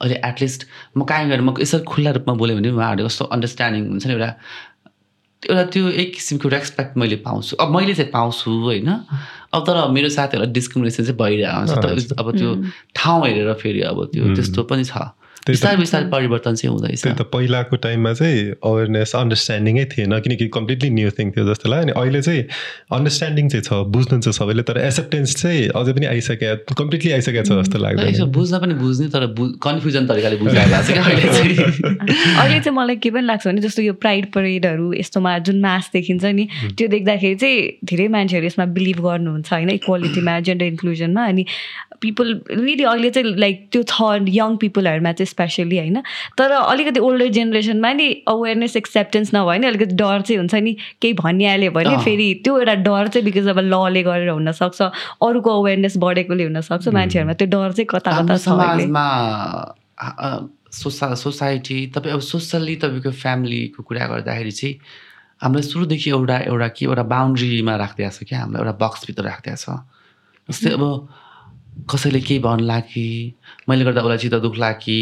अहिले 0.00 0.16
एटलिस्ट 0.24 0.66
म 0.96 1.04
कहीँ 1.10 1.28
गएर 1.28 1.40
म 1.40 1.54
यसरी 1.60 1.84
खुल्ला 1.88 2.10
रूपमा 2.16 2.34
बोल्यो 2.40 2.56
भने 2.56 2.70
उहाँहरू 2.70 3.04
कस्तो 3.06 3.24
अन्डरस्ट्यान्डिङ 3.34 3.88
हुन्छ 3.90 4.06
नि 4.06 4.12
एउटा 4.12 4.30
एउटा 5.48 5.64
त्यो 5.72 5.88
एक 5.88 6.12
किसिमको 6.14 6.48
रेस्पेक्ट 6.48 6.96
मैले 6.98 7.16
पाउँछु। 7.24 7.56
अब 7.56 7.68
मैले 7.76 7.94
चाहिँ 7.94 8.10
पाउँछु 8.12 8.50
होइन? 8.50 8.90
अब 9.54 9.60
तर 9.66 9.76
मेरो 9.88 10.08
साथीहरूलाई 10.08 10.52
डिस्क्रिमिनेसन 10.52 11.04
चाहिँ 11.04 11.16
भइरहेको 11.16 11.78
हुन्छ 11.80 12.12
अब 12.18 12.26
त्यो 12.38 12.50
ठाउँ 12.96 13.26
हेरेर 13.26 13.52
फेरि 13.54 13.80
अब 13.88 14.04
त्यो 14.12 14.34
त्यस्तो 14.36 14.62
पनि 14.68 14.84
छ। 14.84 14.92
बिस्तारै 15.46 15.76
बिस्तारै 15.76 16.06
परिवर्तन 16.10 16.54
चाहिँ 16.54 16.72
हुँदैछ 16.74 17.02
त्यही 17.02 17.16
त 17.16 17.22
पहिलाको 17.32 17.76
टाइममा 17.76 18.12
चाहिँ 18.12 18.40
अवेरनेस 18.62 19.14
अन्डरस्ट्यान्डिङै 19.16 19.84
थिएन 19.92 20.18
किनकि 20.20 20.48
कम्प्लिटली 20.48 20.90
न्यू 20.90 21.10
थिङ 21.18 21.30
थियो 21.32 21.44
जस्तो 21.48 21.66
लाग्यो। 21.70 21.84
अनि 21.84 21.92
अहिले 22.00 22.20
चाहिँ 22.22 22.42
अन्डरस्ट्यान्डिङ 22.92 23.48
चाहिँ 23.48 23.64
छ 23.64 23.72
बुझ्नु 23.94 24.20
चाहिँ 24.20 24.32
सबैले 24.32 24.62
तर 24.62 24.78
एक्सेप्टेन्स 24.78 25.36
चाहिँ 25.42 25.68
अझै 25.80 25.92
पनि 25.92 26.06
आइसक्यो 26.06 26.74
कम्प्लिटली 26.78 27.10
आइसकेको 27.12 27.44
छ 27.44 27.52
जस्तो 27.60 27.78
लाग्छ 27.78 28.20
बुझ्न 28.36 28.58
पनि 28.58 28.74
बुझ्ने 28.74 29.08
तर 29.08 29.26
कन्फ्युजन 29.62 30.06
तरिकाले 30.06 30.36
अहिले 32.40 32.60
चाहिँ। 32.60 32.76
मलाई 32.76 32.96
के 32.96 33.10
पनि 33.10 33.26
लाग्छ 33.26 33.46
भने 33.46 33.60
जस्तो 33.60 33.82
यो 33.82 33.92
प्राइड 34.04 34.30
परेडहरू 34.32 34.92
यस्तोमा 34.94 35.38
जुन 35.48 35.60
मास 35.60 35.90
देखिन्छ 35.92 36.24
नि 36.24 36.48
त्यो 36.78 36.88
देख्दाखेरि 36.88 37.34
चाहिँ 37.34 37.58
धेरै 37.84 38.08
मान्छेहरू 38.08 38.46
यसमा 38.46 38.64
बिलिभ 38.76 39.00
गर्नुहुन्छ 39.00 39.52
होइन 39.52 39.70
इक्वालिटीमा 39.70 40.38
जेन्डर 40.40 40.66
इन्क्लुजनमा 40.66 41.24
अनि 41.24 41.44
पिपल 42.02 42.28
रियली 42.50 42.84
अहिले 42.84 43.10
चाहिँ 43.10 43.34
लाइक 43.36 43.68
त्यो 43.72 43.82
छ 43.82 44.28
यङ 44.28 44.56
पिपलहरूमा 44.56 45.12
चाहिँ 45.12 45.26
स्पेसली 45.26 45.78
होइन? 45.78 46.00
तर 46.38 46.50
अलिकति 46.50 47.00
ओल्डर 47.00 47.28
जेनेरेसनमा 47.36 47.92
नि 47.92 48.06
अवेरनेस 48.28 48.76
एक्सेप्टेन्स 48.76 49.34
नभयो 49.34 49.46
भने 49.46 49.66
अलिकति 49.66 49.94
डर 49.94 50.20
चाहिँ 50.20 50.38
हुन्छ 50.38 50.54
नि। 50.54 50.72
केही 51.00 51.12
भनिहाल्यो 51.20 51.70
भने 51.72 51.96
फेरि 52.04 52.28
त्यो 52.44 52.58
एउटा 52.58 52.74
डर 52.86 53.08
चाहिँ 53.08 53.24
बिकज 53.24 53.48
अब 53.48 53.58
लले 53.58 54.02
गरेर 54.02 54.28
हुनसक्छ 54.30 54.80
अरूको 54.82 55.50
अवेरनेस 55.60 55.96
बढेकोले 55.98 56.44
हुनसक्छ 56.44 56.88
मान्छेहरूमा। 56.88 57.34
त्यो 57.34 57.48
डर 57.48 57.72
चाहिँ 57.72 57.86
कता 57.90 58.10
कता 58.22 58.36
समाजमा 58.46 59.04
सोसा 60.72 61.14
सोसाइटी 61.20 61.78
तपाईँ 61.94 62.14
अब 62.14 62.20
सोसल्ली 62.24 62.76
तपाईँको 62.82 63.10
फ्यामिलीको 63.10 63.82
कुरा 63.82 64.06
गर्दाखेरि 64.06 64.50
चाहिँ 64.50 64.74
हामीलाई 65.42 65.62
सुरुदेखि 65.68 66.10
एउटा 66.10 66.36
एउटा 66.46 66.68
के 66.76 66.84
एउटा 66.86 67.02
बााउन्ड्रीमा 67.10 67.74
राखिदिएको 67.76 68.12
छ 68.12 68.28
क्या? 68.28 68.38
हामीलाई 68.40 68.60
एउटा 68.62 68.76
बक्सभित्र 68.78 69.22
राखिदिएको 69.24 69.60
छ। 69.60 69.66
जस्तै 70.48 70.70
अब 70.76 70.84
कसैले 71.90 72.20
केही 72.20 72.38
भन्ला 72.40 72.78
कि 72.90 73.04
मैले 73.68 73.84
गर्दा 73.84 74.00
उसलाई 74.00 74.18
चित्त 74.18 74.36
दुख्ला 74.46 74.70
कि 74.82 74.98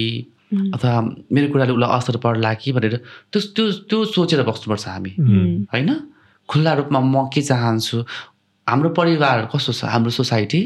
अथवा 0.74 1.00
मेरो 1.32 1.48
कुराले 1.52 1.72
उसलाई 1.72 1.90
असर 1.98 2.16
पर्ला 2.24 2.52
कि 2.60 2.72
भनेर 2.72 2.96
त्यो 3.32 3.40
त्यो 3.56 3.64
त्यो 3.88 4.04
सोचेर 4.16 4.42
बस्नुपर्छ 4.48 4.88
हामी 4.88 5.12
होइन? 5.72 5.90
खुल्ला 6.48 6.72
रूपमा 6.80 7.00
म 7.00 7.28
के 7.28 7.42
चाहन्छु? 7.42 7.96
हाम्रो 8.66 8.88
परिवार 8.96 9.48
कस्तो 9.52 9.72
छ? 9.72 9.84
हाम्रो 9.84 10.10
सोसाइटी 10.12 10.60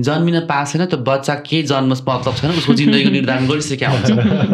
जन्मिन 0.00 0.40
पाएको 0.48 0.70
छैन 0.72 0.84
त्यो 0.92 0.98
बच्चा 1.00 1.34
केही 1.48 1.62
जन्म 1.72 1.92
मतलब 1.92 2.34
छैन 2.36 2.50
उसको 2.52 2.72
जिन्दगीको 2.80 3.10
निर्धारण 3.16 3.44
गरिसकेका 3.48 3.88
हुन्छ। 3.88 4.10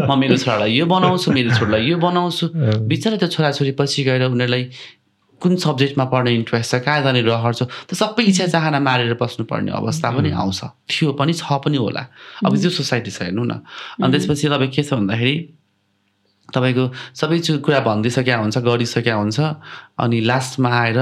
म 0.07 0.19
मेरो 0.19 0.37
छोरालाई 0.39 0.71
यो 0.79 0.87
बनाउँछु 0.87 1.29
मेरो 1.31 1.51
छोरालाई 1.51 1.83
यो 1.91 1.97
बनाउँछु। 1.99 2.45
बिचरा 2.91 3.17
त्यो 3.23 3.29
छोराछोरी 3.35 3.73
पछि 3.79 4.03
गएर 4.07 4.23
उनीहरूलाई 4.31 4.65
कुन 5.43 5.57
सब्जेक्टमा 5.59 6.05
पढ्ने 6.15 6.31
इन्ट्रेस्ट 6.35 6.71
छ 6.71 6.79
कहाँ 6.87 7.03
जाने 7.03 7.21
रहर 7.27 7.53
छ 7.55 7.63
त्यो 7.91 7.97
सबै 7.99 8.23
इच्छा 8.31 8.47
चाहना 8.55 8.79
मारेर 8.81 9.15
बस्नुपर्ने 9.19 9.71
अवस्था 9.75 10.11
पनि 10.17 10.31
आउँछ। 10.31 10.61
थियो 10.91 11.13
पनि 11.19 11.33
छ 11.35 11.59
पनि 11.65 11.77
होला। 11.83 12.03
अब 12.47 12.53
त्यो 12.63 12.71
सोसाइटी 12.71 13.11
छ 13.11 13.23
हेर्नु 13.27 13.45
न। 13.45 13.53
अनि 14.03 14.11
त्यसपछि 14.13 14.49
तपाईँ 14.49 14.71
के 14.71 14.83
छ 14.83 14.95
भन्दाखेरि 14.95 15.35
तपाईँको 16.55 16.85
सबै 17.19 17.39
कुरा 17.59 17.81
भनिदिइसकेका 17.81 18.37
हुन्छ 18.39 18.59
गरिसकेका 18.59 19.15
हुन्छ 19.15 19.39
अनि 19.99 20.19
लास्टमा 20.31 20.71
आएर 20.71 20.99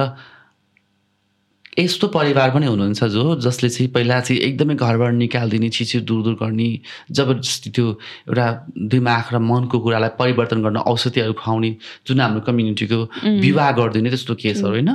यस्तो 1.79 2.07
परिवार 2.09 2.51
पनि 2.51 2.67
हुनुहुन्छ 2.67 3.05
जो 3.05 3.35
जसले 3.41 3.69
चाहिँ 3.71 3.91
पहिला 3.93 4.19
चाहिँ 4.21 4.41
एकदमै 4.43 4.75
घरबाट 4.75 5.13
निकालिदिने 5.15 5.69
छिछि 5.71 6.01
दूर 6.03 6.23
दूर 6.23 6.35
गर्ने 6.43 6.69
जबरजस्ती 7.15 7.71
त्यो 7.71 7.87
एउटा 8.29 8.47
दिमाग 8.91 9.25
र 9.35 9.39
मनको 9.39 9.79
कुरालाई 9.79 10.11
परिवर्तन 10.19 10.63
गर्न 10.63 10.77
औषधिहरू 10.91 11.33
खुवाउने 11.39 11.71
जुन 12.07 12.21
हाम्रो 12.21 12.41
कम्युनिटीको 12.43 12.99
विवाह 13.39 13.71
गरिदिने 13.79 14.11
त्यस्तो 14.11 14.35
केसहरू 14.35 14.83
होइन? 14.83 14.91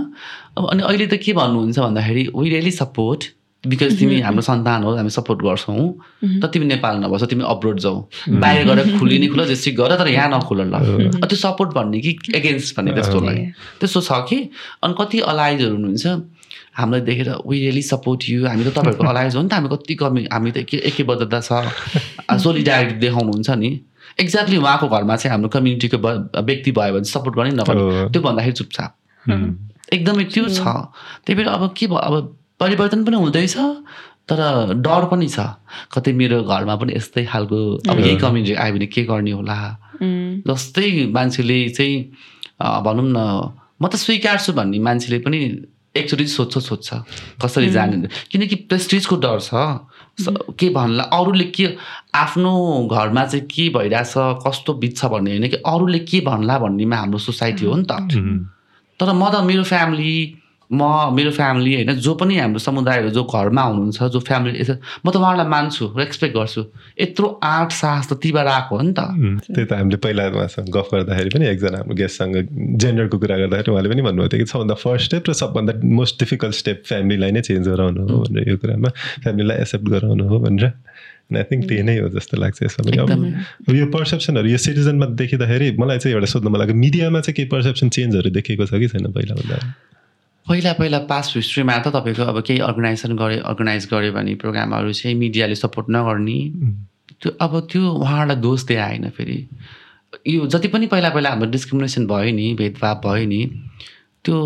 अब 0.58 0.70
अनि 0.72 0.84
अहिले 0.84 1.08
त 1.08 1.16
के 1.24 1.34
भन्नुहुन्छ 1.34 1.80
भन्दाखेरि 1.80 2.24
वी 2.36 2.50
रियली 2.50 2.72
सपोर्ट 2.76 3.24
बिकज 3.64 3.98
तिमी 4.00 4.20
हाम्रो 4.22 4.42
सन्तान 4.46 4.84
हो 4.84 4.94
हामी 4.96 5.10
सपोर्ट 5.10 5.40
गर्छौँ। 5.42 5.90
त 6.38 6.46
तिमी 6.54 6.66
नेपाल 6.70 6.96
नभएछ 7.02 7.24
तिमी 7.34 7.44
अब्रोड 7.50 7.80
जाऊ। 7.82 7.98
बाहिर 8.30 8.62
गएर 8.68 9.00
खुलिने 9.00 9.28
खुल 9.34 9.46
जेसी 9.48 9.72
गर 9.74 9.96
तर 9.98 10.08
यहाँ 10.08 10.30
नखुल 10.30 10.62
ल। 10.70 10.76
त्यो 11.18 11.38
सपोर्ट 11.40 11.74
भन्ने 11.74 12.00
कि 12.00 12.18
एगेन्स्ट 12.36 12.78
भन्ने 12.78 12.92
त्यस्तोलाई 12.94 13.40
त्यस्तो 13.82 14.02
छ 14.02 14.12
कि? 14.30 14.38
अनि 14.86 14.94
कति 15.00 15.20
अलाइजहरू 15.26 15.76
हुनुहुन्छ? 15.76 16.06
हामीलाई 16.78 17.02
देखेर 17.02 17.30
वी 17.48 17.60
रियली 17.60 17.82
सपोर्ट 17.82 18.30
यु 18.30 18.46
हामी 18.48 18.64
त 18.64 18.68
तपाईँहरूको 18.78 19.08
अलायन्स 19.14 19.36
हो 19.36 19.42
नि 19.42 19.50
त 19.50 19.54
हामी 19.54 19.70
कति 19.70 19.96
कमी 19.96 20.24
हामी 20.32 20.52
त 20.52 20.66
के 20.70 20.78
एकैबद्धता 20.90 21.40
छ। 21.42 22.40
सोलिडारिटी 22.46 22.96
देखाउनुहुन्छ 23.00 23.50
नि। 23.50 23.70
एक्ज्याक्टली 24.22 24.58
उहाँको 24.58 24.88
घरमा 24.88 25.16
चाहिँ 25.16 25.32
हाम्रो 25.32 25.50
कम्युनिटीको 25.50 25.98
व्यक्ति 26.42 26.72
भयो 26.72 26.94
भने 26.94 27.10
सपोर्ट 27.12 27.36
गर्ने 27.36 27.52
नगर्ने 27.60 28.10
त्यो 28.12 28.22
भन्दाखेरि 28.22 28.56
चुपचाप 28.60 28.92
एकदमै 29.94 30.24
त्यो 30.34 30.48
छ। 30.50 30.60
त्यही 31.26 31.36
भएर 31.36 31.48
अब 31.48 31.74
के 31.78 31.88
भयो 31.88 31.98
अब 31.98 32.36
परिवर्तन 32.60 33.04
पनि 33.06 33.18
हुँदैछ 33.18 33.56
तर 34.30 34.40
डर 34.82 35.06
पनि 35.12 35.28
छ। 35.28 35.40
कतै 35.94 36.14
मेरो 36.14 36.44
घरमा 36.44 36.76
पनि 36.82 36.94
यस्तै 36.96 37.26
खालको 37.26 37.60
अब 37.90 38.00
यही 38.00 38.16
कम्युनिटी 38.18 38.54
आयो 38.56 38.74
भने 38.74 38.88
के 38.88 39.04
गर्ने 39.04 39.32
होला? 39.32 39.58
जस्तै 40.48 40.90
मान्छेले 41.12 41.60
चाहिँ 41.70 41.96
भनौँ 42.86 43.06
न 43.12 43.20
म 43.82 43.88
त 43.88 43.96
स्वीकार्छु 44.00 44.54
भन्ने 44.54 44.80
मान्छेले 44.80 45.20
पनि 45.20 45.40
एकचोटि 45.98 46.28
सोध्छ 46.28 46.58
सोध्छ। 46.58 46.94
कसरी 47.44 47.70
जाने? 47.70 48.08
किनकि 48.32 48.56
प्रेस्टिजको 48.70 49.16
डर 49.16 49.40
छ। 49.40 49.50
के 50.60 50.70
भन्ला 50.70 51.04
अरूले 51.04 51.44
के 51.52 51.66
आफ्नो 52.16 52.54
घरमा 52.92 53.26
चाहिँ 53.26 53.46
के 53.46 53.70
भइरहेछ 53.70 54.14
कस्तो 54.48 54.74
बित्छ 54.74 55.06
भन्ने 55.06 55.32
होइन 55.32 55.48
कि 55.50 55.58
अरूले 55.66 56.00
के 56.00 56.20
भन्ला 56.22 56.60
भन्नेमा 56.60 56.96
हाम्रो 56.96 57.20
सोसाइटी 57.20 57.66
हो 57.66 57.76
नि 57.76 57.86
त। 57.92 57.92
तर 59.00 59.12
म 59.14 59.30
त 59.32 59.44
मेरो 59.44 59.64
फ्यामिली 59.64 60.16
म 60.72 61.14
मेरो 61.14 61.32
फ्यामिली 61.32 61.74
होइन 61.76 61.94
जो 62.02 62.14
पनि 62.16 62.38
हाम्रो 62.38 62.60
समुदायहरू 62.60 63.10
जो 63.10 63.24
घरमा 63.24 63.62
हुनुहुन्छ 63.62 64.04
जो 64.14 64.20
फ्यामिली 64.20 64.66
म 65.06 65.10
त 65.12 65.16
उहाँलाई 65.16 65.48
मान्छु 65.48 65.86
रेस्पेक्ट 65.98 66.36
गर्छु। 66.36 66.62
यत्रो 67.02 67.28
आँट 67.44 67.72
साहस 67.72 68.10
त 68.10 68.14
तिबाट 68.18 68.48
आएको 68.48 68.76
हो 68.76 68.82
नि 68.82 68.94
त। 68.98 69.00
त्यही 69.54 69.66
त 69.66 69.74
हामीले 69.74 69.98
पहिला 70.02 70.24
उहाँसँग 70.34 70.70
गफ 70.74 70.90
गर्दाखेरि 70.94 71.30
पनि 71.36 71.46
एकजना 71.54 71.78
हाम्रो 71.78 71.96
गेस्टसँग 71.96 72.36
जेन्डरको 72.82 73.18
कुरा 73.18 73.38
गर्दाखेरि 73.46 73.72
उहाँले 73.72 73.90
पनि 73.94 74.02
भन्नुभएको 74.10 74.32
थियो 74.34 74.46
कि 74.46 74.52
सबभन्दा 74.52 74.76
फर्स्ट 74.82 75.06
स्टेप 75.06 75.24
र 75.30 75.34
सबभन्दा 75.42 75.74
मोस्ट 75.86 76.14
डिफिकल्ट 76.20 76.56
स्टेप 76.56 76.78
फ्यामिलीलाई 76.90 77.32
नै 77.32 77.42
चेन्ज 77.46 77.66
गराउनु 77.70 78.02
हो 78.10 78.16
भनेर 78.26 78.50
यो 78.50 78.58
कुरामा 78.58 78.90
फ्यामिलीलाई 79.22 79.58
एक्सेप्ट 79.62 79.86
गराउनु 79.86 80.24
हो 80.30 80.40
भनेर। 80.46 80.74
आई 81.26 81.44
थिङ्क 81.50 81.64
त्यही 81.70 81.84
नै 81.84 81.98
हो 82.06 82.10
जस्तो 82.14 82.38
लाग्छ 82.38 82.58
यसमा 82.64 83.06
पनि। 83.06 83.30
अब 83.70 83.74
यो 83.74 83.86
पर्सेप्सनहरू 83.90 84.48
यो 84.50 84.58
सिटिजनमा 84.62 85.06
देखिँदाखेरि 85.22 85.68
मलाई 85.82 85.98
चाहिँ 85.98 86.14
एउटा 86.16 86.30
सोध्नु 86.34 86.50
मलाई 86.54 86.74
मिडियामा 86.74 87.20
चाहिँ 87.26 87.36
केही 87.38 87.50
पर्सेप्सन 87.50 87.90
चेन्जहरू 87.90 88.30
देखेको 88.30 88.66
छ 88.66 88.78
कि 88.78 88.88
छैन 88.94 89.10
पहिलाभन्दा? 89.10 89.58
पहिला 90.50 90.72
पहिला 90.74 91.00
पास्ट 91.10 91.36
हिस्ट्रीमा 91.36 91.78
त 91.86 91.88
तपाईँको 91.94 92.24
अब 92.24 92.40
केही 92.48 92.60
अर्गनाइजेसन 92.62 93.16
गरे 93.18 93.38
अर्गनाइज 93.52 93.88
गऱ्यो 93.92 94.12
भने 94.14 94.36
प्रोग्रामहरू 94.42 94.92
चाहिँ 94.94 95.16
मिडियाले 95.18 95.56
सपोर्ट 95.56 95.88
नगर्ने। 95.90 96.38
त्यो 97.22 97.32
अब 97.42 97.60
त्यो 97.72 97.82
उहाँहरूलाई 97.82 98.38
दोष 98.42 98.64
दिए 98.70 98.78
आएन 98.78 99.10
फेरि। 99.18 99.38
यो 100.28 100.46
जति 100.46 100.68
पनि 100.70 100.88
पहिला 100.94 101.10
पहिला 101.10 101.30
हाम्रो 101.30 101.50
डिस्क्रिमिनेसन 101.50 102.06
भयो 102.08 102.36
नि 102.36 102.54
भेदभाव 102.62 103.02
भयो 103.06 103.26
नि 103.26 103.42
त्यो 104.26 104.38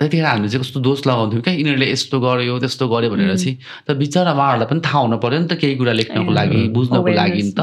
त्यतिखेर 0.00 0.24
हामीले 0.24 0.48
चाहिँ 0.48 0.64
कस्तो 0.64 0.80
दोष 0.80 1.06
लगाउँथ्यौँ 1.06 1.42
क्या। 1.44 1.54
यिनीहरूले 1.54 1.90
यस्तो 1.92 2.20
गर्यो 2.20 2.58
त्यस्तो 2.58 2.88
गर्यो 2.88 3.10
भनेर 3.10 3.36
चाहिँ 3.36 3.56
तर 3.88 3.94
बिचरा 4.00 4.32
उहाँहरूलाई 4.32 4.68
पनि 4.72 4.80
थाहा 4.80 4.98
हुनु 5.04 5.16
पऱ्यो 5.20 5.38
नि 5.40 5.48
त 5.52 5.60
केही 5.60 5.76
कुरा 5.76 5.92
लेख्नको 6.00 6.32
लागि 6.32 6.60
बुझ्नको 6.72 7.12
लागि 7.20 7.42
नि 7.42 7.52
त। 7.52 7.60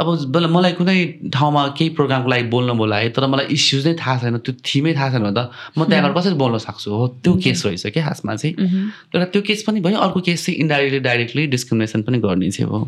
अब 0.00 0.36
मलाई 0.56 0.72
कुनै 0.80 0.96
ठाउँमा 1.34 1.62
केही 1.78 1.88
प्रोग्रामको 1.96 2.28
लागि 2.30 2.44
बोल्न 2.48 2.72
बोलाएँ 2.80 3.08
तर 3.12 3.26
मलाई 3.26 3.46
इस्युज 3.56 3.86
नै 3.88 3.94
थाहा 4.00 4.16
छैन 4.18 4.38
त्यो 4.40 4.52
थिमै 4.66 4.92
थाहा 4.96 5.08
छैन 5.12 5.22
भने 5.22 5.34
त 5.36 5.50
म 5.78 5.84
त्यहाँबाट 5.84 6.12
कसरी 6.16 6.34
बोल्न 6.42 6.58
सक्छु? 6.58 6.90
हो 6.90 7.08
त्यो 7.20 7.32
केस 7.44 7.66
रहेछ 7.66 7.86
क्या 7.94 8.04
खासमा 8.08 8.34
चाहिँ। 8.36 8.54
एउटा 9.14 9.26
त्यो 9.32 9.42
केस 9.48 9.62
पनि 9.68 9.80
भयो 9.84 9.98
अर्को 10.00 10.20
केस 10.28 10.46
चाहिँ 10.46 10.58
इन्डाइरेक्टली 10.64 11.00
डाइरेक्टली 11.08 11.46
डिस्क्रिमिनेसन 11.54 12.02
पनि 12.08 12.18
गर्ने 12.24 12.50
चाहिँ 12.50 12.70
हो 12.70 12.78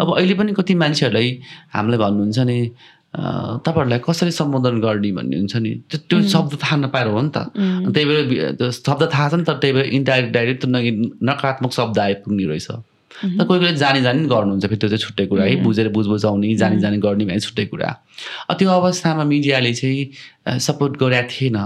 अब 0.00 0.06
अहिले 0.16 0.34
पनि 0.36 0.52
कति 0.52 0.74
मान्छेहरूलाई 0.84 1.28
हामीलाई 1.72 1.98
भन्नुहुन्छ 2.04 2.38
नि 2.50 2.58
तपाईँहरूलाई 3.12 4.00
कसरी 4.04 4.30
सम्बोधन 4.36 4.80
गर्ने 4.84 5.10
भन्ने 5.16 5.36
हुन्छ 5.36 5.56
नि 5.56 5.70
त्यो 5.88 5.98
त्यो 6.08 6.22
शब्द 6.28 6.52
थाहा 6.62 6.76
नपाएर 6.84 7.06
हो 7.16 7.20
नि 7.20 7.30
त। 7.36 7.48
त्यही 7.92 8.04
भएर 8.08 8.70
शब्द 8.70 9.02
थाहा 9.14 9.28
छ 9.28 9.34
नि 9.40 9.44
तर 9.48 9.56
त्यही 9.64 9.72
भएर 9.72 9.86
इन्डाइरेक्ट 9.98 10.32
डाइरेक्ट 10.32 10.64
नकारात्मक 11.28 11.72
शब्द 11.72 11.98
आइपुग्ने 11.98 12.44
रहेछ। 12.52 12.68
तर 13.22 13.44
कोही 13.44 13.60
कोही 13.60 13.74
जानी 13.76 14.00
जानी 14.02 14.26
गर्नुहुन्छ 14.26 14.64
फेरि 14.66 14.78
त्यो 14.80 14.88
चाहिँ 14.88 15.02
छुट्टै 15.04 15.26
कुरा 15.26 15.44
है। 15.44 15.54
बुझेर 15.62 15.88
बुझ 15.94 16.06
बुझाउने 16.06 16.54
जानी 16.56 16.78
जानी 16.80 16.98
गर्ने 16.98 17.24
भने 17.24 17.40
छुट्टै 17.40 17.64
कुरा। 17.70 17.90
त्यो 18.58 18.68
अवस्थामा 18.70 19.24
मिडियाले 19.24 19.72
चाहिँ 19.74 20.58
सपोर्ट 20.58 20.92
गरेका 21.02 21.22
थिएन। 21.30 21.56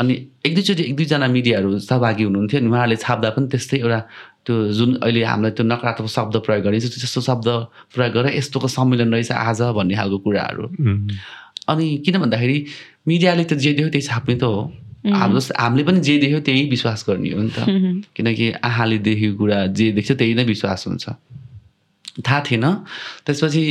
अनि 0.00 0.12
एक 0.46 0.54
दुईचोटि 0.54 0.82
एक 0.82 0.96
दुईजना 0.96 1.26
मिडियाहरू 1.26 1.78
सहभागी 1.78 2.22
हुनुहुन्थ्यो 2.28 2.58
अनि 2.60 2.68
उहाँहरूले 2.68 2.96
छाप्दा 2.96 3.28
पनि 3.36 3.46
त्यस्तै 3.52 3.76
एउटा 3.78 4.00
त्यो 4.44 4.54
जुन 4.78 4.90
अहिले 5.04 5.20
हामीलाई 5.24 5.52
त्यो 5.56 5.64
नकारात्मक 5.64 6.08
शब्द 6.08 6.34
प्रयोग 6.44 6.62
गरिन्छ 6.64 6.86
त्यस्तो 6.88 7.20
शब्द 7.20 7.48
प्रयोग 7.94 8.12
गरेर 8.16 8.32
यस्तोको 8.36 8.68
सम्मेलन 8.68 9.08
रहेछ 9.14 9.32
आज 9.32 9.60
भन्ने 9.76 9.94
खालको 9.96 10.18
कुराहरू। 10.24 10.64
अनि 11.68 11.86
किन 12.04 12.14
भन्दाखेरि 12.24 12.58
मिडियाले 13.08 13.44
त 13.44 13.52
जे 13.60 13.72
देख्यो 13.76 13.90
त्यही 13.92 14.06
छाप्ने 14.08 14.34
त 14.40 14.44
हो। 14.44 14.60
हाम्रो 15.06 15.40
हामीले 15.58 15.82
पनि 15.84 16.00
जे 16.00 16.18
देख्यो 16.18 16.40
त्यही 16.40 16.68
विश्वास 16.68 17.04
गर्ने 17.08 17.30
हो 17.30 17.42
नि 17.42 17.50
त। 17.54 17.58
किनकि 18.16 18.50
आँखाले 18.58 18.98
देखेको 18.98 19.36
कुरा 19.38 19.66
जे 19.72 19.92
देख्छ 19.92 20.10
त्यही 20.12 20.34
नै 20.34 20.44
विश्वास 20.44 20.86
हुन्छ। 20.88 21.04
थाहा 22.26 22.40
थिएन। 22.50 22.66
त्यसपछि 23.26 23.62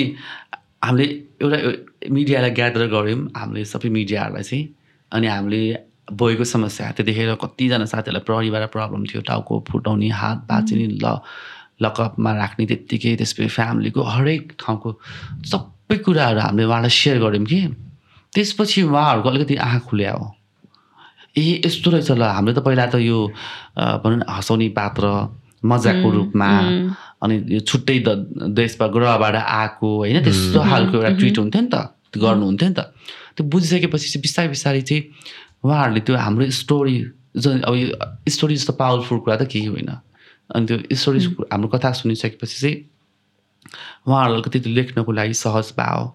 हामीले 0.84 1.06
एउटा 1.44 1.58
मिडियालाई 2.12 2.52
ग्यादर 2.52 2.88
गऱ्यौँ। 2.88 3.20
हामीले 3.36 3.66
सबै 3.66 3.90
मिडियाहरूलाई 3.90 4.44
चाहिँ 4.44 4.64
अनि 5.12 5.28
हामीले 5.28 5.62
बोएको 6.08 6.44
समस्या 6.44 6.92
त्यतिखेर 6.96 7.36
कतिजना 7.36 7.86
साथीहरूलाई 7.86 8.24
प्रहरीबाट 8.24 8.72
प्रब्लम 8.72 9.04
थियो। 9.06 9.22
टाउको 9.28 9.54
फुटाउने 9.68 10.10
हात 10.10 10.38
बाँचिने 10.48 10.88
ल 11.04 11.20
लकअपमा 11.84 12.32
राख्ने 12.34 12.66
त्यत्तिकै 12.66 13.16
त्यसपछि 13.20 13.48
फ्यामिलीको 13.52 14.02
हरेक 14.02 14.56
ठाउँको 14.56 14.90
सबै 15.46 15.98
कुराहरू 16.02 16.40
हामीले 16.40 16.66
उहाँलाई 16.66 16.90
सेयर 16.90 17.18
गऱ्यौँ 17.20 17.46
कि। 17.46 17.60
त्यसपछि 18.34 18.82
उहाँहरूको 18.82 19.30
अलिकति 19.30 19.56
आँखा 19.56 19.80
खुल्या 19.90 20.12
हो। 20.14 20.26
ए 21.36 21.62
यस्तो 21.66 21.92
रहेछ 21.92 22.12
ल। 22.12 22.24
हाम्रो 22.24 22.54
त 22.54 22.60
पहिला 22.64 22.86
त 22.88 22.96
यो 23.02 23.18
भनौँ 24.04 24.18
न 24.18 24.24
हँसाउने 24.30 24.70
पात्र 24.78 25.06
मजाकको 25.66 26.08
रूपमा 26.12 26.50
अनि 27.24 27.36
यो 27.50 27.60
छुट्टै 27.66 27.98
द 28.06 28.10
देशबाट 28.54 28.90
ग्रहबाट 28.94 29.36
आएको 29.36 29.88
होइन 29.98 30.24
त्यस्तो 30.24 30.60
खालको 30.64 30.96
एउटा 30.98 31.12
ट्रिट 31.18 31.38
हुन्थ्यो 31.40 31.62
नि 31.62 31.70
त 31.74 31.76
गर्नुहुन्थ्यो 32.18 32.68
नि 32.70 32.76
त। 32.78 32.82
त्यो 33.36 33.44
बुझिसकेपछि 33.46 34.08
चाहिँ 34.10 34.22
बिस्तारै 34.22 34.50
बिस्तारै 34.50 34.82
चाहिँ 34.82 35.02
उहाँहरूले 35.66 36.02
त्यो 36.06 36.16
हाम्रो 36.16 36.50
स्टोरी 36.54 36.98
जुन 37.38 37.62
अब 37.68 37.74
यो 37.76 37.88
स्टोरी 38.30 38.56
जस्तो 38.56 38.74
पावरफुल 38.74 39.20
कुरा 39.26 39.36
त 39.38 39.44
केही 39.50 39.66
होइन। 39.74 39.90
अनि 40.56 40.66
त्यो 40.66 40.78
स्टोरी 40.94 41.20
हाम्रो 41.52 41.68
कथा 41.74 41.92
सुनिसकेपछि 42.02 42.58
चाहिँ 42.62 42.78
उहाँहरूलाई 44.08 44.42
अलिकति 44.42 44.70
लेख्नको 44.78 45.12
लागि 45.12 45.34
सहज 45.34 45.74
भयो 45.80 46.06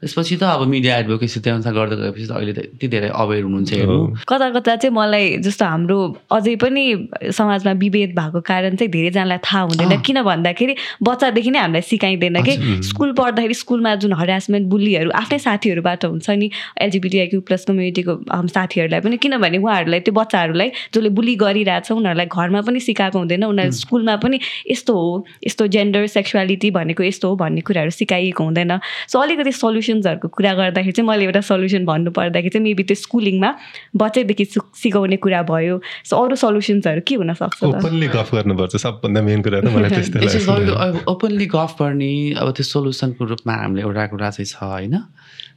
त्यसपछि 0.00 0.36
त 0.36 0.42
अब 0.42 0.62
मिडिया 0.68 0.96
एडभोकेसी 0.98 1.40
त्यो 1.40 1.52
अनुसार 1.54 1.72
गर्दै 1.74 1.96
गएपछि 1.96 2.26
त 2.26 2.32
अहिले 2.36 2.52
त 2.52 2.58
यति 2.58 2.88
धेरै 2.88 3.08
अवेर 3.08 3.42
हुनुहुन्छ 3.42 3.72
हेर्नु। 3.72 3.98
कता 4.28 4.48
कता 4.56 4.74
चाहिँ 4.76 4.94
मलाई 4.94 5.24
जस्तो 5.44 5.64
हाम्रो 5.64 5.98
अझै 6.32 6.54
पनि 6.60 6.84
समाजमा 7.32 7.72
विभेद 7.80 8.10
भएको 8.18 8.40
कारण 8.40 8.76
चाहिँ 8.76 8.90
धेरैजनालाई 8.92 9.38
थाहा 9.48 9.60
हुँदैन। 9.62 10.00
किन 10.00 10.22
भन्दाखेरि 10.22 10.74
बच्चादेखि 11.02 11.50
नै 11.50 11.58
हामीलाई 11.58 11.82
सिकाइँदैन 11.88 12.36
कि? 12.44 12.54
स्कुल 12.88 13.12
पढ्दाखेरि 13.16 13.54
स्कुलमा 13.54 13.94
जुन 14.04 14.12
हरासमेन्ट 14.12 14.68
बुलीहरू 14.68 15.10
आफ्नै 15.22 15.38
साथीहरूबाट 15.46 16.04
हुन्छ 16.04 16.30
नि 16.30 16.50
एलजिबिटिआइक्यू 16.84 17.40
प्लस 17.48 17.64
कम्युनिटीको 17.68 18.12
साथीहरूलाई 18.52 19.00
पनि। 19.00 19.16
किनभने 19.24 19.58
उहाँहरूलाई 19.58 20.00
त्यो 20.04 20.14
बच्चाहरूलाई 20.20 20.68
जसले 20.92 21.10
बुली 21.16 21.34
गरिरहेछ 21.44 21.90
उनीहरूलाई 21.92 22.28
घरमा 22.28 22.60
पनि 22.68 22.80
सिकाएको 22.88 23.18
हुँदैन। 23.18 23.44
उनीहरू 23.44 23.72
स्कुलमा 23.80 24.16
पनि 24.24 24.40
यस्तो 24.70 24.92
हो 25.00 25.08
यस्तो 25.48 25.66
जेन्डर 25.74 26.06
सेक्सुअलिटी 26.18 26.70
भनेको 26.76 27.02
यस्तो 27.08 27.28
हो 27.28 27.34
भन्ने 27.42 27.60
कुराहरू 27.66 27.90
सिकाइएको 27.90 28.42
हुँदैन। 28.44 28.72
सो 29.10 29.18
अलिकति 29.18 29.52
सल्युसन्सहरूको 29.52 30.28
कुरा 30.30 30.52
गर्दाखेरि 30.54 30.92
चाहिँ 30.92 31.08
मैले 31.08 31.24
एउटा 31.26 31.40
सल्युसन 31.50 31.84
भन्नु 31.90 32.10
पर्दाखेरि 32.14 32.50
चाहिँ 32.54 32.64
मेबी 32.64 32.82
त्यो 32.88 32.96
स्कुलिङमा 33.02 33.50
बच्चैदेखि 33.96 34.44
सिकाउने 34.82 35.16
कुरा 35.24 35.42
भयो। 35.50 35.80
सो 36.06 36.12
अरू 36.16 36.36
सल्युसन्सहरू 36.44 37.00
के 37.08 37.14
हुनसक्छ 37.20 37.62
ओपनली 37.64 38.08
गफ 38.14 38.28
गर्नुपर्छ 38.34 38.76
सबभन्दा 38.76 39.20
मेन 39.22 39.40
कुरा 39.42 39.60
त 39.60 39.68
मलाई 39.74 39.90
त्यस्तै 39.90 41.00
ओपनली 41.12 41.46
गफ 41.54 41.72
गर्ने 41.80 42.12
अब 42.38 42.48
त्यो 42.56 42.64
सोल्युसनको 42.64 43.24
रूपमा 43.32 43.54
हामीले 43.62 43.82
एउटा 43.82 44.06
कुरा 44.12 44.30
चाहिँ 44.36 44.46
छ 44.46 44.62
होइन? 44.62 44.94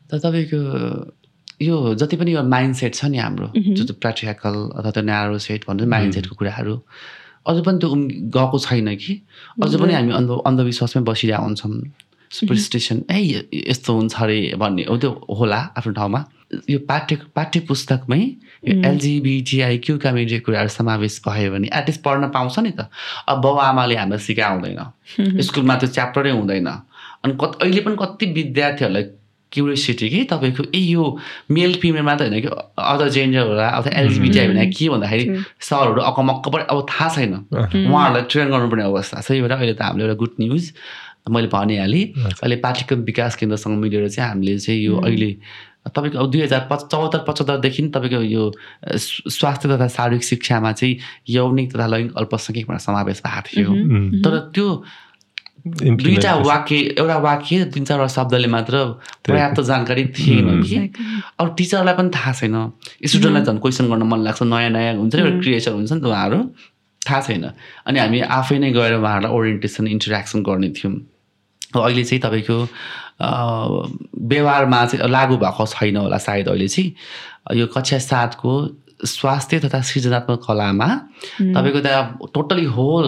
त 0.09 0.21
तपाईँको 0.23 0.59
यो 1.61 1.75
जति 1.95 2.15
पनि 2.19 2.31
यो 2.33 2.41
माइन्ड 2.43 2.75
सेट 2.75 2.93
छ 2.95 3.05
नि 3.11 3.17
हाम्रो 3.17 3.47
जो 3.55 3.83
चाहिँ 3.83 3.99
प्र्याक्टिकल 4.01 4.55
अथवा 4.75 4.91
त्यो 4.91 5.03
न्यारो 5.03 5.37
सेट 5.39 5.61
भन्छ 5.67 5.83
माइन्ड 5.87 6.13
सेटको 6.13 6.35
कुराहरू। 6.35 6.75
अझ 7.47 7.57
पनि 7.65 7.77
त्यो 7.79 7.89
गएको 8.35 8.57
छैन 8.59 8.95
कि? 8.95 9.13
अझ 9.63 9.75
पनि 9.75 9.93
हामी 9.93 10.11
अन्ध 10.13 10.29
अन्धविश्वासमै 10.45 11.03
बसिरहेको 11.03 11.43
हुन्छौँ। 11.43 11.81
सुपरस्टेसन 12.31 13.03
ए 13.11 13.47
यस्तो 13.69 13.93
हुन्छ 13.95 14.15
अरे 14.21 14.37
भन्ने 14.57 14.83
हो 14.89 14.97
त्यो 14.97 15.11
होला 15.39 15.59
आफ्नो 15.77 15.93
ठाउँमा। 15.93 16.19
यो 16.69 16.79
पाठ्य 16.89 17.15
पाठ्य 17.35 17.59
पुस्तकमै 17.69 18.19
यो 18.67 18.73
एलजिबिटिआई 18.89 19.77
क्यु 19.85 19.97
कम्युनिटी 19.97 20.39
कुराहरू 20.45 20.69
समावेश 20.69 21.21
भयो 21.27 21.51
भने 21.51 21.69
एटलिस्ट 21.73 22.01
पढ्न 22.03 22.29
पाउँछ 22.35 22.59
नि 22.59 22.71
त। 22.71 22.89
अब 23.29 23.41
बाउ 23.41 23.55
आमाले 23.69 23.95
हामीलाई 23.95 24.19
सिकाउँदैन। 24.25 24.81
स्कुलमा 25.41 25.75
त्यो 25.79 25.89
च्याप्टरै 25.95 26.31
हुँदैन। 26.31 26.67
अनि 27.23 27.33
कति 27.41 27.55
अहिले 27.61 27.81
पनि 27.81 27.95
कति 28.01 28.25
विद्यार्थीहरूलाई 28.33 29.03
क्युरियोसिटी 29.55 30.09
कि 30.09 30.23
तपाईँको 30.31 30.63
ए 30.75 30.81
यो 30.91 31.03
मेल 31.51 31.73
फिमेल 31.81 32.03
मात्रै 32.03 32.27
होइन 32.27 32.41
कि 32.41 32.49
अदर 32.77 33.09
जेन्डर 33.15 33.47
होला 33.47 33.67
अथवा 33.79 33.91
एलजिबिटिआई 34.01 34.47
भने 34.47 34.65
के 34.75 34.89
भन्दाखेरि 34.89 35.25
सरहरू 35.63 36.01
अकमक्क 36.11 36.45
पनि 36.53 36.63
अब 36.69 36.85
थाहा 36.91 37.09
छैन। 37.15 37.33
उहाँहरूलाई 37.51 38.23
ट्रेन 38.29 38.47
गर्नुपर्ने 38.51 38.83
अवस्था। 38.83 39.21
छ 39.21 39.31
भएर 39.31 39.51
अहिले 39.51 39.73
त 39.73 39.81
हामीले 39.81 40.03
एउटा 40.05 40.17
गुड 40.21 40.33
न्युज 40.39 40.71
मैले 41.25 41.47
भनिहालेँ। 41.49 42.03
अहिले 42.43 42.55
पाठ्यक्रम 42.61 42.99
विकास 43.09 43.35
केन्द्रसँग 43.35 43.77
मिलेर 43.81 44.09
चाहिँ 44.09 44.29
हामीले 44.29 44.57
चाहिँ 44.59 44.81
यो 44.81 44.93
अहिले 45.01 45.31
तपाईँको 45.85 46.17
अब 46.17 46.31
दुई 46.31 46.41
हजार 46.41 46.67
पच 46.69 46.81
चौहत्तर 46.91 47.19
पचहत्तरदेखि 47.29 47.81
तपाईँको 47.93 48.21
यो 48.25 48.43
स्वास्थ्य 48.97 49.69
तथा 49.69 49.87
शारीरिक 49.87 50.23
शिक्षामा 50.23 50.71
चाहिँ 50.71 50.97
यौनिक 51.29 51.67
तथा 51.73 51.87
लैङ्गिक 51.87 52.17
अल्पसङ्ख्यकमा 52.17 52.77
समावेश 52.81 53.21
भएको 53.25 53.49
थियो। 53.49 53.69
तर 54.25 54.33
त्यो 54.53 54.67
दुईवटा 55.65 56.33
वाक्य 56.45 56.75
एउटा 56.99 57.17
वाक्य 57.17 57.65
तिन 57.73 57.85
चारवटा 57.85 58.07
शब्दले 58.13 58.47
मात्र 58.47 58.83
पर्याप्त 59.25 59.61
जानकारी 59.61 60.05
थिएन 60.13 60.61
कि? 60.61 60.77
अब 61.39 61.55
टिचरलाई 61.57 61.93
पनि 61.97 62.09
थाहा 62.15 62.31
छैन। 62.33 62.55
स्टुडेन्टलाई 63.01 63.43
झन् 63.45 63.59
क्वेसन 63.61 63.89
गर्न 63.89 64.03
मन 64.05 64.19
लाग्छ 64.29 64.43
नयाँ 64.45 64.69
नयाँ 64.69 64.93
हुन्छ 64.95 65.15
नि 65.15 65.21
एउटा 65.21 65.39
क्रिएसन 65.41 65.73
हुन्छ 65.73 65.91
नि 65.91 66.01
त 66.01 66.05
उहाँहरू। 66.05 66.39
थाहा 67.01 67.21
छैन। 67.21 67.43
अनि 67.87 67.99
हामी 67.99 68.19
आफै 68.21 68.57
नै 68.61 68.71
गएर 68.77 68.93
उहाँहरूलाई 69.01 69.31
ओरिएन्टेसन 69.33 69.87
इन्टरेक्सन 69.87 70.43
गर्ने 70.45 70.69
थियौँ। 70.77 70.93
अहिले 71.75 72.03
चाहिँ 72.03 72.21
तपाईँको 72.21 72.57
व्यवहारमा 74.21 74.85
चाहिँ 74.85 75.09
लागु 75.09 75.35
भएको 75.41 75.65
छैन 75.65 75.97
होला 75.97 76.17
सायद 76.17 76.47
अहिले 76.47 76.67
चाहिँ। 76.67 77.57
यो 77.57 77.65
कक्षा 77.73 77.97
सातको 78.05 78.51
स्वास्थ्य 79.05 79.59
तथा 79.65 79.81
सृजनात्मक 79.81 80.39
कलामा 80.45 80.87
तपाईँको 81.41 81.79
त्यहाँ 81.81 82.03
टोटली 82.33 82.65
होल 82.69 83.07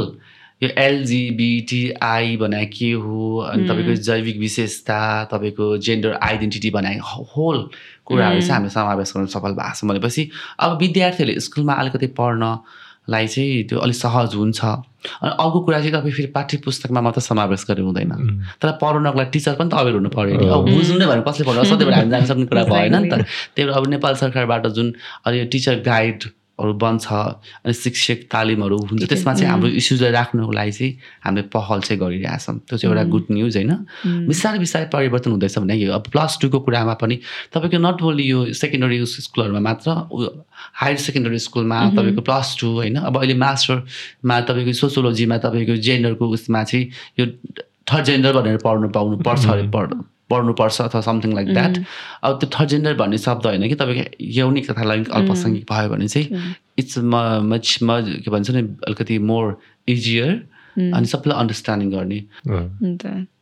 यो 0.61 0.69
एलजिबिटिआई 0.77 2.37
भने 2.37 2.65
के 2.65 2.91
हो 2.91 3.37
अनि 3.51 3.67
तपाईँको 3.67 3.93
जैविक 4.07 4.37
विशेषता 4.39 4.99
तपाईँको 5.31 5.77
जेन्डर 5.77 6.17
आइडेन्टिटी 6.21 6.69
बनाए 6.71 6.97
होल 7.35 7.69
कुराहरू 8.05 8.41
चाहिँ 8.41 8.53
हामी 8.53 8.69
समावेश 8.69 9.13
गर्न 9.15 9.25
सफल 9.35 9.53
भएको 9.53 9.75
छ 9.75 9.85
भनेपछि 9.85 10.29
अब 10.59 10.77
विद्यार्थीहरूले 10.81 11.39
स्कुलमा 11.39 11.73
अलिकति 11.73 12.07
पढ्नलाई 12.17 13.27
चाहिँ 13.27 13.63
त्यो 13.69 13.79
अलिक 13.79 13.95
सहज 13.95 14.35
हुन्छ। 14.35 14.63
अनि 14.63 15.31
अर्को 15.39 15.59
कुरा 15.61 15.79
चाहिँ 15.79 15.91
तपाईँ 15.93 16.13
फेरि 16.13 16.27
पाठ्य 16.35 16.57
पुस्तकमा 16.65 17.01
मात्र 17.01 17.21
समावेश 17.21 17.65
गरेर 17.69 17.85
हुँदैन। 17.85 18.11
तर 18.61 18.71
पढाउनको 18.81 19.17
लागि 19.17 19.31
टिचर 19.31 19.53
पनि 19.55 19.69
त 19.69 19.73
अवेर 19.79 19.93
हुनु 19.93 20.09
पऱ्यो 20.09 20.37
नि। 20.41 20.47
अब 20.47 20.67
बुझ्नु 20.67 20.97
नै 20.99 21.05
भने 21.07 21.21
कसले 21.27 21.45
पढाउँछ 21.47 21.67
सधैँबाट 21.69 21.95
हामी 21.95 22.09
जान 22.11 22.25
सक्ने 22.25 22.45
कुरा 22.49 22.63
भएन 22.73 22.95
नि 22.95 23.09
त। 23.09 23.23
त्यही 23.55 23.69
भएर 23.69 23.77
अब 23.77 23.87
नेपाल 23.87 24.13
सरकारबाट 24.23 24.67
जुन 24.75 24.93
अहिले 25.25 25.45
टिचर 25.53 25.79
गाइड 25.85 26.23
हरू 26.57 26.73
बन्छ 26.73 27.05
अनि 27.65 27.73
शिक्षक 27.73 28.19
तालिमहरू 28.33 28.77
हुन्छ। 28.89 29.05
त्यसमा 29.05 29.33
चाहिँ 29.33 29.49
हाम्रो 29.51 29.69
इस्युजलाई 29.77 30.11
राख्नुको 30.11 30.51
लागि 30.51 30.71
चाहिँ 30.71 30.91
हामीले 31.23 31.43
पहल 31.53 31.79
चाहिँ 31.85 31.99
गरिरहेछौँ। 32.01 32.55
त्यो 32.65 32.77
चाहिँ 32.77 32.89
एउटा 32.89 33.03
गुड 33.13 33.25
न्युज 33.31 33.55
होइन। 33.57 33.73
बिस्तारै 34.25 34.59
बिस्तारै 34.59 34.87
परिवर्तन 34.89 35.31
हुँदैछ 35.37 35.57
भने 35.59 35.75
यो 35.77 35.93
अब 35.93 36.09
प्लस 36.09 36.37
टूको 36.41 36.59
कुरामा 36.65 36.93
पनि 36.97 37.15
तपाईँको 37.53 37.77
नट 37.77 38.01
ओन्ली 38.01 38.25
यो 38.25 38.39
सेकेन्डरी 38.57 38.97
स्कुलहरूमा 39.05 39.61
मात्र 39.69 39.87
हायर 40.81 40.97
सेकेन्डरी 40.97 41.39
स्कुलमा 41.45 41.77
तपाईँको 41.93 42.21
प्लस 42.25 42.57
टू 42.59 42.67
होइन। 42.73 42.95
अब 43.05 43.17
अहिले 43.21 43.37
मास्टरमा 43.37 44.35
तपाईँको 44.49 44.73
सोसियोलोजीमा 44.81 45.37
तपाईँको 45.45 45.75
जेन्डरको 45.77 46.25
उसमा 46.25 46.63
चाहिँ 46.63 46.89
यो 47.19 47.25
थर्ड 47.85 48.05
जेन्डर 48.05 48.33
भनेर 48.33 48.57
पढ्नु 48.65 48.89
पाउनु 48.89 49.17
पर्छ 49.21 49.45
अरे 49.47 49.69
पढ्नु। 49.69 50.03
पढ्नुपर्छ 50.29 50.81
अथवा 50.81 51.01
समथिङ 51.01 51.33
लाइक 51.33 51.53
द्याट 51.53 51.77
अब 52.23 52.39
त्यो 52.39 52.49
थर्ड 52.59 52.69
जेन्डर 52.69 52.93
भन्ने 53.01 53.17
शब्द 53.17 53.45
होइन 53.45 53.67
कि 53.69 53.75
तपाईँको 53.75 54.23
यौनिक 54.39 54.71
तथा 54.71 54.83
लैङ्गिक 54.83 55.11
अल्पसङ्ख्यक 55.19 55.65
भयो 55.71 55.89
भने 55.89 56.07
चाहिँ 56.07 56.27
इट्स 56.79 56.97
म 56.97 57.15
मच 57.53 57.79
म 57.83 58.01
के 58.25 58.31
भन्छ 58.31 58.49
नि 58.51 58.61
अलिकति 58.87 59.19
मोर 59.31 59.57
इजियर 59.87 60.31
अनि 60.77 61.05
सबैलाई 61.07 61.39
अन्डरस्ट्यान्डिङ 61.39 61.91
गर्ने। 61.91 62.19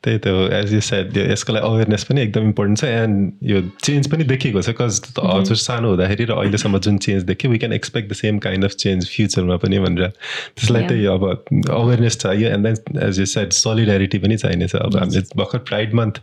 त्यही 0.05 0.19
त 0.19 0.33
हो 0.35 0.47
एज 0.57 0.73
यु 0.73 0.81
सेड 0.87 1.17
यसको 1.17 1.53
लागि 1.53 1.67
अवेरनेस 1.67 2.03
पनि 2.09 2.21
एकदम 2.21 2.43
इम्पोर्टेन्ट 2.49 2.79
छ 2.79 2.91
एन्ड 2.95 3.51
यो 3.51 3.61
चेन्ज 3.83 4.11
पनि 4.11 4.23
देखिएको 4.31 4.61
छ 4.61 4.75
कज 4.81 5.01
हजुर 5.19 5.61
सानो 5.63 5.89
हुँदाखेरि 5.89 6.25
र 6.25 6.39
अहिलेसम्म 6.39 6.79
जुन 6.87 6.97
चेन्ज 7.05 7.23
देख्यो 7.31 7.51
we 7.51 7.57
can 7.63 7.73
expect 7.79 8.11
the 8.11 8.19
same 8.21 8.39
kind 8.47 8.65
of 8.65 8.75
change 8.85 9.09
फ्युचरमा 9.15 9.57
पनि 9.65 9.79
भनेर। 9.85 10.09
त्यसलाई 10.09 10.87
त्यही 10.87 11.05
अब 11.15 11.23
अवेरनेस 11.79 12.17
चाहियो 12.17 12.49
and 12.57 12.67
then 12.67 13.01
as 13.07 13.19
you 13.19 13.25
said 13.33 13.57
solidarity 13.61 14.17
पनि 14.27 14.37
चाहिनेछ 14.37 14.75
अब 14.75 14.97
हामीले 14.97 15.25
भर्खर 15.35 15.65
प्राइड 15.71 15.93
मन्थ 16.01 16.21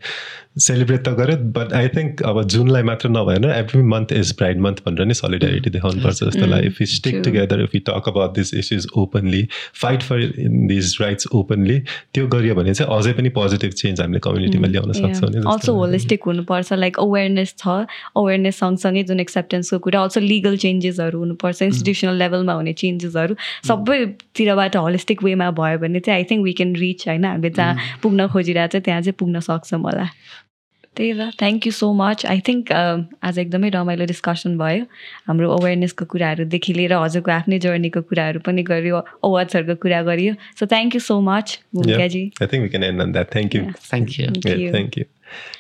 सेलिब्रेट 0.60 1.00
त 1.04 1.12
गऱ्यो 1.18 1.36
बट 1.52 1.72
आई 1.74 1.88
थिङ्क 1.88 2.22
अब 2.30 2.42
जुनलाई 2.54 2.82
मात्र 2.88 3.08
नभएर 3.08 3.44
every 3.50 3.82
month 3.90 4.12
is 4.12 4.32
pride 4.38 4.58
month 4.60 4.82
भनेर 4.86 5.06
नि 5.06 5.14
सोलिडारिटी 5.14 5.70
देखाउनुपर्छ 5.76 6.18
जस्तो 6.22 6.46
लाग्यो। 6.46 6.70
If 6.70 6.80
you 6.80 6.86
stick 6.88 7.20
together 7.24 7.62
if 7.62 7.74
you 7.74 7.80
talk 7.86 8.08
about 8.08 8.34
this 8.34 8.52
issues 8.54 8.86
openly 9.02 9.42
fight 9.82 10.02
for 10.08 10.26
these 10.72 10.96
rights 11.00 11.26
openly 11.40 11.78
त्यो 12.14 12.26
गरियो 12.34 12.54
भने 12.54 12.74
चाहिँ 12.74 12.98
अझै 12.98 13.12
पनि 13.20 13.28
पोजिटिभ 13.38 13.71
चेन्ज 13.74 14.00
हामीले 14.00 14.20
कम्युनिटीमा 14.20 14.68
ल्याउन 14.68 14.92
सक्छौँ 14.94 15.30
अल्सो 15.46 15.74
होलिस्टिक 15.74 16.24
हुनुपर्छ 16.24 16.72
लाइक 16.74 16.98
अवेरनेस 17.00 17.54
छ 17.58 17.76
अवेरनेस 18.16 18.58
सँगसँगै 18.58 19.02
जुन 19.04 19.20
एक्सेप्टेन्सको 19.20 19.78
कुरा 19.80 20.02
अल्सो 20.02 20.20
लिगल 20.22 20.56
चेन्जेसहरू 20.58 21.18
हुनुपर्छ 21.18 21.62
इन्स्टिट्युसनल 21.62 22.16
लेभलमा 22.18 22.52
हुने 22.52 22.72
चेन्जेसहरू 22.76 23.34
सबैतिरबाट 23.66 24.76
होलिस्टिक 24.78 25.22
वेमा 25.22 25.50
भयो 25.52 25.78
भने 25.78 26.00
चाहिँ 26.00 26.18
I 26.18 26.24
think 26.30 26.44
we 26.44 26.52
can 26.54 26.74
reach 26.76 27.08
होइन 27.08 27.24
हामीले 27.24 27.50
जहाँ 27.52 27.98
पुग्न 28.02 28.28
खोजिरहेको 28.28 28.78
छ 28.78 28.84
त्यहाँ 28.84 29.00
चाहिँ 29.02 29.16
पुग्न 29.18 29.40
सक्छौँ 29.42 29.80
होला 29.82 30.06
त्यही 30.96 31.12
त. 31.18 31.30
Thank 31.40 31.66
you 31.66 31.72
so 31.72 31.92
much 31.92 32.26
I 32.26 32.40
think 32.48 32.72
आज 33.22 33.38
एकदमै 33.38 33.68
रमाइलो 33.70 34.04
डिस्कसन 34.12 34.58
भयो. 34.58 34.84
हाम्रो 35.28 35.50
अवेरनेसको 35.56 36.04
कुराहरूदेखि 36.04 36.72
लिएर 36.74 36.92
हजुरको 36.92 37.30
आफ्नै 37.30 37.58
जर्नीको 37.58 38.02
कुराहरू 38.12 38.40
पनि 38.46 38.62
गऱ्यो 38.62 38.96
अवार्ड्सहरूको 39.24 39.74
कुरा 39.86 40.02
गरियो. 40.10 40.34
So 40.58 40.66
thank 40.66 40.94
you 40.94 41.00
so 41.00 41.20
much 41.20 41.58
भूमिकाजी 41.74 42.24
you. 43.54 43.64
Thank 43.90 44.18
you. 44.18 44.28
Thank 44.28 44.46
Yeah, 44.46 44.62
you. 44.66 44.72
thank 44.72 44.96
you. 44.96 45.04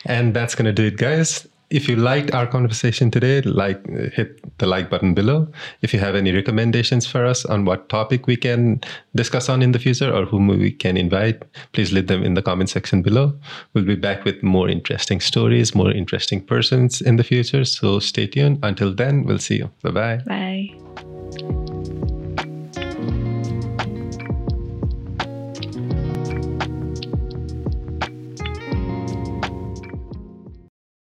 And 0.04 0.34
that's 0.34 0.54
going 0.54 1.51
If 1.72 1.88
you 1.88 1.96
liked 1.96 2.34
our 2.34 2.46
conversation 2.46 3.10
today, 3.10 3.40
like 3.40 3.84
hit 4.12 4.58
the 4.58 4.66
like 4.66 4.90
button 4.90 5.14
below. 5.14 5.48
If 5.80 5.94
you 5.94 6.00
have 6.00 6.14
any 6.14 6.30
recommendations 6.32 7.06
for 7.06 7.24
us 7.24 7.46
on 7.46 7.64
what 7.64 7.88
topic 7.88 8.26
we 8.26 8.36
can 8.36 8.82
discuss 9.14 9.48
on 9.48 9.62
in 9.62 9.72
the 9.72 9.78
future 9.78 10.12
or 10.12 10.26
whom 10.26 10.48
we 10.48 10.70
can 10.70 10.98
invite, 10.98 11.42
please 11.72 11.90
leave 11.90 12.08
them 12.08 12.22
in 12.22 12.34
the 12.34 12.42
comment 12.42 12.68
section 12.68 13.00
below. 13.00 13.32
We'll 13.72 13.86
be 13.86 13.96
back 13.96 14.24
with 14.24 14.42
more 14.42 14.68
interesting 14.68 15.20
stories, 15.20 15.74
more 15.74 15.90
interesting 15.90 16.44
persons 16.44 17.00
in 17.00 17.16
the 17.16 17.24
future. 17.24 17.64
So 17.64 18.00
stay 18.00 18.26
tuned. 18.26 18.58
Until 18.62 18.94
then, 18.94 19.24
we'll 19.24 19.38
see 19.38 19.56
you. 19.56 19.70
Bye 19.82 19.90
bye. 19.90 20.16
Bye. 20.26 21.61